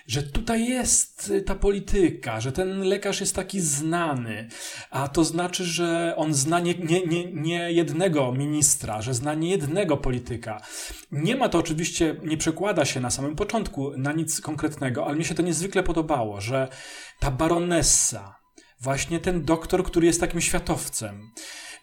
że 0.07 0.23
tutaj 0.23 0.65
jest 0.69 1.34
ta 1.45 1.55
polityka, 1.55 2.41
że 2.41 2.51
ten 2.51 2.82
lekarz 2.82 3.19
jest 3.19 3.36
taki 3.36 3.61
znany, 3.61 4.47
a 4.89 5.07
to 5.07 5.23
znaczy, 5.23 5.65
że 5.65 6.13
on 6.17 6.34
zna 6.34 6.59
nie, 6.59 6.73
nie, 6.73 7.05
nie, 7.05 7.34
nie 7.34 7.71
jednego 7.71 8.32
ministra, 8.32 9.01
że 9.01 9.13
zna 9.13 9.34
nie 9.34 9.49
jednego 9.49 9.97
polityka. 9.97 10.61
Nie 11.11 11.36
ma 11.36 11.49
to 11.49 11.57
oczywiście, 11.57 12.15
nie 12.23 12.38
przekłada 12.38 12.86
się 12.86 12.99
na 12.99 13.09
samym 13.09 13.36
początku 13.36 13.97
na 13.97 14.13
nic 14.13 14.41
konkretnego, 14.41 15.05
ale 15.05 15.15
mi 15.15 15.25
się 15.25 15.36
to 15.36 15.41
niezwykle 15.41 15.84
podobało, 15.84 16.41
że 16.41 16.67
ta 17.19 17.32
baronessa, 17.32 18.40
właśnie 18.82 19.19
ten 19.19 19.45
doktor, 19.45 19.84
który 19.84 20.07
jest 20.07 20.19
takim 20.19 20.41
światowcem, 20.41 21.32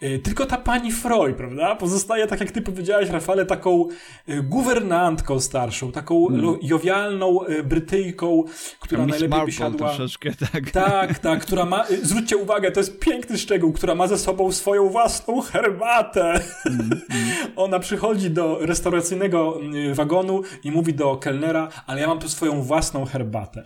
Y, 0.03 0.19
tylko 0.19 0.47
ta 0.47 0.57
pani 0.57 0.93
Freud, 0.93 1.37
prawda, 1.37 1.77
pozostaje, 1.77 2.27
tak 2.27 2.41
jak 2.41 2.51
ty 2.51 2.63
powiedziałeś, 2.63 3.11
Rafale, 3.11 3.47
taką 3.47 3.89
y, 4.29 4.43
guwernantką 4.43 5.41
starszą, 5.41 5.93
taką 5.93 6.29
mm. 6.29 6.57
jowialną 6.63 7.47
y, 7.47 7.63
Brytyjką, 7.65 8.45
która 8.81 9.07
Miss 9.07 9.21
najlepiej 9.21 9.47
by 9.47 9.53
siadła... 9.53 9.89
troszeczkę, 9.89 10.31
tak. 10.53 10.71
Tak, 10.71 11.19
tak, 11.19 11.41
która 11.41 11.65
ma... 11.65 11.85
Zwróćcie 12.03 12.37
uwagę, 12.37 12.73
to 12.73 12.81
jest 12.81 12.99
piękny 12.99 13.39
szczegół, 13.39 13.73
która 13.73 13.95
ma 13.95 14.07
ze 14.07 14.19
sobą 14.19 14.53
swoją 14.53 14.89
własną 14.89 15.41
herbatę. 15.41 16.41
Mm, 16.67 16.81
mm. 16.91 17.29
Ona 17.57 17.79
przychodzi 17.79 18.31
do 18.31 18.59
restauracyjnego 18.61 19.61
wagonu 19.93 20.43
i 20.65 20.71
mówi 20.71 20.95
do 20.95 21.17
kelnera, 21.17 21.69
ale 21.87 22.01
ja 22.01 22.07
mam 22.07 22.19
tu 22.19 22.29
swoją 22.29 22.63
własną 22.63 23.05
herbatę. 23.05 23.65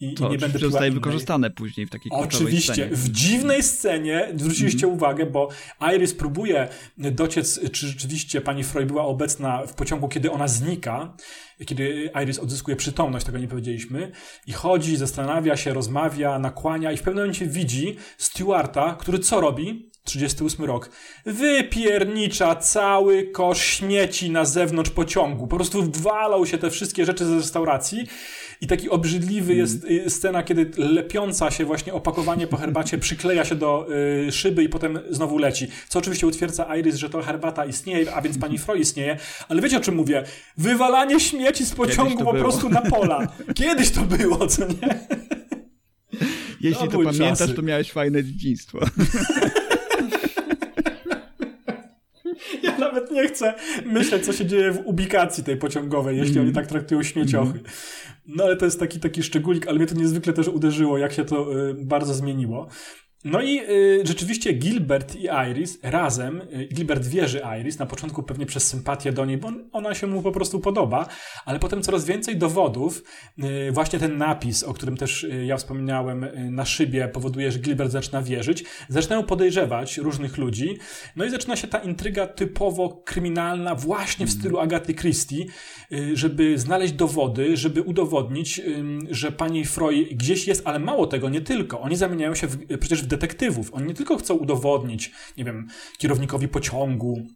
I, 0.00 0.14
to 0.14 0.28
i 0.28 0.30
nie 0.30 0.38
będę 0.38 0.58
zostaje 0.58 0.90
wykorzystane 0.90 1.50
później 1.50 1.86
w 1.86 1.90
takiej 1.90 2.12
Oczywiście, 2.12 2.65
w 2.90 3.08
dziwnej 3.08 3.62
scenie, 3.62 4.28
zwróciliście 4.36 4.86
mm. 4.86 4.96
uwagę, 4.96 5.26
bo 5.26 5.48
Iris 5.94 6.14
próbuje 6.14 6.68
dociec, 6.98 7.60
czy 7.72 7.86
rzeczywiście 7.86 8.40
pani 8.40 8.64
Freud 8.64 8.88
była 8.88 9.04
obecna 9.04 9.66
w 9.66 9.74
pociągu, 9.74 10.08
kiedy 10.08 10.30
ona 10.30 10.48
znika, 10.48 11.16
kiedy 11.66 12.10
Iris 12.22 12.38
odzyskuje 12.38 12.76
przytomność, 12.76 13.26
tego 13.26 13.38
nie 13.38 13.48
powiedzieliśmy, 13.48 14.12
i 14.46 14.52
chodzi, 14.52 14.96
zastanawia 14.96 15.56
się, 15.56 15.74
rozmawia, 15.74 16.38
nakłania 16.38 16.92
i 16.92 16.96
w 16.96 17.02
pewnym 17.02 17.24
momencie 17.24 17.46
widzi 17.46 17.96
Stewarta, 18.18 18.96
który 19.00 19.18
co 19.18 19.40
robi? 19.40 19.90
38 20.06 20.64
rok. 20.64 20.90
Wypiernicza 21.26 22.56
cały 22.56 23.24
kosz 23.24 23.64
śmieci 23.64 24.30
na 24.30 24.44
zewnątrz 24.44 24.90
pociągu. 24.90 25.46
Po 25.46 25.56
prostu 25.56 25.90
walał 25.92 26.46
się 26.46 26.58
te 26.58 26.70
wszystkie 26.70 27.06
rzeczy 27.06 27.24
z 27.24 27.32
restauracji 27.32 28.06
i 28.60 28.66
taki 28.66 28.90
obrzydliwy 28.90 29.52
mm. 29.52 29.58
jest 29.58 29.84
y, 29.84 30.10
scena, 30.10 30.42
kiedy 30.42 30.70
lepiąca 30.76 31.50
się 31.50 31.64
właśnie 31.64 31.94
opakowanie 31.94 32.46
po 32.46 32.56
herbacie 32.56 32.98
przykleja 33.06 33.44
się 33.44 33.54
do 33.54 33.86
y, 34.28 34.32
szyby 34.32 34.64
i 34.64 34.68
potem 34.68 34.98
znowu 35.10 35.38
leci. 35.38 35.68
Co 35.88 35.98
oczywiście 35.98 36.26
utwierdza 36.26 36.76
Iris, 36.76 36.96
że 36.96 37.10
to 37.10 37.22
herbata 37.22 37.64
istnieje, 37.64 38.14
a 38.14 38.22
więc 38.22 38.38
pani 38.38 38.58
Freud 38.66 38.80
istnieje. 38.80 39.16
Ale 39.48 39.62
wiecie 39.62 39.76
o 39.76 39.80
czym 39.80 39.94
mówię? 39.94 40.24
Wywalanie 40.56 41.20
śmieci 41.20 41.64
z 41.64 41.74
pociągu 41.74 42.24
po 42.24 42.34
prostu 42.34 42.68
na 42.68 42.80
pola. 42.80 43.28
Kiedyś 43.54 43.90
to 43.90 44.00
było, 44.00 44.46
co 44.46 44.66
nie? 44.66 45.06
Jeśli 46.60 46.88
to, 46.88 46.92
to 46.92 46.98
pamiętasz, 46.98 47.38
czasy. 47.38 47.54
to 47.54 47.62
miałeś 47.62 47.92
fajne 47.92 48.24
dzieciństwo. 48.24 48.78
Ja 52.66 52.78
nawet 52.78 53.10
nie 53.10 53.28
chcę 53.28 53.54
myśleć, 53.86 54.26
co 54.26 54.32
się 54.32 54.46
dzieje 54.46 54.72
w 54.72 54.86
ubikacji 54.86 55.44
tej 55.44 55.56
pociągowej, 55.56 56.16
jeśli 56.16 56.40
oni 56.40 56.52
tak 56.52 56.66
traktują 56.66 57.02
śmieciochy. 57.02 57.60
No 58.26 58.44
ale 58.44 58.56
to 58.56 58.64
jest 58.64 58.80
taki, 58.80 59.00
taki 59.00 59.22
szczególik, 59.22 59.68
ale 59.68 59.78
mnie 59.78 59.86
to 59.86 59.94
niezwykle 59.94 60.32
też 60.32 60.48
uderzyło, 60.48 60.98
jak 60.98 61.12
się 61.12 61.24
to 61.24 61.68
y, 61.68 61.74
bardzo 61.74 62.14
zmieniło. 62.14 62.68
No 63.28 63.42
i 63.42 63.60
y, 63.60 64.02
rzeczywiście 64.04 64.52
Gilbert 64.52 65.16
i 65.16 65.28
Iris 65.50 65.78
razem, 65.82 66.40
y, 66.40 66.68
Gilbert 66.74 67.06
wierzy 67.06 67.40
Iris, 67.60 67.78
na 67.78 67.86
początku 67.86 68.22
pewnie 68.22 68.46
przez 68.46 68.66
sympatię 68.66 69.12
do 69.12 69.24
niej, 69.24 69.38
bo 69.38 69.52
ona 69.72 69.94
się 69.94 70.06
mu 70.06 70.22
po 70.22 70.32
prostu 70.32 70.60
podoba, 70.60 71.06
ale 71.44 71.58
potem 71.58 71.82
coraz 71.82 72.04
więcej 72.04 72.36
dowodów, 72.36 73.02
y, 73.68 73.72
właśnie 73.72 73.98
ten 73.98 74.18
napis, 74.18 74.62
o 74.62 74.74
którym 74.74 74.96
też 74.96 75.24
y, 75.24 75.44
ja 75.46 75.56
wspominałem 75.56 76.24
y, 76.24 76.50
na 76.50 76.64
szybie, 76.64 77.08
powoduje, 77.08 77.52
że 77.52 77.58
Gilbert 77.58 77.90
zaczyna 77.90 78.22
wierzyć, 78.22 78.64
zaczynają 78.88 79.22
podejrzewać 79.22 79.98
różnych 79.98 80.38
ludzi, 80.38 80.78
no 81.16 81.24
i 81.24 81.30
zaczyna 81.30 81.56
się 81.56 81.68
ta 81.68 81.78
intryga 81.78 82.26
typowo 82.26 83.02
kryminalna, 83.04 83.74
właśnie 83.74 84.26
w 84.26 84.30
stylu 84.30 84.58
Agaty 84.58 84.94
Christie, 84.94 85.44
y, 85.92 86.16
żeby 86.16 86.58
znaleźć 86.58 86.92
dowody, 86.92 87.56
żeby 87.56 87.82
udowodnić, 87.82 88.60
że 89.10 89.32
pani 89.32 89.64
Freud 89.64 90.08
gdzieś 90.14 90.46
jest, 90.46 90.62
ale 90.64 90.78
mało 90.78 91.06
tego, 91.06 91.28
nie 91.28 91.40
tylko. 91.40 91.80
Oni 91.80 91.96
zamieniają 91.96 92.34
się 92.34 92.46
w, 92.46 92.78
przecież 92.78 93.02
w 93.02 93.15
detektywów. 93.16 93.74
Oni 93.74 93.86
nie 93.86 93.94
tylko 93.94 94.16
chcą 94.16 94.34
udowodnić, 94.34 95.12
nie 95.36 95.44
wiem, 95.44 95.68
kierownikowi 95.98 96.48
pociągu, 96.48 97.26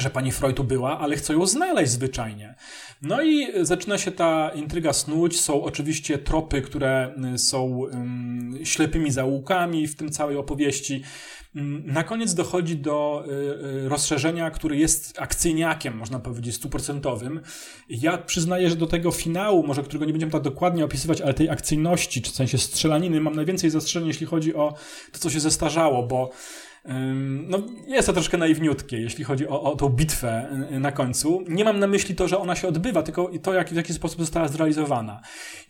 że 0.00 0.10
pani 0.10 0.32
Freud 0.32 0.56
tu 0.56 0.64
była, 0.64 0.98
ale 0.98 1.16
chcą 1.16 1.32
ją 1.32 1.46
znaleźć 1.46 1.92
zwyczajnie. 1.92 2.54
No 3.02 3.22
i 3.22 3.46
zaczyna 3.62 3.98
się 3.98 4.10
ta 4.12 4.48
intryga 4.48 4.92
snuć. 4.92 5.40
Są 5.40 5.62
oczywiście 5.62 6.18
tropy, 6.18 6.62
które 6.62 7.14
y, 7.34 7.38
są 7.38 7.86
ym, 7.86 8.58
ślepymi 8.64 9.10
zaułkami 9.10 9.88
w 9.88 9.96
tym 9.96 10.10
całej 10.10 10.36
opowieści. 10.36 11.02
Ym, 11.56 11.82
Na 11.86 12.04
koniec 12.04 12.34
dochodzi 12.34 12.76
do 12.76 13.24
y, 13.26 13.84
y, 13.84 13.88
rozszerzenia, 13.88 14.50
który 14.50 14.76
jest 14.76 15.20
akcyjniakiem, 15.20 15.96
można 15.96 16.18
powiedzieć, 16.18 16.54
stuprocentowym. 16.54 17.40
Ja 17.88 18.18
przyznaję, 18.18 18.70
że 18.70 18.76
do 18.76 18.86
tego 18.86 19.10
finału, 19.10 19.66
może 19.66 19.82
którego 19.82 20.04
nie 20.04 20.12
będziemy 20.12 20.32
tak 20.32 20.42
dokładnie 20.42 20.84
opisywać, 20.84 21.20
ale 21.20 21.34
tej 21.34 21.50
akcyjności, 21.50 22.22
czy 22.22 22.30
w 22.30 22.34
sensie 22.34 22.58
strzelaniny, 22.58 23.20
mam 23.20 23.34
najwięcej 23.34 23.70
zastrzeżeń, 23.70 24.08
jeśli 24.08 24.26
chodzi 24.26 24.54
o 24.54 24.74
to, 25.12 25.18
co 25.18 25.30
się 25.30 25.40
zestarzało, 25.40 26.02
bo 26.02 26.30
No, 27.48 27.58
jest 27.86 28.06
to 28.06 28.12
troszkę 28.12 28.38
naiwniutkie, 28.38 29.00
jeśli 29.00 29.24
chodzi 29.24 29.48
o, 29.48 29.62
o 29.62 29.76
tą 29.76 29.88
bitwę 29.88 30.48
y, 30.72 30.80
na 30.80 30.92
końcu. 30.92 31.44
Nie 31.48 31.64
mam 31.64 31.78
na 31.78 31.86
myśli 31.86 32.14
to, 32.14 32.28
że 32.28 32.38
ona 32.38 32.56
się 32.56 32.68
odbywa, 32.68 33.02
tylko 33.02 33.30
to, 33.42 33.54
jak, 33.54 33.68
w 33.68 33.76
jaki 33.76 33.94
sposób 33.94 34.20
została 34.20 34.48
zrealizowana. 34.48 35.20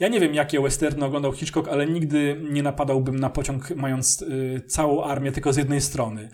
Ja 0.00 0.08
nie 0.08 0.20
wiem, 0.20 0.34
jakie 0.34 0.60
westerny 0.60 1.04
oglądał 1.04 1.32
Hitchcock, 1.32 1.68
ale 1.68 1.86
nigdy 1.86 2.40
nie 2.50 2.62
napadałbym 2.62 3.16
na 3.16 3.30
pociąg, 3.30 3.70
mając 3.76 4.22
y, 4.22 4.62
całą 4.66 5.04
armię 5.04 5.32
tylko 5.32 5.52
z 5.52 5.56
jednej 5.56 5.80
strony. 5.80 6.28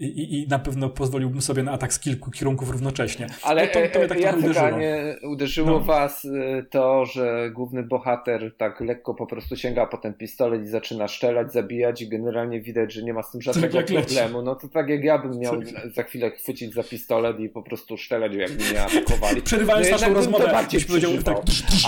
I, 0.00 0.04
i, 0.04 0.42
I 0.42 0.48
na 0.48 0.58
pewno 0.58 0.88
pozwoliłbym 0.88 1.42
sobie 1.42 1.62
na 1.62 1.72
atak 1.72 1.92
z 1.92 1.98
kilku 2.00 2.30
kierunków 2.30 2.70
równocześnie. 2.70 3.26
Ale 3.42 3.62
no, 3.66 3.68
to, 3.72 3.72
to 3.74 3.78
mnie 3.80 3.88
tak 4.08 4.08
trochę 4.08 4.20
Jacek, 4.20 4.38
uderzyło. 4.40 4.66
a 4.66 4.70
nie 4.70 5.16
uderzyło 5.22 5.70
No. 5.70 5.80
was 5.80 6.24
y, 6.24 6.66
to, 6.70 7.06
że 7.06 7.50
główny 7.50 7.82
bohater 7.82 8.54
tak 8.56 8.80
lekko 8.80 9.14
po 9.14 9.26
prostu 9.26 9.56
sięga 9.56 9.86
po 9.86 9.96
ten 9.98 10.14
pistolet 10.14 10.62
i 10.62 10.66
zaczyna 10.66 11.08
strzelać, 11.08 11.52
zabijać 11.52 12.02
i 12.02 12.08
generalnie 12.08 12.60
widać, 12.60 12.92
że 12.92 13.02
nie 13.02 13.12
ma 13.14 13.22
z 13.22 13.30
tym 13.30 13.42
żadnego 13.42 13.78
leci. 13.80 13.94
problemu. 13.94 14.42
No 14.42 14.54
to 14.54 14.68
tak 14.68 14.88
jak 14.88 15.04
ja 15.04 15.18
bym 15.18 15.38
miał 15.38 15.62
Tak. 15.62 15.92
za 15.94 16.02
chwilę 16.02 16.30
chwycić 16.30 16.74
za 16.74 16.82
pistolet 16.82 17.40
i 17.40 17.48
po 17.48 17.62
prostu 17.62 17.96
strzelać, 17.96 18.34
jakby 18.34 18.64
mnie 18.64 18.82
atakowali. 18.86 19.42
Przerywając 19.42 19.90
naszą 19.90 20.06
jednak 20.06 20.08
bym 20.08 20.16
rozmowę, 20.16 20.52
bardziej 20.52 20.80
tak, 21.24 21.36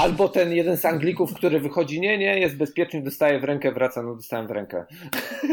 Albo 0.00 0.28
ten 0.28 0.52
jeden 0.52 0.76
z 0.76 0.84
Anglików, 0.84 1.34
który 1.34 1.60
wychodzi, 1.60 2.00
nie, 2.00 2.18
nie, 2.18 2.38
jest 2.40 2.56
bezpieczny, 2.56 3.02
dostaje 3.02 3.40
w 3.40 3.44
rękę, 3.44 3.72
wraca, 3.72 4.02
no 4.02 4.14
dostałem 4.14 4.46
w 4.46 4.50
rękę. 4.50 4.84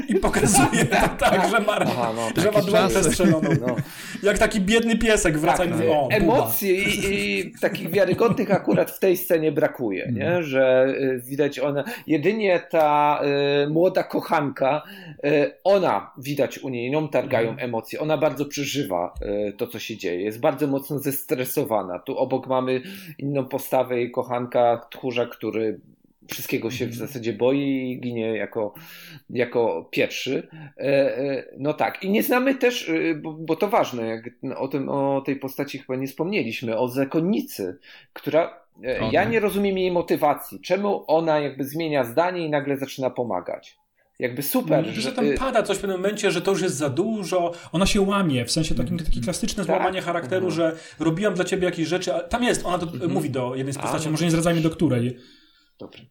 I 0.08 0.16
pokazuje 0.16 0.86
to 0.92 1.08
tak, 1.20 1.50
że 1.52 1.60
ma, 1.60 1.76
Aha, 1.80 2.12
no, 2.16 2.42
że 2.42 2.52
dłoń 2.62 2.82
czasy. 2.82 3.00
przestrzeloną. 3.00 3.50
No. 3.68 3.76
Jak 4.24 4.38
taki 4.38 4.62
biedny 4.62 4.98
piesek 4.98 5.38
wraca 5.38 5.58
Tak, 5.66 5.74
o, 5.90 6.08
emocji 6.12 6.70
i, 6.70 7.14
i 7.50 7.52
takich 7.62 7.90
wiarygodnych 7.90 8.52
akurat 8.52 8.92
w 8.92 9.00
tej 9.00 9.18
scenie 9.18 9.52
brakuje, 9.52 10.04
Mhm. 10.06 10.16
nie? 10.38 10.44
że 10.44 10.86
y, 11.02 11.22
widać 11.26 11.60
ona, 11.60 11.84
jedynie 12.08 12.60
ta 12.70 13.20
y, 13.66 13.70
młoda 13.70 14.04
kochanka, 14.04 14.84
y, 15.26 15.52
ona 15.64 16.12
widać 16.18 16.60
u 16.60 16.70
niej, 16.70 16.92
nią 16.92 17.08
targają 17.08 17.50
Mhm. 17.50 17.70
emocje, 17.70 18.00
ona 18.00 18.18
bardzo 18.18 18.46
przeżywa 18.46 19.14
y, 19.50 19.54
to, 19.54 19.68
co 19.68 19.80
się 19.80 19.98
dzieje, 19.98 20.22
jest 20.22 20.40
bardzo 20.40 20.68
mocno 20.68 21.00
zestresowana. 21.00 22.00
Tu 22.00 22.18
obok 22.18 22.48
mamy 22.48 22.82
inną 23.18 23.46
postawę 23.46 23.98
jej 23.98 24.12
kochanka, 24.12 24.86
tchórza, 24.92 25.26
który 25.26 25.80
wszystkiego 26.28 26.72
się 26.72 26.86
Mhm. 26.86 26.92
w 26.92 27.08
zasadzie 27.08 27.34
boi 27.34 27.92
i 27.92 28.00
ginie 28.02 28.38
jako, 28.38 28.74
jako 29.30 29.90
pierwszy. 29.92 30.48
E, 30.78 31.18
e, 31.18 31.44
No 31.58 31.74
tak, 31.74 32.04
i 32.04 32.10
nie 32.10 32.24
znamy 32.24 32.56
też, 32.56 32.90
e, 32.90 33.16
bo, 33.16 33.34
bo 33.34 33.56
to 33.56 33.68
ważne, 33.68 34.06
jak 34.08 34.30
o, 34.58 34.68
tym, 34.68 34.90
o 34.90 35.22
tej 35.26 35.36
postaci 35.36 35.80
chyba 35.80 35.96
nie 35.96 36.08
wspomnieliśmy, 36.08 36.78
o 36.78 36.88
zakonnicy, 36.88 37.78
która. 38.14 38.64
e, 38.86 39.00
O, 39.02 39.10
Ja 39.12 39.24
nie 39.24 39.40
rozumiem 39.40 39.78
jej 39.78 39.92
motywacji. 39.92 40.60
Czemu 40.62 41.04
ona 41.08 41.40
jakby 41.40 41.64
zmienia 41.64 42.04
zdanie 42.04 42.46
i 42.46 42.50
nagle 42.50 42.78
zaczyna 42.78 43.10
pomagać? 43.10 43.78
Jakby 44.20 44.44
super. 44.44 44.86
Że 44.86 45.12
tam 45.12 45.26
y, 45.26 45.34
pada 45.38 45.64
coś 45.64 45.78
w 45.78 45.82
pewnym 45.82 45.98
momencie, 46.02 46.32
że 46.32 46.42
to 46.42 46.52
już 46.52 46.62
jest 46.62 46.76
za 46.76 46.90
dużo, 46.90 47.52
ona 47.72 47.86
się 47.86 48.02
łamie, 48.02 48.46
w 48.46 48.52
sensie 48.52 48.76
takim 48.76 48.98
takie 48.98 49.22
klasyczne 49.22 49.66
Tak. 49.66 49.76
złamanie 49.76 50.02
charakteru, 50.02 50.46
Mhm. 50.48 50.52
że 50.56 50.78
robiłam 51.00 51.34
dla 51.34 51.46
ciebie 51.46 51.66
jakieś 51.66 51.88
rzeczy, 51.88 52.14
a 52.14 52.20
tam 52.20 52.44
jest, 52.44 52.66
ona 52.66 52.78
to 52.80 52.86
Mhm. 52.86 53.12
mówi 53.12 53.30
do 53.30 53.56
jednej 53.56 53.74
z 53.74 53.78
A, 53.78 53.82
postaci, 53.82 54.06
no 54.06 54.12
może 54.12 54.26
nie 54.26 54.32
zdradzajmy 54.32 54.62
do 54.62 54.70
której. 54.70 55.18
Dobra. 55.84 56.02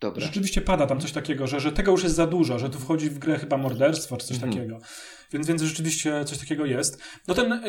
Dobra. 0.00 0.22
Rzeczywiście 0.22 0.60
pada 0.60 0.86
tam 0.86 1.00
coś 1.00 1.12
takiego, 1.12 1.46
że, 1.46 1.60
że 1.60 1.72
tego 1.72 1.92
już 1.92 2.02
jest 2.02 2.14
za 2.14 2.26
dużo, 2.26 2.58
że 2.58 2.70
tu 2.70 2.78
wchodzi 2.78 3.10
w 3.10 3.18
grę 3.18 3.38
chyba 3.38 3.56
morderstwo 3.56 4.16
czy 4.16 4.26
coś 4.26 4.36
Mhm. 4.36 4.52
takiego. 4.52 4.78
Więc, 5.32 5.46
więc 5.46 5.62
rzeczywiście 5.62 6.24
coś 6.24 6.38
takiego 6.38 6.66
jest. 6.66 7.02
No 7.28 7.34
ten, 7.34 7.62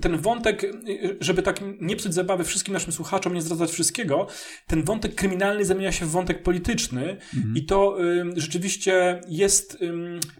ten 0.00 0.16
wątek, 0.18 0.64
y, 0.64 1.16
żeby 1.20 1.42
tak 1.42 1.60
nie 1.80 1.96
psuć 1.96 2.14
zabawy 2.14 2.44
wszystkim 2.44 2.74
naszym 2.74 2.92
słuchaczom, 2.92 3.34
nie 3.34 3.42
zdradzać 3.42 3.70
wszystkiego, 3.70 4.26
ten 4.66 4.84
wątek 4.84 5.14
kryminalny 5.14 5.64
zamienia 5.64 5.92
się 5.92 6.06
w 6.06 6.10
wątek 6.10 6.42
polityczny 6.42 7.16
i 7.54 7.64
to 7.66 7.96
rzeczywiście 8.36 9.20
jest 9.28 9.78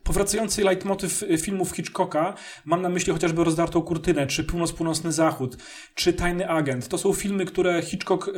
powracający 0.03 0.65
leitmotyw 0.65 1.23
y, 1.23 1.39
filmów 1.39 1.71
Hitchcocka. 1.73 2.35
Mam 2.65 2.83
na 2.83 2.89
myśli 2.89 3.13
chociażby 3.13 3.45
Rozdartą 3.45 3.83
kurtynę, 3.83 4.27
czy 4.27 4.45
Północ, 4.45 4.73
Północny 4.73 5.13
Zachód, 5.13 5.57
czy 5.95 6.13
Tajny 6.13 6.49
Agent. 6.49 6.89
To 6.89 6.99
są 6.99 7.13
filmy, 7.13 7.45
które 7.45 7.83
Hitchcock 7.83 8.29
y, 8.29 8.33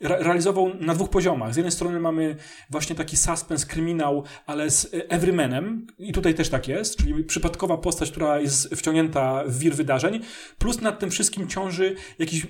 re- 0.00 0.22
realizował 0.22 0.74
na 0.80 0.94
dwóch 0.94 1.10
poziomach. 1.10 1.54
Z 1.54 1.56
jednej 1.56 1.72
strony 1.72 2.00
mamy 2.00 2.36
właśnie 2.70 2.96
taki 2.96 3.16
suspens, 3.16 3.66
kryminał, 3.66 4.24
ale 4.46 4.70
z 4.70 4.90
Everymanem 5.08 5.86
i 5.98 6.12
tutaj 6.12 6.34
też 6.34 6.48
tak 6.48 6.68
jest, 6.68 6.93
czyli 6.96 7.24
przypadkowa 7.24 7.76
postać, 7.76 8.10
która 8.10 8.40
jest 8.40 8.74
wciągnięta 8.74 9.44
w 9.46 9.58
wir 9.58 9.74
wydarzeń, 9.74 10.20
plus 10.58 10.80
nad 10.80 10.98
tym 10.98 11.10
wszystkim 11.10 11.48
ciąży 11.48 11.94
jakiś 12.18 12.46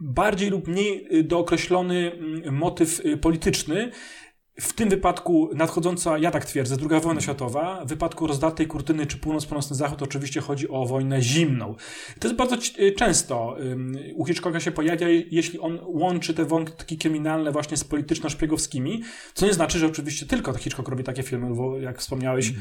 bardziej 0.00 0.50
lub 0.50 0.68
mniej 0.68 1.16
y, 1.18 1.24
dookreślony 1.24 2.12
mm, 2.12 2.54
motyw 2.54 3.06
y, 3.06 3.16
polityczny, 3.16 3.90
w 4.60 4.72
tym 4.72 4.88
wypadku 4.88 5.50
nadchodząca, 5.54 6.18
ja 6.18 6.30
tak 6.30 6.44
twierdzę, 6.44 6.76
druga 6.76 7.00
wojna 7.00 7.20
światowa, 7.20 7.84
w 7.84 7.88
wypadku 7.88 8.26
rozdartej 8.26 8.66
kurtyny 8.66 9.06
czy 9.06 9.16
północ-północny 9.16 9.74
zachód 9.74 10.02
oczywiście 10.02 10.40
chodzi 10.40 10.68
o 10.68 10.86
wojnę 10.86 11.22
zimną. 11.22 11.74
To 12.20 12.28
jest 12.28 12.38
bardzo 12.38 12.56
y, 12.78 12.92
często 12.92 13.56
u 14.14 14.24
Hitchcocka 14.24 14.60
się 14.60 14.70
pojawia, 14.70 15.08
jeśli 15.08 15.58
on 15.58 15.78
łączy 15.82 16.34
te 16.34 16.44
wątki 16.44 16.98
kryminalne 16.98 17.52
właśnie 17.52 17.76
z 17.76 17.84
polityczno-szpiegowskimi, 17.84 19.02
co 19.34 19.46
nie 19.46 19.52
znaczy, 19.52 19.78
że 19.78 19.86
oczywiście 19.86 20.26
tylko 20.26 20.54
Hitchcock 20.54 20.88
robi 20.88 21.04
takie 21.04 21.22
filmy, 21.22 21.54
bo 21.54 21.78
jak 21.78 21.98
wspomniałeś, 21.98 22.52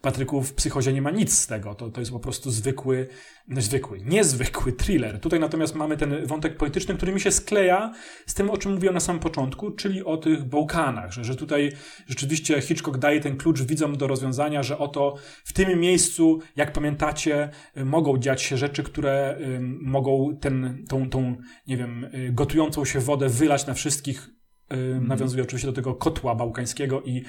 Patryku, 0.00 0.42
w 0.42 0.54
Psychozie 0.54 0.92
nie 0.92 1.02
ma 1.02 1.10
nic 1.10 1.38
z 1.38 1.46
tego. 1.46 1.74
To, 1.74 1.90
to 1.90 2.00
jest 2.00 2.12
po 2.12 2.20
prostu 2.20 2.50
zwykły, 2.50 3.08
zwykły, 3.48 4.00
niezwykły 4.00 4.72
thriller. 4.72 5.20
Tutaj 5.20 5.40
natomiast 5.40 5.74
mamy 5.74 5.96
ten 5.96 6.26
wątek 6.26 6.56
polityczny, 6.56 6.94
który 6.94 7.12
mi 7.12 7.20
się 7.20 7.30
skleja 7.30 7.92
z 8.26 8.34
tym, 8.34 8.50
o 8.50 8.56
czym 8.56 8.72
mówiłem 8.72 8.94
na 8.94 9.00
samym 9.00 9.20
początku, 9.20 9.70
czyli 9.70 10.04
o 10.04 10.16
tych 10.16 10.44
Bałkanach, 10.44 11.12
że, 11.12 11.24
że 11.24 11.36
tutaj 11.36 11.72
rzeczywiście 12.06 12.60
Hitchcock 12.60 12.98
daje 12.98 13.20
ten 13.20 13.36
klucz 13.36 13.62
widzom 13.62 13.96
do 13.96 14.06
rozwiązania, 14.06 14.62
że 14.62 14.78
oto 14.78 15.14
w 15.44 15.52
tym 15.52 15.80
miejscu, 15.80 16.38
jak 16.56 16.72
pamiętacie, 16.72 17.50
y, 17.76 17.84
mogą 17.84 18.18
dziać 18.18 18.42
się 18.42 18.56
rzeczy, 18.56 18.82
które 18.82 19.38
y, 19.40 19.60
mogą 19.80 20.36
ten, 20.40 20.84
tą, 20.88 21.10
tą, 21.10 21.36
nie 21.66 21.76
wiem, 21.76 22.04
y, 22.04 22.32
gotującą 22.32 22.84
się 22.84 23.00
wodę 23.00 23.28
wylać 23.28 23.66
na 23.66 23.74
wszystkich 23.74 24.35
y, 24.72 25.00
nawiązuje 25.00 25.42
oczywiście 25.42 25.68
do 25.68 25.72
tego 25.72 25.94
kotła 25.94 26.34
bałkańskiego 26.34 27.02
i 27.02 27.22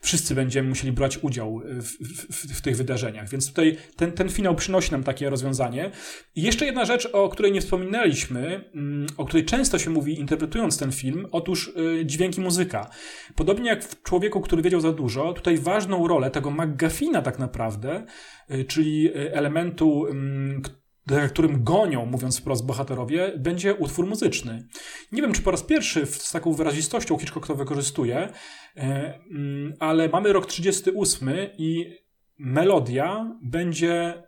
wszyscy 0.00 0.34
będziemy 0.34 0.68
musieli 0.68 0.92
brać 0.92 1.18
udział 1.18 1.60
w, 1.64 1.88
w, 2.32 2.58
w 2.58 2.60
tych 2.60 2.76
wydarzeniach. 2.76 3.28
Więc 3.28 3.48
tutaj 3.48 3.76
ten, 3.96 4.12
ten 4.12 4.28
finał 4.28 4.54
przynosi 4.54 4.92
nam 4.92 5.04
takie 5.04 5.30
rozwiązanie. 5.30 5.90
I 6.36 6.42
jeszcze 6.42 6.66
jedna 6.66 6.84
rzecz, 6.84 7.08
o 7.12 7.28
której 7.28 7.52
nie 7.52 7.60
wspominaliśmy, 7.60 8.70
mm, 8.74 9.06
o 9.16 9.24
której 9.24 9.44
często 9.44 9.78
się 9.78 9.90
mówi 9.90 10.20
interpretując 10.20 10.78
ten 10.78 10.92
film, 10.92 11.26
otóż 11.30 11.72
y, 12.00 12.06
dźwięki 12.06 12.40
muzyka. 12.40 12.90
Podobnie 13.34 13.68
jak 13.68 13.84
w 13.84 14.02
Człowieku, 14.02 14.40
który 14.40 14.62
wiedział 14.62 14.80
za 14.80 14.92
dużo, 14.92 15.32
tutaj 15.32 15.58
ważną 15.58 16.08
rolę 16.08 16.30
tego 16.30 16.50
McGuffina 16.50 17.22
tak 17.22 17.38
naprawdę, 17.38 18.06
y, 18.50 18.64
czyli 18.64 19.08
y, 19.08 19.34
elementu, 19.34 20.06
mm, 20.06 20.62
za 21.06 21.28
którym 21.28 21.64
gonią, 21.64 22.06
mówiąc 22.06 22.40
wprost, 22.40 22.66
bohaterowie, 22.66 23.32
będzie 23.38 23.74
utwór 23.74 24.06
muzyczny. 24.06 24.68
Nie 25.12 25.22
wiem, 25.22 25.32
czy 25.32 25.42
po 25.42 25.50
raz 25.50 25.62
pierwszy 25.62 26.06
z 26.06 26.32
taką 26.32 26.52
wyrazistością 26.52 27.18
Hitchcock 27.18 27.46
to 27.46 27.54
wykorzystuje, 27.54 28.28
e, 28.76 29.20
mm, 29.30 29.74
ale 29.80 30.08
mamy 30.08 30.32
rok 30.32 30.46
38 30.46 31.28
i 31.58 31.98
melodia 32.38 33.36
będzie 33.42 34.22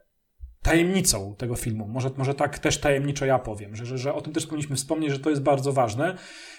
tajemnicą 0.63 1.35
tego 1.39 1.57
filmu. 1.57 1.89
Może, 1.89 2.11
może 2.17 2.35
tak 2.35 2.59
też 2.59 2.79
tajemniczo 2.79 3.27
ja 3.27 3.39
powiem, 3.39 3.77
że, 3.77 3.87
że, 3.87 3.99
że 3.99 4.15
o 4.15 4.21
tym 4.21 4.33
też 4.33 4.47
powinniśmy 4.47 4.77
wspomnieć, 4.77 5.13
że 5.13 5.19
to 5.19 5.31
jest 5.31 5.43
bardzo 5.43 5.73
ważne 5.73 6.17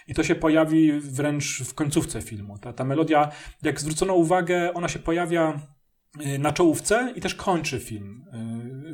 i 0.07 0.13
to 0.13 0.23
się 0.23 0.35
pojawi 0.35 0.99
wręcz 0.99 1.63
w 1.63 1.73
końcówce 1.73 2.21
filmu. 2.21 2.57
Ta, 2.57 2.73
ta 2.73 2.83
melodia, 2.83 3.31
jak 3.63 3.79
zwrócono 3.79 4.13
uwagę, 4.13 4.73
ona 4.73 4.87
się 4.87 4.99
pojawia 4.99 5.59
na 6.39 6.51
czołówce 6.51 7.13
i 7.15 7.21
też 7.21 7.35
kończy 7.35 7.79
film. 7.79 8.25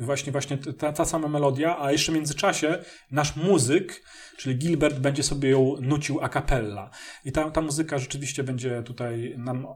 właśnie, 0.00 0.32
właśnie 0.32 0.58
ta, 0.58 0.92
ta 0.92 1.04
sama 1.04 1.28
melodia, 1.28 1.80
a 1.80 1.92
jeszcze 1.92 2.12
w 2.12 2.14
międzyczasie 2.14 2.78
nasz 3.10 3.36
muzyk, 3.36 4.04
czyli 4.36 4.56
Gilbert, 4.56 4.98
będzie 4.98 5.22
sobie 5.22 5.50
ją 5.50 5.76
nucił 5.80 6.20
a 6.20 6.28
cappella. 6.28 6.90
I 7.24 7.32
ta, 7.32 7.50
ta 7.50 7.60
muzyka 7.60 7.98
rzeczywiście 7.98 8.44
będzie 8.44 8.82
tutaj 8.82 9.34
nam... 9.38 9.66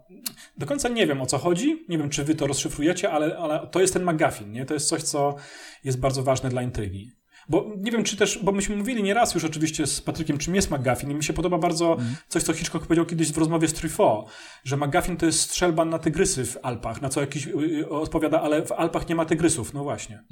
Do 0.56 0.66
końca 0.66 0.88
nie 0.88 1.06
wiem 1.06 1.20
o 1.20 1.26
co 1.26 1.38
chodzi, 1.38 1.84
nie 1.88 1.98
wiem 1.98 2.10
czy 2.10 2.24
wy 2.24 2.34
to 2.34 2.46
rozszyfrujecie, 2.46 3.10
ale, 3.10 3.38
ale 3.38 3.66
to 3.66 3.80
jest 3.80 3.92
ten 3.92 4.04
McGuffin, 4.04 4.52
nie? 4.52 4.66
To 4.66 4.74
jest 4.74 4.88
coś, 4.88 5.02
co 5.02 5.36
jest 5.84 6.00
bardzo 6.00 6.22
ważne 6.22 6.50
dla 6.50 6.62
intrygi. 6.62 7.17
Bo 7.48 7.70
nie 7.76 7.92
wiem, 7.92 8.04
czy 8.04 8.16
też, 8.16 8.38
bo 8.42 8.52
myśmy 8.52 8.76
mówili 8.76 9.02
nieraz 9.02 9.34
już 9.34 9.44
oczywiście 9.44 9.86
z 9.86 10.00
Patrykiem, 10.00 10.38
czym 10.38 10.54
jest 10.54 10.70
McGuffin 10.70 11.10
i 11.10 11.14
mi 11.14 11.24
się 11.24 11.32
podoba 11.32 11.58
bardzo 11.58 11.92
mm. 11.92 12.16
coś, 12.28 12.42
co 12.42 12.52
Hitchcock 12.52 12.86
powiedział 12.86 13.06
kiedyś 13.06 13.32
w 13.32 13.38
rozmowie 13.38 13.68
z 13.68 13.72
Truffaut, 13.72 14.28
że 14.64 14.76
McGuffin 14.76 15.16
to 15.16 15.26
jest 15.26 15.40
strzelba 15.40 15.84
na 15.84 15.98
tygrysy 15.98 16.46
w 16.46 16.58
Alpach, 16.62 17.02
na 17.02 17.08
co 17.08 17.20
jakiś 17.20 17.46
y, 17.46 17.50
y, 17.50 17.88
odpowiada, 17.88 18.42
ale 18.42 18.66
w 18.66 18.72
Alpach 18.72 19.08
nie 19.08 19.14
ma 19.14 19.24
tygrysów. 19.24 19.74
No 19.74 19.82
właśnie. 19.82 20.22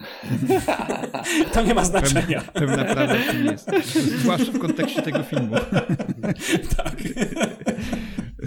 to 1.53 1.63
nie 1.63 1.75
ma 1.75 1.85
znaczenia. 1.85 2.41
Pewna 2.41 2.85
prawda 2.85 3.15
w 3.15 3.31
tym 3.31 3.47
jest. 3.47 3.71
Zwłaszcza 3.95 4.53
w 4.53 4.59
kontekście 4.59 5.03
tego 5.03 5.23
filmu. 5.23 5.57
tak. 6.77 6.97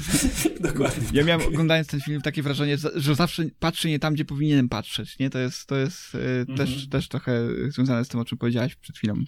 Dokładnie. 0.70 1.08
Ja 1.14 1.24
miałem 1.24 1.48
oglądając 1.48 1.88
ten 1.88 2.02
film 2.02 2.22
takie 2.22 2.44
wrażenie, 2.44 2.78
że 2.96 3.16
zawsze 3.16 3.44
patrzy 3.60 3.88
nie 3.88 4.00
tam, 4.00 4.14
gdzie 4.14 4.26
powinienem 4.26 4.70
patrzeć. 4.70 5.20
Nie? 5.20 5.30
To 5.30 5.40
jest, 5.40 5.66
to 5.66 5.76
jest 5.76 6.16
mm 6.16 6.46
-hmm. 6.46 6.58
też, 6.58 6.90
też 6.90 7.08
trochę 7.08 7.42
związane 7.68 8.06
z 8.06 8.08
tym, 8.08 8.20
o 8.20 8.26
czym 8.26 8.38
powiedziałeś 8.38 8.76
przed 8.76 8.98
chwilą. 8.98 9.24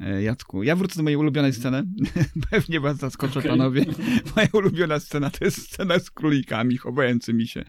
E, 0.00 0.22
Jacku. 0.22 0.62
Ja 0.62 0.76
wrócę 0.76 0.96
do 0.96 1.02
mojej 1.02 1.16
ulubionej 1.16 1.52
sceny. 1.52 1.82
Pewnie 2.50 2.80
was 2.80 2.96
zaskoczę, 2.96 3.38
okay. 3.38 3.50
panowie. 3.50 3.84
Moja 4.36 4.48
ulubiona 4.52 5.00
scena 5.00 5.30
to 5.30 5.44
jest 5.44 5.62
scena 5.62 5.98
z 5.98 6.10
królikami 6.10 6.76
chowającymi 6.76 7.46
się. 7.46 7.64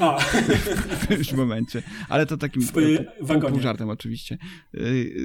A. 0.00 0.18
w 0.20 1.04
którymś 1.04 1.32
momencie. 1.32 1.82
Ale 2.08 2.26
to 2.26 2.36
takim 2.36 2.62
pół, 2.68 3.40
pół 3.50 3.60
żartem 3.60 3.88
oczywiście. 3.88 4.38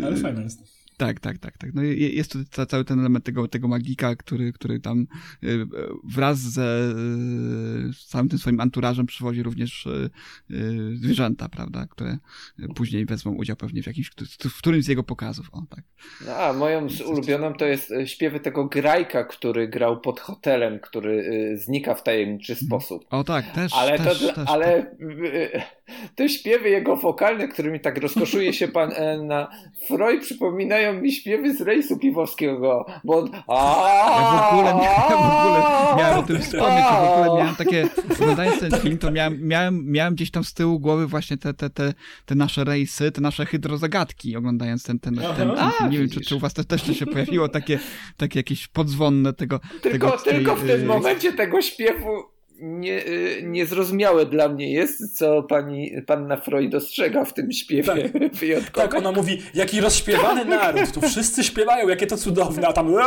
Ale 0.03 0.17
fajne 0.17 0.43
jest. 0.43 0.80
Tak, 1.01 1.19
tak, 1.19 1.37
tak, 1.37 1.57
tak. 1.57 1.73
No 1.73 1.83
jest 1.83 2.31
tu 2.31 2.65
cały 2.65 2.85
ten 2.85 2.99
element 2.99 3.25
tego, 3.25 3.47
tego 3.47 3.67
magika, 3.67 4.15
który, 4.15 4.53
który 4.53 4.79
tam 4.79 5.07
y, 5.43 5.65
wraz 6.03 6.37
ze 6.37 6.93
z 7.93 8.05
całym 8.05 8.29
tym 8.29 8.39
swoim 8.39 8.59
anturażem 8.59 9.05
przywozi 9.05 9.43
również 9.43 9.85
y, 9.85 10.09
y, 10.51 10.97
zwierzęta, 10.97 11.49
prawda, 11.49 11.87
które 11.89 12.17
później 12.75 13.05
wezmą 13.05 13.31
udział 13.31 13.55
pewnie 13.55 13.83
w 13.83 13.87
jakimś, 13.87 14.11
w 14.49 14.57
którymś 14.57 14.85
z 14.85 14.87
jego 14.87 15.03
pokazów. 15.03 15.49
O, 15.51 15.63
tak. 15.69 15.83
No, 16.25 16.35
a 16.35 16.53
moją 16.53 16.87
ulubioną 17.05 17.53
to 17.53 17.65
jest 17.65 17.93
śpiewy 18.05 18.39
tego 18.39 18.65
grajka, 18.65 19.23
który 19.23 19.67
grał 19.67 20.01
pod 20.01 20.19
hotelem, 20.19 20.79
który 20.79 21.25
znika 21.57 21.95
w 21.95 22.03
tajemniczy 22.03 22.53
mhm. 22.53 22.67
sposób. 22.67 23.05
O 23.09 23.23
tak, 23.23 23.51
też. 23.51 23.71
Ale, 23.75 23.99
też, 23.99 24.19
to, 24.21 24.33
też, 24.33 24.49
ale 24.49 24.83
tak. 24.83 24.95
te 26.15 26.29
śpiewy 26.29 26.69
jego 26.69 26.95
wokalne, 26.95 27.47
którymi 27.47 27.79
tak 27.79 27.97
rozkoszuje 27.97 28.53
się 28.53 28.67
pan 28.67 28.91
e, 28.93 29.17
na 29.17 29.49
Freud, 29.87 30.21
przypominają 30.21 30.90
mi 30.93 31.11
śpiewy 31.11 31.55
z 31.55 31.61
rejsu 31.61 31.97
piwowskiego, 31.97 32.85
bo 33.03 33.17
on... 33.17 33.31
Ja 33.31 34.49
w 34.51 34.53
ogóle, 34.53 34.69
ja 34.83 34.99
w 34.99 35.45
ogóle 35.45 35.61
miałem 35.97 36.19
o 36.19 36.23
tym 36.23 36.39
wspomnieć, 36.39 36.85
w 36.85 37.19
ogóle 37.19 37.41
miałem 37.41 37.55
takie, 37.55 37.89
oglądając 38.21 38.59
ten 38.59 38.71
film, 38.71 38.97
to 38.97 39.11
miałem, 39.11 39.47
miałem, 39.47 39.91
miałem 39.91 40.15
gdzieś 40.15 40.31
tam 40.31 40.43
z 40.43 40.53
tyłu 40.53 40.79
głowy 40.79 41.07
właśnie 41.07 41.37
te, 41.37 41.53
te, 41.53 41.69
te, 41.69 41.93
te 42.25 42.35
nasze 42.35 42.63
rejsy, 42.63 43.11
te 43.11 43.21
nasze 43.21 43.45
hydrozagadki, 43.45 44.35
oglądając 44.35 44.83
ten, 44.83 44.99
ten, 44.99 45.15
ten. 45.37 45.51
Nie 45.89 45.97
wiem, 45.97 46.09
czy, 46.09 46.21
czy 46.21 46.35
u 46.35 46.39
was 46.39 46.53
też, 46.53 46.65
też 46.65 46.97
się 46.99 47.05
pojawiło 47.05 47.49
takie, 47.49 47.79
takie 48.17 48.39
jakieś 48.39 48.67
podzwonne 48.67 49.33
tego... 49.33 49.59
Tylko, 49.81 50.11
tego, 50.11 50.23
tylko 50.23 50.55
w 50.55 50.67
tym 50.67 50.81
y, 50.81 50.85
momencie 50.85 51.33
tego 51.33 51.61
śpiewu 51.61 52.30
nie, 52.61 53.07
y, 53.07 53.43
niezrozumiałe 53.43 54.25
dla 54.25 54.49
mnie 54.49 54.71
jest, 54.71 55.17
co 55.17 55.43
pani, 55.43 55.91
panna 56.07 56.37
Freud 56.37 56.71
dostrzega 56.71 57.25
w 57.25 57.33
tym 57.33 57.51
śpiewie 57.51 58.09
tak. 58.09 58.11
wyjątkowym. 58.39 58.89
Tak, 58.89 58.99
ona 58.99 59.11
mówi, 59.11 59.41
jaki 59.53 59.81
rozśpiewany 59.81 60.45
naród, 60.45 60.91
tu 60.91 61.01
wszyscy 61.01 61.43
śpiewają, 61.43 61.87
jakie 61.87 62.07
to 62.07 62.17
cudowne, 62.17 62.67
a 62.67 62.73
tam... 62.73 62.91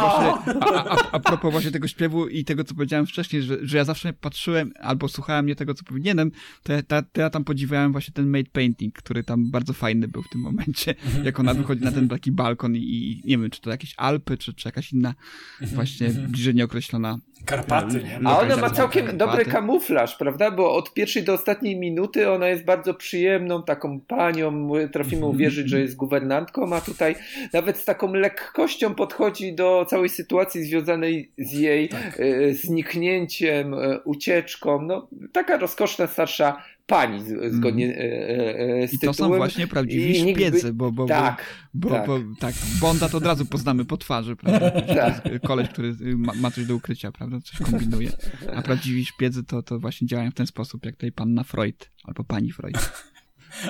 Właśnie, 0.00 0.32
a, 0.60 0.84
a, 0.84 1.10
a 1.12 1.20
propos 1.20 1.52
właśnie 1.52 1.70
tego 1.70 1.88
śpiewu 1.88 2.28
i 2.28 2.44
tego, 2.44 2.64
co 2.64 2.74
powiedziałem 2.74 3.06
wcześniej, 3.06 3.42
że, 3.42 3.58
że 3.62 3.76
ja 3.76 3.84
zawsze 3.84 4.12
patrzyłem 4.12 4.72
albo 4.80 5.08
słuchałem 5.08 5.46
nie 5.46 5.56
tego, 5.56 5.74
co 5.74 5.84
powinienem, 5.84 6.30
to 6.62 6.72
ja, 6.72 6.82
to, 6.82 7.02
to 7.12 7.20
ja 7.20 7.30
tam 7.30 7.44
podziwiałem 7.44 7.92
właśnie 7.92 8.14
ten 8.14 8.26
made 8.26 8.50
painting, 8.52 8.94
który 8.94 9.24
tam 9.24 9.50
bardzo 9.50 9.72
fajny 9.72 10.08
był 10.08 10.22
w 10.22 10.28
tym 10.28 10.40
momencie, 10.40 10.94
jak 11.24 11.40
ona 11.40 11.54
wychodzi 11.54 11.84
na 11.84 11.92
ten 11.92 12.08
taki 12.08 12.32
balkon 12.32 12.76
i, 12.76 12.80
i 12.80 13.22
nie 13.24 13.38
wiem, 13.38 13.50
czy 13.50 13.60
to 13.60 13.70
jakieś 13.70 13.94
Alpy, 13.96 14.38
czy, 14.38 14.54
czy 14.54 14.68
jakaś 14.68 14.92
inna 14.92 15.14
właśnie 15.60 16.08
bliżej 16.08 16.54
nieokreślona 16.54 17.18
Karpaty. 17.44 18.04
Nie? 18.04 18.28
A 18.28 18.38
ona 18.38 18.56
ma 18.56 18.70
całkiem 18.70 19.16
dobry 19.16 19.44
kamuflaż, 19.44 20.16
prawda? 20.16 20.50
Bo 20.50 20.74
od 20.74 20.94
pierwszej 20.94 21.22
do 21.22 21.32
ostatniej 21.32 21.76
minuty 21.76 22.30
ona 22.30 22.48
jest 22.48 22.64
bardzo 22.64 22.94
przyjemną 22.94 23.62
taką 23.62 24.00
panią. 24.00 24.70
Trafimy 24.92 25.16
mhm. 25.16 25.34
uwierzyć, 25.34 25.68
że 25.68 25.80
jest 25.80 25.96
guwernantką, 25.96 26.72
a 26.72 26.80
tutaj 26.80 27.14
nawet 27.52 27.78
z 27.78 27.84
taką 27.84 28.12
lekkością 28.12 28.94
podchodzi 28.94 29.54
do 29.54 29.86
całej 29.88 30.08
sytuacji 30.08 30.62
związanej 30.62 31.30
z 31.38 31.52
jej 31.52 31.88
tak. 31.88 32.20
e, 32.20 32.52
zniknięciem, 32.54 33.74
e, 33.74 34.00
ucieczką. 34.00 34.82
No, 34.82 35.08
taka 35.32 35.56
rozkoszna 35.56 36.06
starsza 36.06 36.62
pani 36.86 37.24
zgodnie 37.50 37.96
mm. 37.96 38.88
z 38.88 38.92
I 38.92 38.98
to 38.98 39.12
są 39.14 39.28
właśnie 39.28 39.66
prawdziwi 39.66 40.32
szpiedzy, 40.32 40.72
bo, 40.72 40.92
bo, 40.92 41.06
tak, 41.06 41.44
bo, 41.74 41.90
tak. 41.90 42.06
Bo, 42.06 42.20
tak, 42.40 42.54
Bonda 42.80 43.08
to 43.08 43.18
od 43.18 43.26
razu 43.26 43.46
poznamy 43.46 43.84
po 43.84 43.96
twarzy, 43.96 44.36
prawda? 44.36 44.70
tak. 45.00 45.42
koleś, 45.42 45.68
który 45.68 45.94
ma, 46.16 46.32
ma, 46.34 46.50
coś 46.50 46.66
do 46.66 46.76
ukrycia, 46.76 47.12
prawda? 47.12 47.40
Coś 47.40 47.70
kombinuje. 47.70 48.12
A 48.54 48.62
prawdziwi 48.62 49.04
szpiedzy 49.04 49.44
to, 49.44 49.62
to 49.62 49.78
właśnie 49.78 50.06
działają 50.06 50.30
w 50.30 50.34
ten 50.34 50.46
sposób, 50.46 50.84
jak 50.84 50.94
tutaj 50.94 51.12
panna 51.12 51.44
Freud 51.44 51.90
albo 52.04 52.24
pani 52.24 52.52
Freud 52.52 52.92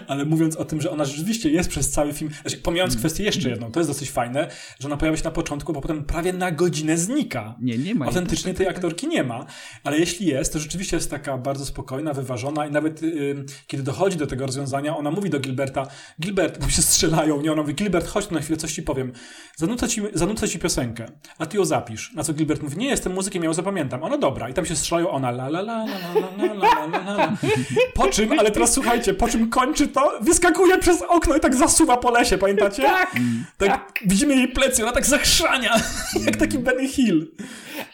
ale 0.09 0.25
mówiąc 0.25 0.57
o 0.57 0.65
tym, 0.65 0.81
że 0.81 0.91
ona 0.91 1.05
rzeczywiście 1.05 1.51
jest 1.51 1.69
przez 1.69 1.91
cały 1.91 2.13
film, 2.13 2.31
znaczy, 2.43 2.57
pomijając 2.57 2.95
mm. 2.95 3.01
kwestię 3.01 3.25
jeszcze 3.25 3.51
jedną, 3.51 3.73
to 3.73 3.81
jest 3.81 3.91
dosyć 3.91 4.11
fajne, 4.11 4.51
że 4.81 4.89
ona 4.89 4.97
pojawia 4.97 5.19
się 5.19 5.25
na 5.25 5.31
początku, 5.31 5.73
bo 5.73 5.81
potem 5.81 6.05
prawie 6.05 6.33
na 6.33 6.51
godzinę 6.51 6.99
znika. 6.99 7.55
Nie, 7.61 7.79
nie 7.79 7.95
ma. 7.95 8.07
Autentycznie 8.07 8.55
tej 8.55 8.69
aktorki 8.69 9.09
nie 9.09 9.25
ma, 9.25 9.47
ale 9.85 9.99
jeśli 9.99 10.27
jest, 10.27 10.53
to 10.53 10.59
rzeczywiście 10.59 10.97
jest 10.97 11.11
taka 11.11 11.39
bardzo 11.39 11.67
spokojna, 11.67 12.13
wyważona 12.13 12.67
i 12.67 12.71
nawet 12.71 13.03
yy, 13.03 13.45
kiedy 13.67 13.83
dochodzi 13.83 14.17
do 14.17 14.27
tego 14.27 14.47
rozwiązania, 14.47 14.97
ona 14.97 15.11
mówi 15.11 15.31
do 15.31 15.41
Gilberta, 15.41 15.87
Gilbert, 16.21 16.59
tam 16.61 16.71
się 16.71 16.83
strzelają, 16.83 17.41
nie, 17.41 17.53
ona 17.53 17.63
mówi, 17.63 17.75
Gilbert, 17.75 18.09
chodź 18.09 18.27
tu 18.27 18.35
na 18.35 18.41
chwilę, 18.41 18.57
coś 18.57 18.73
ci 18.73 18.83
powiem. 18.83 19.13
Zanucę 19.57 19.89
ci, 19.89 20.03
zanucę 20.15 20.49
ci 20.49 20.59
piosenkę, 20.59 21.07
a 21.39 21.47
ty 21.47 21.57
ją 21.57 21.65
zapisz. 21.65 22.13
Na 22.15 22.25
co 22.25 22.33
Gilbert 22.33 22.63
mówi, 22.63 22.77
nie 22.77 22.89
jestem 22.89 23.13
muzykiem, 23.13 23.43
ja 23.43 23.49
ją 23.49 23.55
zapamiętam. 23.55 24.03
Ono 24.03 24.19
dobra. 24.19 24.49
I 24.49 24.55
tam 24.55 24.67
się 24.67 24.77
strzelają, 24.77 25.11
ona 25.11 25.29
la 25.29 25.47
la 25.47 25.61
la 25.61 25.85
la 25.85 25.97
la 26.15 26.47
la 26.47 26.55
la 26.55 26.87
la 26.87 27.13
la 27.13 27.37
Po 27.95 28.09
czym, 28.09 28.39
ale 28.39 28.51
teraz 28.51 28.73
słuchajcie, 28.73 29.15
po 29.15 29.29
czym 29.29 29.51
kończy 29.67 29.89
to, 29.89 30.13
wyskakuje 30.21 30.79
przez 30.79 31.03
okno 31.03 31.37
i 31.37 31.41
tak 31.41 31.55
zasuwa 31.55 31.97
po 31.97 32.11
lesie, 32.11 32.39
pamiętacie? 32.39 32.83
Tak, 32.97 33.13
tak, 33.59 33.69
tak. 33.69 34.01
Widzimy 34.07 34.37
jej 34.37 34.49
plecy, 34.49 34.83
ona 34.83 34.93
tak 34.93 35.07
zachrzania, 35.07 35.75
jak 36.27 36.37
taki 36.37 36.59
Benny 36.59 36.89
Hill. 36.89 37.33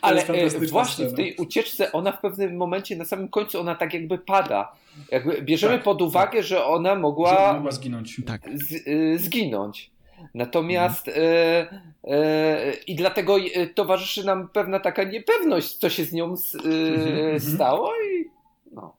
Ale 0.03 0.27
e, 0.27 0.51
właśnie 0.51 1.05
scena. 1.05 1.11
w 1.11 1.15
tej 1.15 1.37
ucieczce 1.37 1.93
ona 1.93 2.13
w 2.13 2.21
pewnym 2.21 2.57
momencie, 2.57 2.97
na 2.97 3.05
samym 3.05 3.29
końcu 3.29 3.61
ona 3.61 3.75
tak 3.75 3.95
jakby 3.95 4.19
pada. 4.19 4.73
Jakby 5.11 5.43
bierzemy 5.43 5.75
tak, 5.75 5.83
pod 5.83 6.03
uwagę, 6.03 6.39
tak. 6.39 6.47
że 6.47 6.65
ona 6.65 6.95
mogła, 6.95 7.47
że 7.49 7.55
mogła 7.55 7.71
zginąć. 7.71 8.21
Tak. 8.27 8.41
Z, 8.55 8.73
y, 8.87 9.19
zginąć. 9.19 9.91
Natomiast 10.35 11.09
mhm. 11.09 11.27
e, 12.05 12.15
e, 12.15 12.73
i 12.87 12.95
dlatego 12.95 13.37
towarzyszy 13.75 14.25
nam 14.25 14.49
pewna 14.49 14.81
taka 14.81 15.05
niepewność, 15.05 15.77
co 15.77 15.91
się 15.91 16.05
z 16.05 16.13
nią 16.13 16.33
s, 16.33 16.57
e, 17.37 17.41
stało 17.41 17.93
i 17.95 18.31
no, 18.73 18.97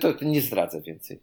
to, 0.00 0.12
to 0.14 0.24
nie 0.24 0.40
zdradzę 0.40 0.80
więcej 0.80 1.20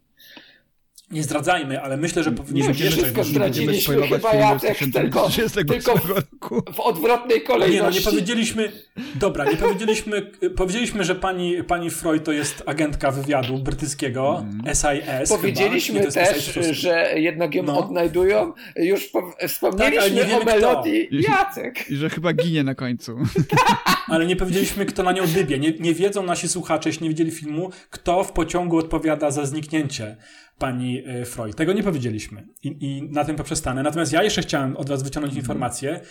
nie 1.14 1.24
zdradzajmy, 1.24 1.82
ale 1.82 1.97
myślę, 1.97 2.24
że 2.24 2.32
powinniśmy 2.32 2.74
nie, 2.74 2.91
wszystko 2.91 3.24
zdradziliśmy 3.24 4.07
chyba 4.07 4.34
Jacek, 4.34 4.78
tylko, 4.93 5.30
tylko 5.68 5.95
w, 5.95 6.76
w 6.76 6.80
odwrotnej 6.80 7.41
kolejności. 7.41 7.76
Nie, 7.76 7.84
no 7.84 7.89
nie 7.89 8.01
powiedzieliśmy, 8.01 8.72
dobra, 9.16 9.45
nie 9.45 9.57
powiedzieliśmy, 9.57 10.22
powiedzieliśmy, 10.55 11.03
że 11.03 11.16
pani, 11.16 11.64
pani 11.64 11.89
Freud 11.89 12.24
to 12.24 12.32
jest 12.32 12.64
agentka 12.66 13.11
wywiadu 13.11 13.57
brytyjskiego, 13.57 14.45
SIS 14.68 15.30
Powiedzieliśmy 15.30 15.99
chyba. 15.99 16.11
też, 16.11 16.59
że 16.72 17.14
jednak 17.16 17.55
ją 17.55 17.64
no. 17.64 17.80
odnajdują, 17.80 18.53
już 18.76 19.05
po, 19.05 19.34
wspomnieliśmy 19.47 20.26
tak, 20.26 20.41
o 20.41 20.45
melodii 20.45 21.07
kto. 21.07 21.32
Jacek. 21.32 21.89
I, 21.89 21.93
I, 21.93 21.97
że 21.97 22.09
chyba 22.09 22.34
ginie 22.34 22.64
na 22.64 22.76
końcu. 22.76 23.18
ale 24.14 24.26
nie 24.26 24.36
powiedzieliśmy, 24.36 24.86
kto 24.86 25.03
na 25.03 25.11
nią 25.11 25.28
dybie. 25.28 25.59
Nie, 25.59 25.72
nie 25.72 25.93
wiedzą 25.93 26.24
nasi 26.24 26.47
słuchacze, 26.47 26.89
jeśli 26.89 27.03
nie 27.03 27.09
widzieli 27.09 27.32
filmu, 27.32 27.70
kto 27.89 28.24
w 28.24 28.32
pociągu 28.32 28.78
odpowiada 28.78 29.32
za 29.32 29.45
zniknięcie 29.45 30.16
pani 30.57 31.03
e, 31.05 31.25
Freud. 31.25 31.55
Tego 31.55 31.73
nie 31.73 31.83
powiedzieliśmy 31.83 32.47
I, 32.63 32.77
i 32.79 33.03
na 33.03 33.25
tym 33.25 33.35
poprzestanę. 33.35 33.83
Natomiast 33.83 34.13
ja 34.13 34.23
jeszcze 34.23 34.41
chciałem 34.41 34.77
od 34.77 34.89
was 34.89 35.03
wyciągnąć 35.03 35.31
mhm. 35.31 35.43
informację, 35.43 36.01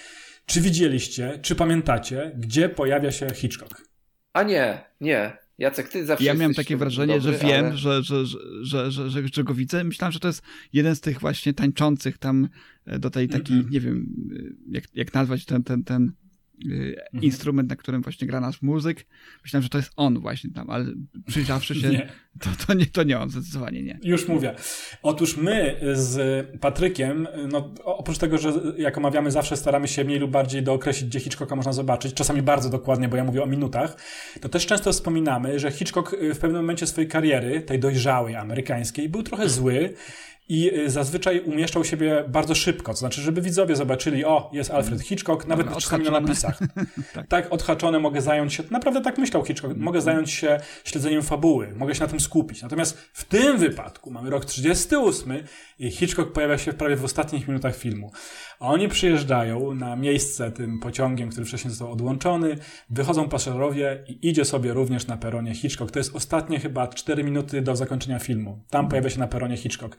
czy 0.46 0.60
widzieliście, 0.60 1.38
czy 1.42 1.54
pamiętacie, 1.54 2.32
gdzie 2.38 2.68
pojawia 2.68 3.12
się 3.12 3.26
Hitchcock? 3.34 3.88
A 4.32 4.42
nie, 4.42 4.84
nie. 5.00 5.42
Jacek, 5.58 5.88
ty 5.88 6.06
zawsze 6.06 6.24
Ja 6.24 6.34
miałem 6.34 6.54
takie 6.54 6.76
wrażenie, 6.76 7.20
dobry, 7.20 7.32
że 7.32 7.38
wiem, 7.38 7.66
ale... 7.66 7.76
że, 7.76 8.02
że, 8.02 8.26
że, 8.26 8.38
że, 8.62 9.10
że, 9.10 9.22
że 9.32 9.44
go 9.44 9.54
widzę. 9.54 9.84
Myślałem, 9.84 10.12
że 10.12 10.20
to 10.20 10.28
jest 10.28 10.42
jeden 10.72 10.96
z 10.96 11.00
tych 11.00 11.20
właśnie 11.20 11.54
tańczących 11.54 12.18
tam 12.18 12.48
e, 12.86 12.98
do 12.98 13.10
tej 13.10 13.28
takiej, 13.28 13.56
mm 13.56 13.70
nie 13.70 13.80
wiem, 13.80 14.06
e, 14.36 14.42
jak, 14.68 14.84
jak 14.94 15.14
nazwać 15.14 15.44
ten, 15.44 15.64
ten, 15.64 15.84
ten 15.84 16.12
mhm. 16.64 17.22
instrument, 17.22 17.70
na 17.70 17.76
którym 17.76 18.02
właśnie 18.02 18.26
gra 18.26 18.40
nasz 18.40 18.62
muzyk. 18.62 19.06
Myślałem, 19.42 19.62
że 19.62 19.68
to 19.68 19.78
jest 19.78 19.92
on 19.96 20.18
właśnie 20.18 20.50
tam, 20.50 20.70
ale 20.70 20.84
przyjrzawszy 21.26 21.74
się, 21.74 21.88
nie. 21.98 22.08
To, 22.40 22.50
to, 22.66 22.74
nie, 22.74 22.86
to 22.86 23.02
nie 23.02 23.18
on, 23.18 23.30
zdecydowanie 23.30 23.82
nie. 23.82 23.98
Już 24.02 24.28
mówię. 24.28 24.54
Otóż 25.02 25.36
my 25.36 25.76
z 25.92 26.46
Patrykiem, 26.60 27.28
no 27.52 27.74
oprócz 27.84 28.18
tego, 28.18 28.38
że 28.38 28.52
jak 28.78 28.98
omawiamy 28.98 29.30
zawsze 29.30 29.56
staramy 29.56 29.88
się 29.88 30.04
mniej 30.04 30.18
lub 30.18 30.30
bardziej 30.30 30.62
dookreślić, 30.62 31.10
gdzie 31.10 31.20
Hitchcocka 31.20 31.56
można 31.56 31.72
zobaczyć, 31.72 32.14
czasami 32.14 32.42
bardzo 32.42 32.70
dokładnie, 32.70 33.08
bo 33.08 33.16
ja 33.16 33.24
mówię 33.24 33.42
o 33.42 33.46
minutach, 33.46 33.96
to 34.40 34.48
też 34.48 34.66
często 34.66 34.92
wspominamy, 34.92 35.58
że 35.58 35.70
Hitchcock 35.70 36.16
w 36.34 36.38
pewnym 36.38 36.60
momencie 36.60 36.86
swojej 36.86 37.10
kariery, 37.10 37.60
tej 37.60 37.78
dojrzałej 37.78 38.36
amerykańskiej, 38.36 39.08
był 39.08 39.22
trochę 39.22 39.48
zły 39.48 39.94
i 40.52 40.78
y, 40.78 40.90
zazwyczaj 40.90 41.40
umieszczał 41.40 41.84
siebie 41.84 42.24
bardzo 42.28 42.54
szybko, 42.54 42.92
to 42.92 42.98
znaczy, 42.98 43.20
żeby 43.20 43.42
widzowie 43.42 43.76
zobaczyli, 43.76 44.24
o, 44.24 44.50
jest 44.52 44.70
Alfred 44.70 44.94
mm. 44.94 45.04
Hitchcock, 45.04 45.46
nawet 45.46 45.66
Dobra, 45.66 45.80
czasami 45.80 46.04
na 46.04 46.10
napisach. 46.10 46.58
tak. 47.14 47.26
tak, 47.26 47.52
odhaczone 47.52 47.98
mogę 47.98 48.20
zająć 48.20 48.54
się, 48.54 48.62
naprawdę 48.70 49.00
tak 49.00 49.18
myślał 49.18 49.44
Hitchcock, 49.44 49.76
mogę 49.76 49.98
mm. 49.98 50.04
zająć 50.04 50.30
się 50.30 50.60
śledzeniem 50.84 51.22
fabuły, 51.22 51.72
mogę 51.76 51.94
się 51.94 52.00
na 52.00 52.06
tym 52.06 52.20
skupić. 52.20 52.62
Natomiast 52.62 52.98
w 53.12 53.24
tym 53.24 53.58
wypadku 53.58 54.10
mamy 54.10 54.30
rok 54.30 54.44
38 54.44 55.32
i 55.78 55.90
Hitchcock 55.90 56.32
pojawia 56.32 56.58
się 56.58 56.72
prawie 56.72 56.96
w 56.96 57.04
ostatnich 57.04 57.48
minutach 57.48 57.76
filmu. 57.76 58.12
A 58.60 58.66
oni 58.66 58.88
przyjeżdżają 58.88 59.74
na 59.74 59.96
miejsce 59.96 60.50
tym 60.50 60.80
pociągiem, 60.80 61.30
który 61.30 61.46
wcześniej 61.46 61.70
został 61.70 61.92
odłączony, 61.92 62.56
wychodzą 62.90 63.28
pasażerowie 63.28 64.04
i 64.08 64.28
idzie 64.28 64.44
sobie 64.44 64.72
również 64.72 65.06
na 65.06 65.16
peronie 65.16 65.54
Hitchcock. 65.54 65.90
To 65.90 65.98
jest 65.98 66.16
ostatnie 66.16 66.60
chyba 66.60 66.88
4 66.88 67.24
minuty 67.24 67.62
do 67.62 67.76
zakończenia 67.76 68.18
filmu. 68.18 68.64
Tam 68.70 68.88
pojawia 68.88 69.10
się 69.10 69.18
na 69.18 69.26
peronie 69.26 69.56
Hitchcock. 69.56 69.96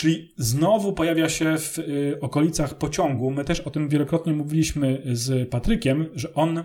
Czyli 0.00 0.34
znowu 0.36 0.92
pojawia 0.92 1.28
się 1.28 1.58
w 1.58 1.78
y, 1.78 2.18
okolicach 2.20 2.78
pociągu. 2.78 3.30
My 3.30 3.44
też 3.44 3.60
o 3.60 3.70
tym 3.70 3.88
wielokrotnie 3.88 4.32
mówiliśmy 4.32 5.02
z 5.12 5.50
Patrykiem, 5.50 6.08
że 6.14 6.34
on, 6.34 6.64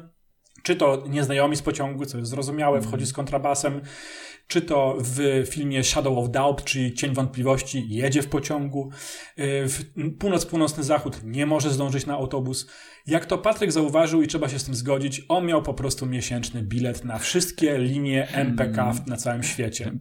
czy 0.64 0.76
to 0.76 1.04
nieznajomi 1.10 1.56
z 1.56 1.62
pociągu, 1.62 2.06
co 2.06 2.18
jest 2.18 2.30
zrozumiałe, 2.30 2.82
wchodzi 2.82 3.06
z 3.06 3.14
kontrabasem, 3.14 3.82
czy 4.48 4.62
to 4.62 4.98
w 5.00 5.44
filmie 5.50 5.84
Shadow 5.84 6.18
of 6.18 6.32
Doubt, 6.32 6.64
czyli 6.64 6.94
Cień 6.94 7.14
Wątpliwości, 7.14 7.90
jedzie 7.90 8.22
w 8.22 8.28
pociągu, 8.28 8.90
y, 9.40 9.68
w 9.68 9.84
północ-północny 10.20 10.84
zachód 10.84 11.20
nie 11.24 11.46
może 11.46 11.70
zdążyć 11.70 12.06
na 12.06 12.14
autobus. 12.14 12.68
Jak 13.08 13.26
to 13.26 13.38
Patryk 13.38 13.72
zauważył 13.72 14.22
i 14.22 14.28
trzeba 14.28 14.50
się 14.50 14.60
z 14.60 14.64
tym 14.64 14.76
zgodzić, 14.76 15.22
on 15.28 15.46
miał 15.46 15.64
po 15.64 15.74
prostu 15.74 16.06
miesięczny 16.06 16.64
bilet 16.64 17.06
na 17.06 17.20
wszystkie 17.20 17.78
linie 17.78 18.28
MPK 18.28 18.94
na 19.08 19.18
całym 19.18 19.44
świecie. 19.44 19.92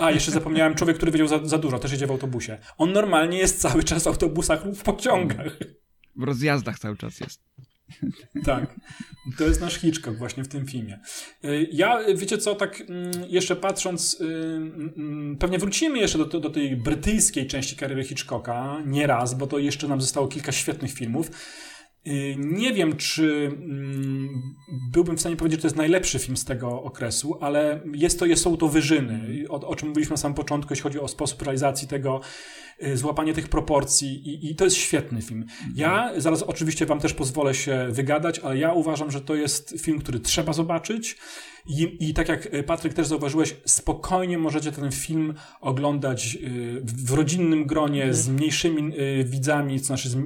A, 0.00 0.10
jeszcze 0.10 0.30
zapomniałem, 0.30 0.74
człowiek, 0.74 0.96
który 0.96 1.12
wiedział 1.12 1.28
za, 1.28 1.44
za 1.44 1.58
dużo, 1.58 1.78
też 1.78 1.92
jedzie 1.92 2.06
w 2.06 2.10
autobusie. 2.10 2.58
On 2.78 2.92
normalnie 2.92 3.38
jest 3.38 3.60
cały 3.60 3.84
czas 3.84 4.04
w 4.04 4.06
autobusach 4.06 4.64
lub 4.64 4.76
w 4.76 4.82
pociągach. 4.82 5.58
W 6.16 6.22
rozjazdach 6.22 6.78
cały 6.78 6.96
czas 6.96 7.20
jest. 7.20 7.40
Tak, 8.44 8.74
to 9.38 9.44
jest 9.44 9.60
nasz 9.60 9.74
Hitchcock 9.74 10.18
właśnie 10.18 10.44
w 10.44 10.48
tym 10.48 10.66
filmie. 10.66 11.00
Y, 11.44 11.68
ja, 11.72 11.98
wiecie 12.14 12.38
co, 12.38 12.54
tak 12.54 12.80
mm, 12.80 13.10
jeszcze 13.28 13.56
patrząc, 13.56 14.20
y, 14.20 15.36
pewnie 15.38 15.58
wrócimy 15.58 15.98
jeszcze 15.98 16.18
do, 16.18 16.40
do 16.40 16.50
tej 16.50 16.76
brytyjskiej 16.76 17.46
części 17.46 17.76
kariery 17.76 18.04
Hitchcocka, 18.04 18.82
nie 18.86 19.06
raz, 19.06 19.34
bo 19.34 19.46
to 19.46 19.58
jeszcze 19.58 19.88
nam 19.88 20.00
zostało 20.00 20.28
kilka 20.28 20.52
świetnych 20.52 20.92
filmów. 20.92 21.30
Y, 22.06 22.34
nie 22.38 22.72
wiem, 22.72 22.96
czy 22.96 23.50
mm, 23.56 24.28
byłbym 24.92 25.16
w 25.16 25.20
stanie 25.20 25.36
powiedzieć, 25.36 25.58
że 25.58 25.62
to 25.62 25.66
jest 25.66 25.76
najlepszy 25.76 26.18
film 26.18 26.36
z 26.36 26.44
tego 26.44 26.82
okresu, 26.82 27.38
ale 27.40 27.80
jest 27.94 28.18
to, 28.18 28.36
są 28.36 28.56
to 28.56 28.68
wyżyny, 28.68 29.44
o, 29.48 29.68
o 29.68 29.76
czym 29.76 29.88
mówiliśmy 29.88 30.12
na 30.12 30.16
samym 30.16 30.34
początku, 30.34 30.72
jeśli 30.72 30.82
chodzi 30.82 31.00
o 31.00 31.08
sposób 31.08 31.42
realizacji 31.42 31.88
tego, 31.88 32.20
Y, 32.71 32.71
złapanie 32.94 33.34
tych 33.34 33.48
proporcji 33.48 34.28
i, 34.28 34.50
i 34.50 34.54
to 34.54 34.64
jest 34.64 34.76
świetny 34.76 35.22
film. 35.22 35.46
Ja 35.74 36.12
zaraz 36.16 36.42
oczywiście 36.42 36.86
wam 36.86 37.00
też 37.00 37.14
pozwolę 37.14 37.54
się 37.54 37.86
wygadać, 37.90 38.38
ale 38.38 38.58
ja 38.58 38.72
uważam, 38.72 39.10
że 39.10 39.20
to 39.20 39.34
jest 39.34 39.74
film, 39.78 39.98
który 39.98 40.20
trzeba 40.20 40.52
zobaczyć. 40.52 41.16
I, 41.66 41.96
I 42.00 42.14
tak 42.14 42.28
jak 42.28 42.54
y, 42.54 42.62
Patryk 42.62 42.94
też 42.94 43.06
zauważyłeś, 43.06 43.56
spokojnie 43.64 44.38
możecie 44.38 44.72
ten 44.72 44.92
film 44.92 45.34
oglądać 45.60 46.38
y, 46.42 46.80
w 46.84 47.12
rodzinnym 47.12 47.66
gronie 47.66 48.02
mhm. 48.02 48.14
z 48.14 48.28
mniejszymi 48.28 48.92
widzami, 49.24 49.80
to 49.80 49.86
znaczy 49.86 50.08
z 50.08 50.16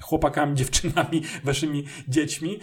chłopakami, 0.00 0.54
dziewczynami, 0.64 1.22
waszymi 1.44 1.84
dziećmi, 2.08 2.58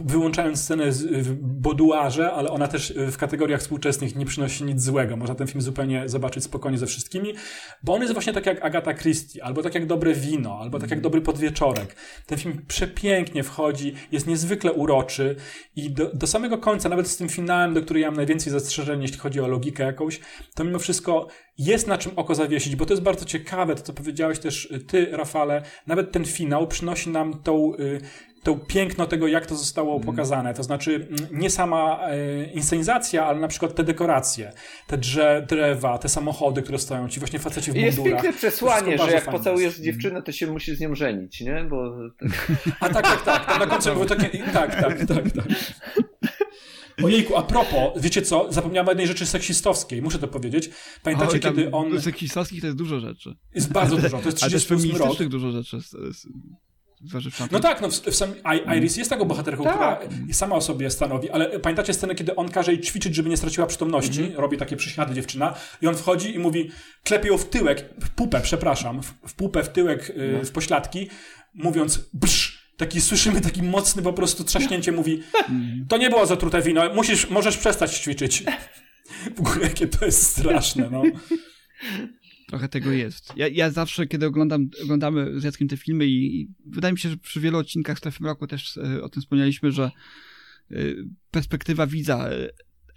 wyłączając 0.00 0.60
scenę 0.60 0.90
w 0.92 1.34
boduarze, 1.42 2.32
ale 2.32 2.50
ona 2.50 2.68
też 2.68 2.94
w 2.96 3.16
kategoriach 3.16 3.60
współczesnych 3.60 4.16
nie 4.16 4.26
przynosi 4.26 4.64
nic 4.64 4.82
złego. 4.82 5.16
Można 5.16 5.34
ten 5.34 5.46
film 5.46 5.62
zupełnie 5.62 6.08
zobaczyć 6.08 6.44
spokojnie 6.44 6.78
ze 6.78 6.86
wszystkimi, 6.86 7.34
bo 7.82 7.94
on 7.94 8.02
jest 8.02 8.14
właśnie 8.18 8.32
tak 8.32 8.46
jak 8.46 8.64
Agata 8.64 8.94
Christie, 8.94 9.44
albo 9.44 9.62
tak 9.62 9.74
jak 9.74 9.86
Dobre 9.86 10.14
Wino, 10.14 10.58
albo 10.60 10.78
tak 10.78 10.90
jak 10.90 11.00
Dobry 11.00 11.20
Podwieczorek. 11.20 11.96
Ten 12.26 12.38
film 12.38 12.62
przepięknie 12.68 13.42
wchodzi, 13.42 13.94
jest 14.12 14.26
niezwykle 14.26 14.72
uroczy 14.72 15.36
i 15.76 15.90
do, 15.90 16.10
do 16.14 16.26
samego 16.26 16.58
końca, 16.58 16.88
nawet 16.88 17.08
z 17.08 17.16
tym 17.16 17.28
finałem, 17.28 17.74
do 17.74 17.82
którego 17.82 18.02
ja 18.02 18.10
mam 18.10 18.16
najwięcej 18.16 18.52
zastrzeżeń, 18.52 19.02
jeśli 19.02 19.18
chodzi 19.18 19.40
o 19.40 19.48
logikę 19.48 19.84
jakąś, 19.84 20.20
to 20.54 20.64
mimo 20.64 20.78
wszystko 20.78 21.26
jest 21.58 21.86
na 21.86 21.98
czym 21.98 22.12
oko 22.16 22.34
zawiesić, 22.34 22.76
bo 22.76 22.86
to 22.86 22.92
jest 22.92 23.02
bardzo 23.02 23.24
ciekawe, 23.24 23.74
to 23.74 23.82
co 23.82 23.92
powiedziałeś 23.92 24.38
też 24.38 24.72
ty, 24.86 25.06
Rafale, 25.10 25.62
nawet 25.86 26.12
ten 26.12 26.24
finał 26.24 26.66
przynosi 26.66 27.10
nam 27.10 27.42
tą 27.42 27.74
y, 27.74 28.00
to 28.48 28.56
piękno 28.56 29.06
tego, 29.06 29.28
jak 29.28 29.46
to 29.46 29.56
zostało 29.56 29.94
mm. 29.94 30.06
pokazane. 30.06 30.54
To 30.54 30.62
znaczy 30.62 31.08
nie 31.32 31.50
sama 31.50 32.00
e, 32.08 32.44
inscenizacja, 32.44 33.26
ale 33.26 33.40
na 33.40 33.48
przykład 33.48 33.74
te 33.74 33.84
dekoracje, 33.84 34.52
te 34.86 34.98
drze, 34.98 35.46
drzewa, 35.48 35.98
te 35.98 36.08
samochody, 36.08 36.62
które 36.62 36.78
stoją, 36.78 37.08
ci 37.08 37.20
właśnie 37.20 37.38
faceci 37.38 37.72
w 37.72 37.74
mundurach. 37.74 37.96
Jest 37.96 38.22
piękne 38.22 38.32
przesłanie, 38.32 38.98
że 38.98 39.10
jak 39.10 39.30
pocałujesz 39.30 39.72
jest. 39.72 39.82
dziewczynę, 39.82 40.22
to 40.22 40.32
się 40.32 40.46
musisz 40.46 40.76
z 40.76 40.80
nią 40.80 40.94
żenić, 40.94 41.40
nie? 41.40 41.66
Bo... 41.70 41.98
A 42.80 42.88
tak, 42.88 43.24
tak, 43.24 43.24
tak. 43.24 43.60
Na 43.60 43.66
końcu 43.66 43.92
było 43.92 44.04
takie... 44.04 44.38
Tak, 44.52 44.80
tak, 44.80 44.98
tak, 45.06 45.30
tak. 45.32 45.46
Ojejku, 47.04 47.36
a 47.36 47.42
propos, 47.42 48.02
wiecie 48.02 48.22
co? 48.22 48.52
Zapomniałem 48.52 48.88
o 48.88 48.90
jednej 48.90 49.06
rzeczy 49.06 49.26
seksistowskiej, 49.26 50.02
muszę 50.02 50.18
to 50.18 50.28
powiedzieć. 50.28 50.70
Pamiętacie, 51.02 51.32
Oj, 51.32 51.40
kiedy 51.40 51.70
on... 51.70 52.00
Seksistowskich 52.00 52.60
to 52.60 52.66
jest 52.66 52.78
dużo 52.78 53.00
rzeczy. 53.00 53.34
Jest 53.54 53.72
bardzo 53.72 53.96
dużo, 53.96 54.18
to 54.18 54.26
jest 54.26 54.36
38 54.36 54.96
rok. 54.96 55.24
dużo 55.28 55.50
rzeczy 55.50 55.78
no 57.50 57.60
tak, 57.60 57.80
no 57.80 57.88
w, 57.88 57.92
w 57.92 58.14
sam, 58.14 58.34
Iris 58.76 58.96
jest 58.96 59.10
taką 59.10 59.24
bohaterką, 59.24 59.64
tak. 59.64 59.74
która 59.74 60.08
sama 60.32 60.56
o 60.56 60.60
sobie 60.60 60.90
stanowi, 60.90 61.30
ale 61.30 61.60
pamiętacie 61.60 61.94
scenę, 61.94 62.14
kiedy 62.14 62.36
on 62.36 62.48
każe 62.48 62.72
jej 62.72 62.80
ćwiczyć, 62.80 63.14
żeby 63.14 63.28
nie 63.28 63.36
straciła 63.36 63.66
przytomności, 63.66 64.20
mm 64.20 64.32
-hmm. 64.32 64.38
robi 64.38 64.56
takie 64.56 64.76
przysiady 64.76 65.14
dziewczyna 65.14 65.54
i 65.82 65.86
on 65.86 65.96
wchodzi 65.96 66.34
i 66.34 66.38
mówi, 66.38 66.70
klepie 67.04 67.28
ją 67.28 67.38
w 67.38 67.48
tyłek, 67.48 67.84
w 68.04 68.10
pupę, 68.10 68.40
przepraszam, 68.40 69.02
w, 69.02 69.14
w 69.28 69.34
pupę, 69.34 69.62
w 69.62 69.68
tyłek, 69.68 70.10
y, 70.10 70.38
no. 70.38 70.44
w 70.44 70.50
pośladki, 70.50 71.08
mówiąc 71.54 72.00
brz, 72.12 72.68
taki 72.76 73.00
słyszymy 73.00 73.40
taki 73.40 73.62
mocny 73.62 74.02
po 74.02 74.12
prostu 74.12 74.44
trzaśnięcie, 74.44 74.92
mówi, 74.92 75.22
to 75.88 75.96
nie 75.96 76.10
było 76.10 76.26
zatrute 76.26 76.62
wino, 76.62 76.94
musisz, 76.94 77.30
możesz 77.30 77.56
przestać 77.56 77.94
ćwiczyć. 77.94 78.44
W 79.36 79.40
ogóle 79.40 79.60
jakie 79.62 79.86
to 79.86 80.04
jest 80.04 80.26
straszne, 80.26 80.88
no. 80.90 81.02
Trochę 82.48 82.68
tego 82.68 82.90
jest. 82.90 83.32
Ja, 83.36 83.48
ja 83.48 83.70
zawsze, 83.70 84.06
kiedy 84.06 84.26
oglądam, 84.26 84.68
oglądamy 84.82 85.40
z 85.40 85.44
Jackiem 85.44 85.68
te 85.68 85.76
filmy 85.76 86.06
i, 86.06 86.40
i 86.40 86.48
wydaje 86.66 86.92
mi 86.92 86.98
się, 86.98 87.10
że 87.10 87.16
przy 87.16 87.40
wielu 87.40 87.58
odcinkach 87.58 88.00
tym 88.00 88.26
roku 88.26 88.46
też 88.46 88.76
e, 88.76 89.02
o 89.02 89.08
tym 89.08 89.22
wspomnieliśmy, 89.22 89.72
że 89.72 89.90
e, 90.70 90.76
perspektywa 91.30 91.86
widza 91.86 92.28
e, 92.28 92.48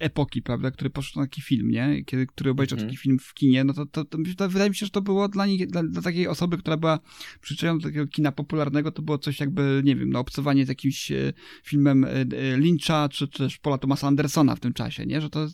epoki, 0.01 0.41
prawda, 0.41 0.71
który 0.71 0.89
poszedł 0.89 1.19
na 1.19 1.25
taki 1.25 1.41
film, 1.41 1.71
nie? 1.71 2.03
Kiedy, 2.05 2.27
który 2.27 2.49
obejrzał 2.49 2.77
mm. 2.79 2.89
taki 2.89 2.97
film 2.97 3.19
w 3.19 3.33
kinie, 3.33 3.63
no 3.63 3.73
to, 3.73 3.85
to, 3.85 4.05
to, 4.05 4.17
to, 4.37 4.49
wydaje 4.49 4.69
mi 4.69 4.75
się, 4.75 4.85
że 4.85 4.91
to 4.91 5.01
było 5.01 5.27
dla 5.27 5.45
nich, 5.45 5.67
dla, 5.67 5.83
dla 5.83 6.01
takiej 6.01 6.27
osoby, 6.27 6.57
która 6.57 6.77
była 6.77 6.99
przyczeną 7.41 7.77
do 7.77 7.87
takiego 7.87 8.07
kina 8.07 8.31
popularnego, 8.31 8.91
to 8.91 9.01
było 9.01 9.17
coś 9.17 9.39
jakby, 9.39 9.81
nie 9.85 9.95
wiem, 9.95 10.09
no 10.09 10.19
obcowanie 10.19 10.65
z 10.65 10.69
jakimś 10.69 11.11
e, 11.11 11.33
filmem 11.63 12.03
e, 12.03 12.09
e 12.09 12.57
Lyncha, 12.57 13.09
czy 13.09 13.27
też 13.27 13.57
Paula 13.57 13.77
Thomasa 13.77 14.07
Andersona 14.07 14.55
w 14.55 14.59
tym 14.59 14.73
czasie, 14.73 15.05
nie? 15.05 15.21
Że 15.21 15.29
to, 15.29 15.47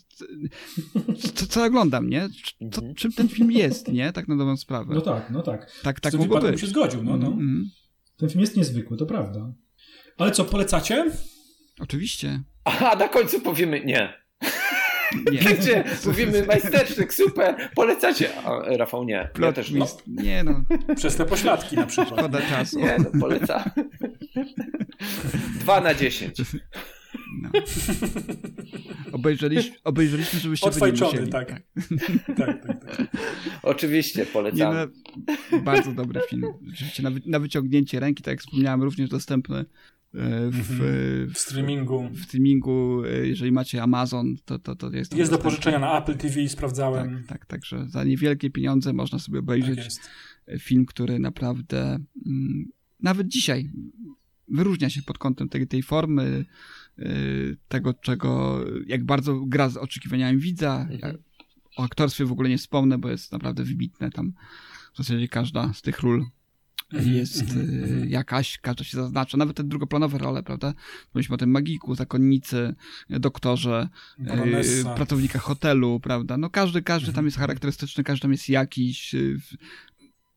co, 1.34 1.45
co 1.45 1.66
oglądam, 1.66 2.10
nie? 2.10 2.30
To, 2.72 2.82
mhm. 2.82 2.95
czym 2.95 3.12
ten 3.12 3.30
film 3.30 3.52
jest, 3.52 3.88
nie? 3.88 4.12
Tak 4.12 4.28
na 4.28 4.36
dobrą 4.36 4.58
sprawę. 4.58 4.95
No 4.95 5.02
tak, 5.02 5.32
no 5.32 5.41
tak. 5.41 5.72
Tak, 5.84 6.00
tak 6.00 6.14
mogło 6.14 6.41
być. 6.41 6.62
się 6.62 6.68
zgodził, 6.68 7.04
no, 7.04 7.18
no. 7.18 7.28
Mm. 7.28 7.70
Ten 8.18 8.30
film 8.30 8.41
jest 8.41 8.58
niezwykły, 8.58 8.98
to 8.98 9.06
prawda. 9.06 9.54
Ale 10.18 10.32
co, 10.32 10.45
polecacie? 10.45 11.12
Oczywiście. 11.80 12.43
A 12.64 12.95
na 12.95 13.08
końcu 13.08 13.41
powiemy 13.41 13.86
nie. 13.86 14.26
Nie. 15.32 15.39
Gdzie 15.39 15.84
mówimy 16.05 16.45
majstersztyk, 16.45 17.14
super, 17.14 17.55
polecacie, 17.76 18.30
a 18.43 18.78
Rafał 18.78 19.03
nie. 19.03 19.30
Ja 19.39 19.51
też. 19.51 19.72
No, 19.72 19.86
nie 20.08 20.43
no. 20.43 20.64
Przez 20.95 21.16
te 21.16 21.26
pośladki 21.26 21.76
na 21.76 21.86
przykład. 21.86 22.20
Szkoda 22.20 22.41
czasu. 22.41 22.80
Nie 22.80 22.97
no, 22.99 23.20
polecam. 23.20 23.62
Dwa 25.60 25.82
na 25.82 25.93
dziesięć. 25.93 26.38
No. 27.41 27.49
Obejrzeliśmy, 29.12 29.76
obejrzeliśmy, 29.84 30.39
żebyście 30.39 30.68
Odfajczony, 30.68 31.28
tak. 31.28 31.47
Tak. 31.49 31.62
tak. 32.38 32.38
tak, 32.38 32.86
tak, 32.86 33.08
Oczywiście, 33.64 34.26
polecam. 34.26 34.60
Nie, 34.60 34.88
no, 35.51 35.60
bardzo 35.60 35.91
dobry 35.91 36.22
film. 36.30 36.53
Rzeczywiście 36.68 37.03
na, 37.03 37.10
na 37.26 37.39
wyciągnięcie 37.39 37.99
ręki, 37.99 38.24
tak 38.24 38.32
jak 38.32 38.39
wspomniałem, 38.39 38.84
również 38.84 39.10
dostępny 39.10 39.66
w, 40.14 40.72
mhm. 40.72 41.30
w, 41.30 41.38
streamingu. 41.38 42.10
W 42.10 42.24
streamingu, 42.24 43.03
e, 43.05 43.28
jeżeli 43.28 43.51
macie 43.51 43.84
Amazon, 43.84 44.36
to, 44.45 44.60
to, 44.60 44.76
to 44.76 44.91
jest. 44.91 45.16
Jest 45.16 45.32
do 45.32 45.38
pożyczenia 45.38 45.80
na 45.80 46.01
Apple 46.01 46.18
TV, 46.18 46.49
sprawdzałem. 46.49 47.24
Tak, 47.28 47.28
tak, 47.28 47.45
także 47.45 47.88
za 47.88 48.03
niewielkie 48.03 48.49
pieniądze 48.49 48.93
można 48.93 49.20
sobie 49.20 49.39
obejrzeć 49.39 49.95
tak 49.95 50.60
film, 50.60 50.86
który 50.86 51.20
naprawdę 51.20 51.99
mm, 52.26 52.66
nawet 52.99 53.28
dzisiaj 53.28 53.72
wyróżnia 54.47 54.89
się 54.89 55.01
pod 55.01 55.18
kątem 55.18 55.49
tej, 55.49 55.68
tej 55.68 55.84
formy, 55.84 56.45
tego, 57.68 57.93
czego, 57.93 58.60
jak 58.88 59.05
bardzo 59.05 59.45
gra 59.45 59.70
z 59.70 59.78
oczekiwaniami 59.78 60.39
widza. 60.39 60.88
Mhm. 60.91 61.18
O 61.78 61.84
aktorstwie 61.84 62.26
w 62.26 62.32
ogóle 62.32 62.49
nie 62.49 62.58
wspomnę, 62.58 62.97
bo 62.97 63.10
jest 63.10 63.32
naprawdę 63.32 63.64
wybitne 63.64 64.12
tam 64.12 64.34
w 64.93 64.97
zasadzie 64.97 65.28
każda 65.28 65.74
z 65.74 65.82
tych 65.82 65.99
ról 65.99 66.26
jest 66.92 67.42
mhm, 67.42 67.60
y, 67.60 67.84
mhm. 67.84 68.10
jakaś, 68.10 68.58
każda 68.58 68.84
się 68.84 68.98
zaznacza, 68.98 69.38
nawet 69.38 69.58
te 69.58 69.64
drugoplanowe 69.64 70.18
role, 70.18 70.44
prawda? 70.44 70.74
Mówiliśmy 71.14 71.36
o 71.36 71.38
tym 71.38 71.52
magiku, 71.52 71.96
zakonnicy, 71.96 72.76
doktorze, 73.10 73.90
y, 74.20 74.96
pracownikach 74.96 75.42
hotelu, 75.42 76.00
prawda? 76.00 76.38
No 76.38 76.50
każdy, 76.50 76.82
każdy 76.82 77.14
tam 77.14 77.26
jest 77.26 77.38
charakterystyczny, 77.38 78.04
każdy 78.04 78.22
tam 78.22 78.32
jest 78.32 78.50
jakiś. 78.50 79.14
Y, 79.14 79.40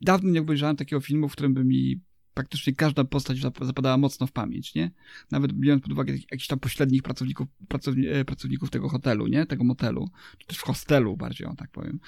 dawno 0.00 0.30
nie 0.30 0.40
obejrzałem 0.40 0.76
takiego 0.76 1.00
filmu, 1.00 1.28
w 1.28 1.32
którym 1.32 1.54
by 1.54 1.64
mi 1.64 2.00
praktycznie 2.34 2.74
każda 2.74 3.04
postać 3.04 3.38
zapadała 3.60 3.96
mocno 3.96 4.26
w 4.26 4.32
pamięć, 4.32 4.74
nie? 4.74 4.90
Nawet 5.30 5.52
biorąc 5.52 5.82
pod 5.82 5.92
uwagę 5.92 6.12
jakichś 6.12 6.46
tam 6.46 6.58
pośrednich 6.58 7.02
pracowników, 7.02 7.48
pracowni 7.68 8.06
e, 8.08 8.24
pracowników 8.24 8.70
tego 8.70 8.88
hotelu, 8.88 9.26
nie? 9.26 9.46
Tego 9.46 9.64
motelu, 9.64 10.08
czy 10.38 10.46
też 10.46 10.58
hostelu 10.58 11.16
bardziej, 11.16 11.46
o 11.46 11.54
tak 11.54 11.70
powiem. 11.70 12.00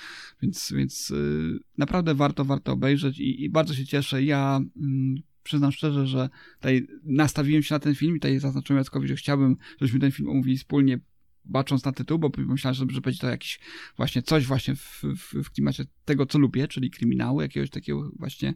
Więc, 0.42 0.72
więc 0.76 1.10
yy, 1.10 1.58
naprawdę 1.78 2.14
warto, 2.14 2.44
warto 2.44 2.72
obejrzeć 2.72 3.18
i, 3.18 3.44
i 3.44 3.50
bardzo 3.50 3.74
się 3.74 3.86
cieszę. 3.86 4.22
Ja 4.22 4.60
yy, 4.76 5.22
przyznam 5.42 5.72
szczerze, 5.72 6.06
że 6.06 6.28
tutaj 6.56 6.86
nastawiłem 7.04 7.62
się 7.62 7.74
na 7.74 7.78
ten 7.78 7.94
film 7.94 8.16
i 8.16 8.20
tutaj 8.20 8.38
zaznaczyłem 8.38 8.78
Jackowi, 8.78 9.08
że 9.08 9.16
chciałbym, 9.16 9.56
żebyśmy 9.80 10.00
ten 10.00 10.12
film 10.12 10.28
omówili 10.28 10.58
wspólnie 10.58 11.00
bacząc 11.44 11.84
na 11.84 11.92
tytuł, 11.92 12.18
bo 12.18 12.30
pomyślałem, 12.30 12.74
że, 12.74 12.86
że 12.90 13.00
będzie 13.00 13.20
to 13.20 13.30
jakiś 13.30 13.60
właśnie 13.96 14.22
coś 14.22 14.46
właśnie 14.46 14.76
w, 14.76 15.02
w, 15.02 15.44
w 15.44 15.50
klimacie 15.50 15.84
tego, 16.04 16.26
co 16.26 16.38
lubię, 16.38 16.68
czyli 16.68 16.90
kryminału, 16.90 17.42
jakiegoś 17.42 17.70
takiego 17.70 18.10
właśnie 18.18 18.54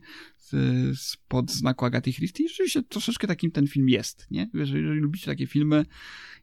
spod 0.95 1.53
znaku 1.53 1.84
Agaty 1.84 2.12
Christie. 2.12 2.45
I 2.45 2.49
rzeczywiście 2.49 2.82
troszeczkę 2.82 3.26
takim 3.26 3.51
ten 3.51 3.66
film 3.66 3.89
jest, 3.89 4.26
nie? 4.30 4.51
Jeżeli, 4.55 4.82
jeżeli 4.82 5.01
lubicie 5.01 5.26
takie 5.26 5.47
filmy, 5.47 5.87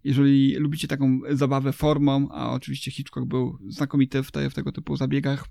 jeżeli 0.03 0.55
lubicie 0.55 0.87
taką 0.87 1.19
zabawę 1.29 1.73
formą, 1.73 2.29
a 2.31 2.51
oczywiście 2.51 2.91
Hitchcock 2.91 3.27
był 3.27 3.57
znakomity 3.67 4.23
w, 4.23 4.31
te, 4.31 4.49
w 4.49 4.53
tego 4.53 4.71
typu 4.71 4.97
zabiegach, 4.97 5.47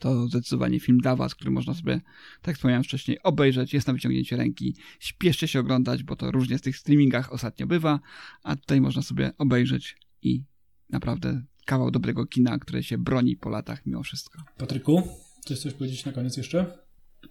to 0.00 0.28
zdecydowanie 0.28 0.80
film 0.80 0.98
dla 0.98 1.16
was, 1.16 1.34
który 1.34 1.50
można 1.50 1.74
sobie, 1.74 2.00
tak 2.42 2.56
wspomniałem 2.56 2.84
wcześniej, 2.84 3.22
obejrzeć, 3.22 3.74
jest 3.74 3.86
na 3.86 3.92
wyciągnięcie 3.92 4.36
ręki. 4.36 4.76
Śpieszcie 5.00 5.48
się 5.48 5.60
oglądać, 5.60 6.02
bo 6.02 6.16
to 6.16 6.30
różnie 6.30 6.58
w 6.58 6.62
tych 6.62 6.76
streamingach 6.76 7.32
ostatnio 7.32 7.66
bywa, 7.66 8.00
a 8.42 8.56
tutaj 8.56 8.80
można 8.80 9.02
sobie 9.02 9.32
obejrzeć 9.38 9.96
i 10.22 10.44
naprawdę 10.90 11.42
kawał 11.66 11.90
dobrego 11.90 12.26
kina, 12.26 12.58
które 12.58 12.82
się 12.82 12.98
broni 12.98 13.36
po 13.36 13.48
latach 13.48 13.86
mimo 13.86 14.02
wszystko. 14.02 14.38
Patryku, 14.58 15.02
chcesz 15.40 15.60
coś 15.62 15.74
powiedzieć 15.74 16.04
na 16.04 16.12
koniec 16.12 16.36
jeszcze? 16.36 16.78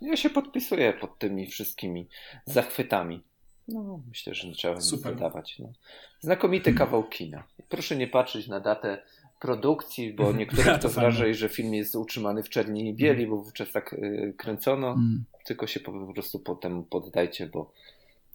Ja 0.02 0.18
się 0.18 0.30
podpisuję 0.30 0.94
pod 0.94 1.20
tymi 1.20 1.48
wszystkimi 1.48 2.08
zachwytami. 2.46 3.24
No, 3.68 4.04
myślę, 4.08 4.34
że 4.34 4.48
nie 4.48 4.54
trzeba 4.54 4.76
nic 4.76 5.02
dodawać. 5.02 5.60
No. 5.60 5.74
Znakomity 6.20 6.74
kawał 6.82 7.04
kina. 7.04 7.44
Proszę 7.70 7.96
nie 7.96 8.08
patrzeć 8.08 8.48
na 8.48 8.60
datę 8.60 9.02
produkcji, 9.40 10.14
bo 10.14 10.32
niektórych 10.34 10.80
to 10.80 10.90
wraża, 10.90 11.34
że 11.34 11.50
film 11.50 11.74
jest 11.74 11.96
utrzymany 11.96 12.44
w 12.44 12.50
czerni 12.50 12.90
i 12.90 12.94
bieli, 12.94 13.28
bo 13.28 13.38
wówczas 13.38 13.72
tak 13.72 13.94
y, 13.94 14.34
kręcono. 14.38 14.88
Mm. 14.88 15.24
Tylko 15.46 15.68
się 15.68 15.80
po, 15.80 15.92
po 15.92 16.14
prostu 16.14 16.40
potem 16.40 16.84
poddajcie, 16.84 17.48
bo 17.48 17.72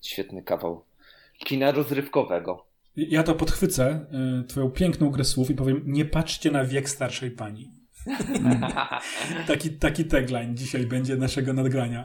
świetny 0.02 0.42
kawał 0.42 0.84
kina 1.38 1.70
rozrywkowego. 1.70 2.66
Ja 2.96 3.22
to 3.22 3.34
podchwycę, 3.34 4.06
y, 4.40 4.44
twoją 4.44 4.70
piękną 4.70 5.10
grę 5.10 5.24
słów 5.24 5.50
i 5.50 5.54
powiem, 5.54 5.82
nie 5.84 6.04
patrzcie 6.04 6.50
na 6.50 6.64
wiek 6.64 6.88
starszej 6.90 7.30
pani. 7.30 7.72
taki, 9.46 9.70
taki 9.70 10.04
tagline 10.04 10.54
dzisiaj 10.54 10.86
będzie 10.86 11.16
naszego 11.16 11.52
nadgrania. 11.52 12.04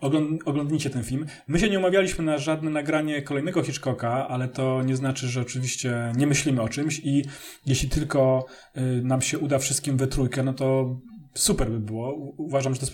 Ogląd, 0.00 0.42
oglądnijcie 0.44 0.90
ten 0.90 1.04
film. 1.04 1.26
My 1.48 1.58
się 1.58 1.70
nie 1.70 1.78
umawialiśmy 1.78 2.24
na 2.24 2.38
żadne 2.38 2.70
nagranie 2.70 3.22
kolejnego 3.22 3.62
Hitchcocka, 3.62 4.28
ale 4.28 4.48
to 4.48 4.82
nie 4.82 4.96
znaczy, 4.96 5.28
że 5.28 5.40
oczywiście 5.40 6.12
nie 6.16 6.26
myślimy 6.26 6.62
o 6.62 6.68
czymś 6.68 7.00
i 7.04 7.24
jeśli 7.66 7.88
tylko 7.88 8.46
y, 8.76 8.80
nam 9.02 9.22
się 9.22 9.38
uda 9.38 9.58
wszystkim 9.58 9.96
we 9.96 10.06
trójkę, 10.06 10.42
no 10.42 10.52
to 10.52 10.96
super 11.38 11.70
by 11.70 11.80
było. 11.80 12.14
Uważam, 12.36 12.74
że 12.74 12.80
to 12.80 12.86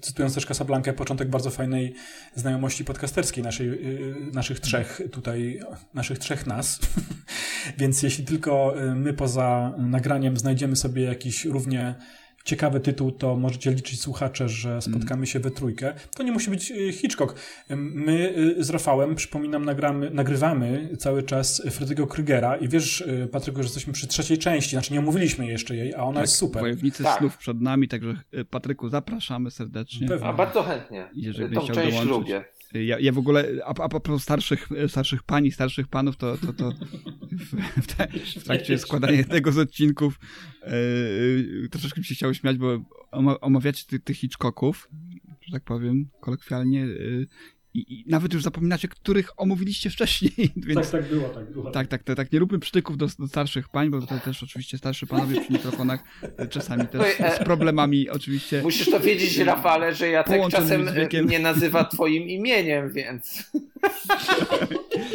cytując 0.00 0.34
też 0.34 0.46
Casablanca, 0.46 0.92
początek 0.92 1.30
bardzo 1.30 1.50
fajnej 1.50 1.94
znajomości 2.34 2.84
podcasterskiej 2.84 3.44
naszej, 3.44 3.68
y, 3.68 4.14
naszych 4.32 4.60
trzech 4.60 5.00
tutaj, 5.12 5.60
naszych 5.94 6.18
trzech 6.18 6.46
nas. 6.46 6.80
Więc 7.78 8.02
jeśli 8.02 8.24
tylko 8.24 8.82
y, 8.82 8.94
my 8.94 9.12
poza 9.14 9.74
nagraniem 9.78 10.36
znajdziemy 10.36 10.76
sobie 10.76 11.02
jakiś 11.02 11.44
równie 11.44 11.94
ciekawy 12.44 12.80
tytuł, 12.80 13.12
to 13.12 13.36
możecie 13.36 13.70
liczyć 13.70 14.00
słuchacze, 14.00 14.48
że 14.48 14.82
spotkamy 14.82 15.26
się 15.26 15.40
we 15.40 15.50
trójkę. 15.50 15.94
To 16.16 16.22
nie 16.22 16.32
musi 16.32 16.50
być 16.50 16.70
y, 16.70 16.92
Hitchcock. 16.92 17.34
My 17.76 18.34
y, 18.58 18.64
z 18.64 18.70
Rafałem, 18.70 19.14
przypominam, 19.14 19.64
nagramy, 19.64 20.10
nagrywamy 20.10 20.96
cały 20.98 21.22
czas 21.22 21.66
Freddy'ego 21.66 22.06
Krygera 22.06 22.56
i 22.56 22.68
wiesz, 22.68 23.00
y, 23.00 23.28
Patryku, 23.32 23.56
że 23.58 23.62
jesteśmy 23.62 23.92
przy 23.92 24.06
trzeciej 24.06 24.38
części, 24.38 24.70
znaczy 24.70 24.92
nie 24.92 24.98
omówiliśmy 24.98 25.46
jeszcze 25.46 25.76
jej, 25.76 25.94
a 25.94 25.98
ona 25.98 26.14
tak, 26.14 26.22
jest 26.22 26.34
super. 26.34 26.62
Wojownicy 26.62 27.02
tak. 27.02 27.18
snów 27.18 27.36
przed 27.36 27.60
nami, 27.60 27.88
także 27.88 28.16
Patryku, 28.50 28.88
zapraszamy 28.88 29.50
serdecznie. 29.50 30.08
Pewnie. 30.08 30.26
A 30.26 30.32
bardzo 30.32 30.62
chętnie. 30.62 31.08
Jeżeli 31.14 31.54
Tą 31.54 31.60
część 31.60 31.76
dołączyć. 31.76 32.10
lubię. 32.10 32.44
Ja, 32.74 32.98
ja 32.98 33.12
w 33.12 33.18
ogóle, 33.18 33.44
a, 33.64 33.68
a 33.68 33.88
propos 33.88 34.22
starszych, 34.22 34.68
starszych 34.88 35.22
pani, 35.22 35.52
starszych 35.52 35.88
panów, 35.88 36.16
to, 36.16 36.38
to, 36.38 36.52
to 36.52 36.72
w, 37.32 37.82
w, 37.82 37.96
te, 37.96 38.08
w 38.40 38.44
trakcie 38.44 38.78
składania 38.78 39.16
jednego 39.24 39.52
z 39.52 39.58
odcinków 39.58 40.18
yy, 40.66 41.68
troszeczkę 41.70 42.00
mi 42.00 42.04
się 42.04 42.14
chciało 42.14 42.34
śmiać, 42.34 42.58
bo 42.58 42.78
omawiacie 43.40 43.84
tych, 43.86 44.04
tych 44.04 44.16
Hitchcocków, 44.16 44.88
że 45.40 45.52
tak 45.52 45.64
powiem, 45.64 46.08
kolokwialnie, 46.20 46.80
yy, 46.80 47.26
i, 47.74 47.94
I, 47.94 48.04
nawet 48.06 48.34
już 48.34 48.42
zapominacie, 48.42 48.88
których 48.88 49.30
omówiliście 49.36 49.90
wcześniej. 49.90 50.32
Więc, 50.56 50.90
tak, 50.90 51.00
tak 51.00 51.10
było, 51.10 51.28
tak 51.28 51.52
było. 51.52 51.70
Tak, 51.70 51.86
tak, 51.86 52.02
tak, 52.02 52.16
tak. 52.16 52.32
Nie 52.32 52.38
róbmy 52.38 52.58
przytyków 52.58 52.96
do, 52.96 53.06
do 53.18 53.28
starszych 53.28 53.68
pań, 53.68 53.90
bo 53.90 54.00
to 54.00 54.18
też 54.18 54.42
oczywiście 54.42 54.78
starszy 54.78 55.06
panowie 55.06 55.40
przy 55.40 55.52
mikrofonach 55.52 56.04
e, 56.36 56.48
czasami 56.48 56.86
też 56.86 57.16
z 57.16 57.20
e, 57.40 57.44
problemami 57.44 58.10
oczywiście. 58.10 58.62
Musisz 58.62 58.90
to 58.90 59.00
wiedzieć, 59.00 59.38
Rafale, 59.38 59.94
że 59.94 60.08
ja 60.08 60.24
tak 60.24 60.48
czasem 60.50 60.88
nie 61.28 61.38
nazywa 61.38 61.84
twoim 61.84 62.28
imieniem, 62.28 62.92
więc... 62.92 63.50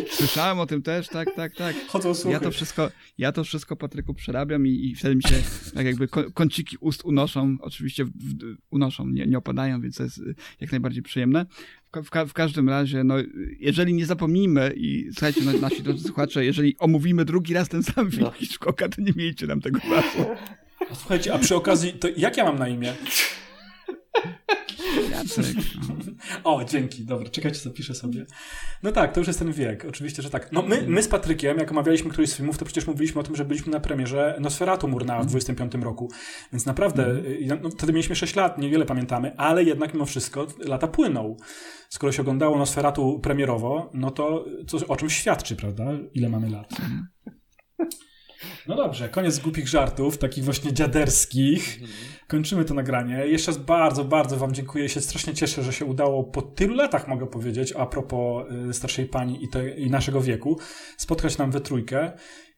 Słyszałem 0.09 0.59
o 0.59 0.65
tym 0.65 0.81
też, 0.81 1.07
tak, 1.07 1.35
tak, 1.35 1.55
tak. 1.55 1.75
Chodzą 1.87 2.13
słuchy. 2.13 2.33
Ja 2.33 2.39
to 2.39 2.51
wszystko, 2.51 2.91
ja 3.17 3.31
to 3.31 3.43
wszystko 3.43 3.75
Patryku 3.75 4.13
przerabiam 4.13 4.67
i, 4.67 4.69
i 4.69 4.95
wtedy 4.95 5.15
mi 5.15 5.23
się 5.23 5.35
tak 5.75 5.85
jakby 5.85 6.07
kąciki 6.33 6.77
ust 6.79 7.05
unoszą, 7.05 7.57
oczywiście 7.61 8.05
w, 8.05 8.09
w, 8.09 8.57
unoszą, 8.71 9.07
nie, 9.07 9.25
nie 9.25 9.37
opadają, 9.37 9.81
więc 9.81 9.97
to 9.97 10.03
jest 10.03 10.21
jak 10.61 10.71
najbardziej 10.71 11.03
przyjemne. 11.03 11.45
W, 12.03 12.09
w, 12.09 12.29
w, 12.29 12.33
każdym 12.33 12.69
razie, 12.69 13.03
no, 13.03 13.15
jeżeli 13.59 13.93
nie 13.93 14.05
zapomnimy 14.05 14.73
i 14.75 15.09
słuchajcie, 15.11 15.41
no, 15.45 15.53
nasi 15.53 15.83
drodzy 15.83 16.03
słuchacze, 16.03 16.45
jeżeli 16.45 16.75
omówimy 16.79 17.25
drugi 17.25 17.53
raz 17.53 17.69
ten 17.69 17.83
sam 17.83 18.11
film 18.11 18.23
no. 18.23 18.31
Hitchcocka, 18.31 18.89
to 18.89 19.01
nie 19.01 19.11
miejcie 19.15 19.47
nam 19.47 19.61
tego 19.61 19.79
razu. 19.91 20.29
Słuchajcie, 20.93 21.33
a 21.33 21.39
przy 21.39 21.55
okazji, 21.55 21.93
to 21.93 22.07
jak 22.17 22.37
ja 22.37 22.43
mam 22.43 22.59
na 22.59 22.67
imię? 22.67 22.93
Jacek. 25.11 25.45
No. 25.89 25.95
O, 26.43 26.63
dzięki, 26.63 27.05
dobra, 27.05 27.29
czekajcie, 27.29 27.59
zapiszę 27.59 27.95
sobie. 27.95 28.25
No 28.83 28.91
tak, 28.91 29.13
to 29.13 29.19
już 29.19 29.27
jest 29.27 29.39
ten 29.39 29.51
wiek, 29.51 29.85
oczywiście, 29.89 30.21
że 30.21 30.29
tak. 30.29 30.51
No 30.51 30.61
my, 30.61 30.83
my 30.87 31.03
z 31.03 31.07
Patrykiem, 31.07 31.57
jak 31.57 31.71
omawialiśmy 31.71 32.09
któryś 32.09 32.29
z 32.29 32.35
filmów, 32.35 32.57
to 32.57 32.65
przecież 32.65 32.87
mówiliśmy 32.87 33.21
o 33.21 33.23
tym, 33.23 33.35
że 33.35 33.45
byliśmy 33.45 33.71
na 33.71 33.79
premierze 33.79 34.37
Nosferatu 34.39 34.87
Murna 34.87 35.21
w 35.21 35.25
25 35.25 35.73
roku, 35.75 36.11
więc 36.53 36.65
naprawdę, 36.65 37.05
mm. 37.05 37.59
no, 37.63 37.69
wtedy 37.69 37.93
mieliśmy 37.93 38.15
6 38.15 38.35
lat, 38.35 38.57
niewiele 38.57 38.85
pamiętamy, 38.85 39.37
ale 39.37 39.63
jednak 39.63 39.93
mimo 39.93 40.05
wszystko 40.05 40.47
lata 40.59 40.87
płyną. 40.87 41.37
Skoro 41.89 42.11
się 42.11 42.21
oglądało 42.21 42.57
Nosferatu 42.57 43.19
premierowo, 43.19 43.89
no 43.93 44.11
to 44.11 44.45
coś, 44.67 44.83
o 44.83 44.95
czymś 44.95 45.13
świadczy, 45.17 45.55
prawda? 45.55 45.85
Ile 46.13 46.29
mamy 46.29 46.49
lat. 46.49 46.69
Mhm. 48.67 48.77
No 48.79 48.83
dobrze, 48.83 49.09
koniec 49.09 49.39
głupich 49.39 49.67
żartów, 49.67 50.17
takich 50.17 50.43
właśnie 50.43 50.73
dziaderskich. 50.73 51.79
Kończymy 52.27 52.65
to 52.65 52.73
nagranie. 52.73 53.27
Jeszcze 53.27 53.51
raz 53.51 53.57
bardzo, 53.57 54.03
bardzo 54.03 54.37
Wam 54.37 54.53
dziękuję. 54.53 54.89
Się 54.89 55.01
strasznie 55.01 55.33
cieszę, 55.33 55.63
że 55.63 55.73
się 55.73 55.85
udało 55.85 56.23
po 56.23 56.41
tylu 56.41 56.75
latach, 56.75 57.07
mogę 57.07 57.27
powiedzieć, 57.27 57.73
a 57.73 57.85
propos 57.85 58.45
y, 58.69 58.73
starszej 58.73 59.05
pani 59.05 59.43
i, 59.43 59.49
te, 59.49 59.69
i 59.69 59.89
naszego 59.89 60.21
wieku, 60.21 60.59
spotkać 60.97 61.37
nam 61.37 61.51
we 61.51 61.61
trójkę. 61.61 62.11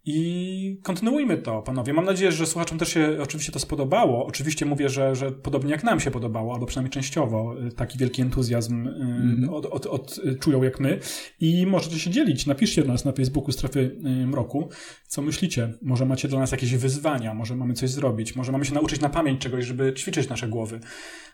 I 0.06 0.80
kontynuujmy 0.84 1.38
to, 1.38 1.62
panowie. 1.62 1.94
Mam 1.94 2.06
nadzieję, 2.06 2.32
że 2.32 2.46
słuchaczom 2.46 2.78
też 2.78 2.90
się 2.94 3.18
oczywiście 3.22 3.52
to 3.52 3.60
spodobało. 3.60 4.26
Oczywiście 4.26 4.66
mówię, 4.66 4.90
że, 4.90 5.16
że 5.16 5.32
podobnie 5.32 5.72
jak 5.72 5.84
nam 5.84 6.00
się 6.00 6.12
podobało, 6.12 6.54
albo 6.54 6.66
przynajmniej 6.66 6.92
częściowo 6.92 7.56
y, 7.68 7.72
taki 7.72 7.98
wielki 7.98 8.22
entuzjazm 8.22 8.88
mm. 8.88 9.50
od, 9.50 9.66
od, 9.66 9.86
od, 9.86 10.20
czują 10.40 10.64
jak 10.64 10.80
my. 10.80 11.00
I 11.40 11.66
możecie 11.66 12.00
się 12.00 12.10
dzielić. 12.10 12.46
Napiszcie 12.46 12.82
do 12.82 12.88
nas 12.88 13.06
na 13.06 13.12
Facebooku 13.12 13.52
Strefy 13.52 14.00
Mroku, 14.28 14.70
co 15.08 15.22
myślicie. 15.22 15.74
Może 15.82 16.06
macie 16.06 16.28
dla 16.28 16.40
nas 16.40 16.52
jakieś 16.52 16.76
wyzwania, 16.76 17.34
może 17.34 17.56
mamy 17.56 17.74
coś 17.74 17.90
zrobić, 17.90 18.36
może 18.36 18.52
mamy 18.52 18.66
się 18.66 18.74
nauczyć 18.74 19.02
na 19.02 19.10
pamięć 19.10 19.42
czegoś, 19.42 19.66
żeby 19.66 19.94
ćwiczyć 19.94 20.30
nasze 20.30 20.48
głowy. 20.48 20.80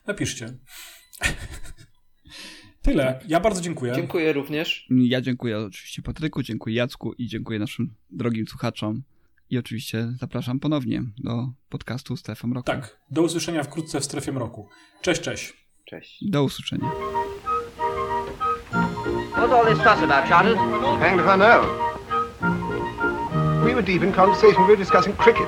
Napiszcie. 0.08 0.54
Tyle. 2.86 3.06
Tak. 3.06 3.30
Ja 3.30 3.40
bardzo 3.40 3.62
dziękuję. 3.62 3.94
Dziękuję 3.96 4.34
również. 4.34 4.88
Ja 4.90 5.22
dziękuję 5.22 5.58
oczywiście 5.58 6.02
Patryku, 6.02 6.44
dziękuję 6.44 6.76
Jacku 6.76 7.14
i 7.14 7.28
dziękuję 7.28 7.60
naszym 7.60 7.94
drogim 8.12 8.48
słuchaczom. 8.48 9.04
I 9.50 9.58
oczywiście 9.58 10.14
zapraszam 10.20 10.60
ponownie 10.60 11.04
do 11.18 11.50
podcastu 11.70 12.18
Strefą 12.18 12.48
Mroku. 12.48 12.66
Tak, 12.66 12.98
do 13.12 13.22
usłyszenia 13.22 13.64
wkrótce 13.64 14.02
w 14.02 14.06
Strefie 14.06 14.32
Mroku. 14.32 14.70
Cześć, 15.02 15.22
cześć. 15.22 15.54
Cześć. 15.86 16.30
Do 16.30 16.44
usłyszenia. 16.44 16.92
What's 19.36 19.54
all 19.54 19.66
this 19.66 19.78
fuss 19.78 19.88
about, 19.88 20.30
Charters? 20.30 20.58
Hanged 21.00 21.20
if 21.20 21.28
I 21.28 21.38
know. 21.38 21.66
We 23.66 23.76
were 23.76 23.84
deep 23.84 24.04
in 24.04 24.12
conversation. 24.12 24.64
We 24.64 24.68
were 24.68 24.78
discussing 24.78 25.18
cricket. 25.18 25.48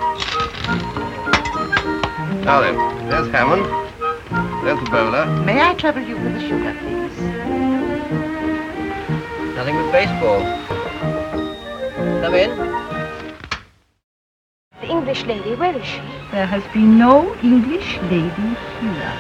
Now 2.46 2.62
then, 2.62 2.76
there's 3.10 3.32
Hammond. 3.32 3.87
There's 4.68 4.84
the 4.84 4.92
bowler. 4.92 5.26
May 5.46 5.62
I 5.62 5.76
trouble 5.76 6.02
you 6.02 6.18
with 6.18 6.34
the 6.34 6.42
sugar, 6.42 6.76
please? 6.82 7.18
Nothing 9.56 9.76
but 9.78 9.92
baseball. 9.94 10.42
Come 12.22 12.36
in. 12.36 12.50
The 14.82 14.88
English 14.90 15.24
lady, 15.24 15.56
where 15.56 15.74
is 15.74 15.86
she? 15.86 16.02
There 16.34 16.46
has 16.46 16.64
been 16.74 16.98
no 16.98 17.34
English 17.42 17.98
lady 18.12 18.58
here. 18.82 19.14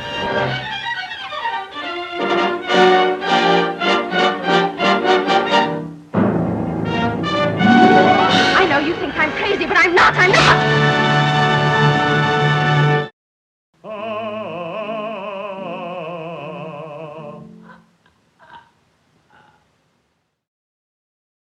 I 8.60 8.68
know 8.70 8.80
you 8.80 8.94
think 8.96 9.18
I'm 9.18 9.32
crazy, 9.32 9.66
but 9.66 9.78
I'm 9.78 9.96
not. 9.96 10.14
I'm 10.14 10.32
not. 10.34 10.47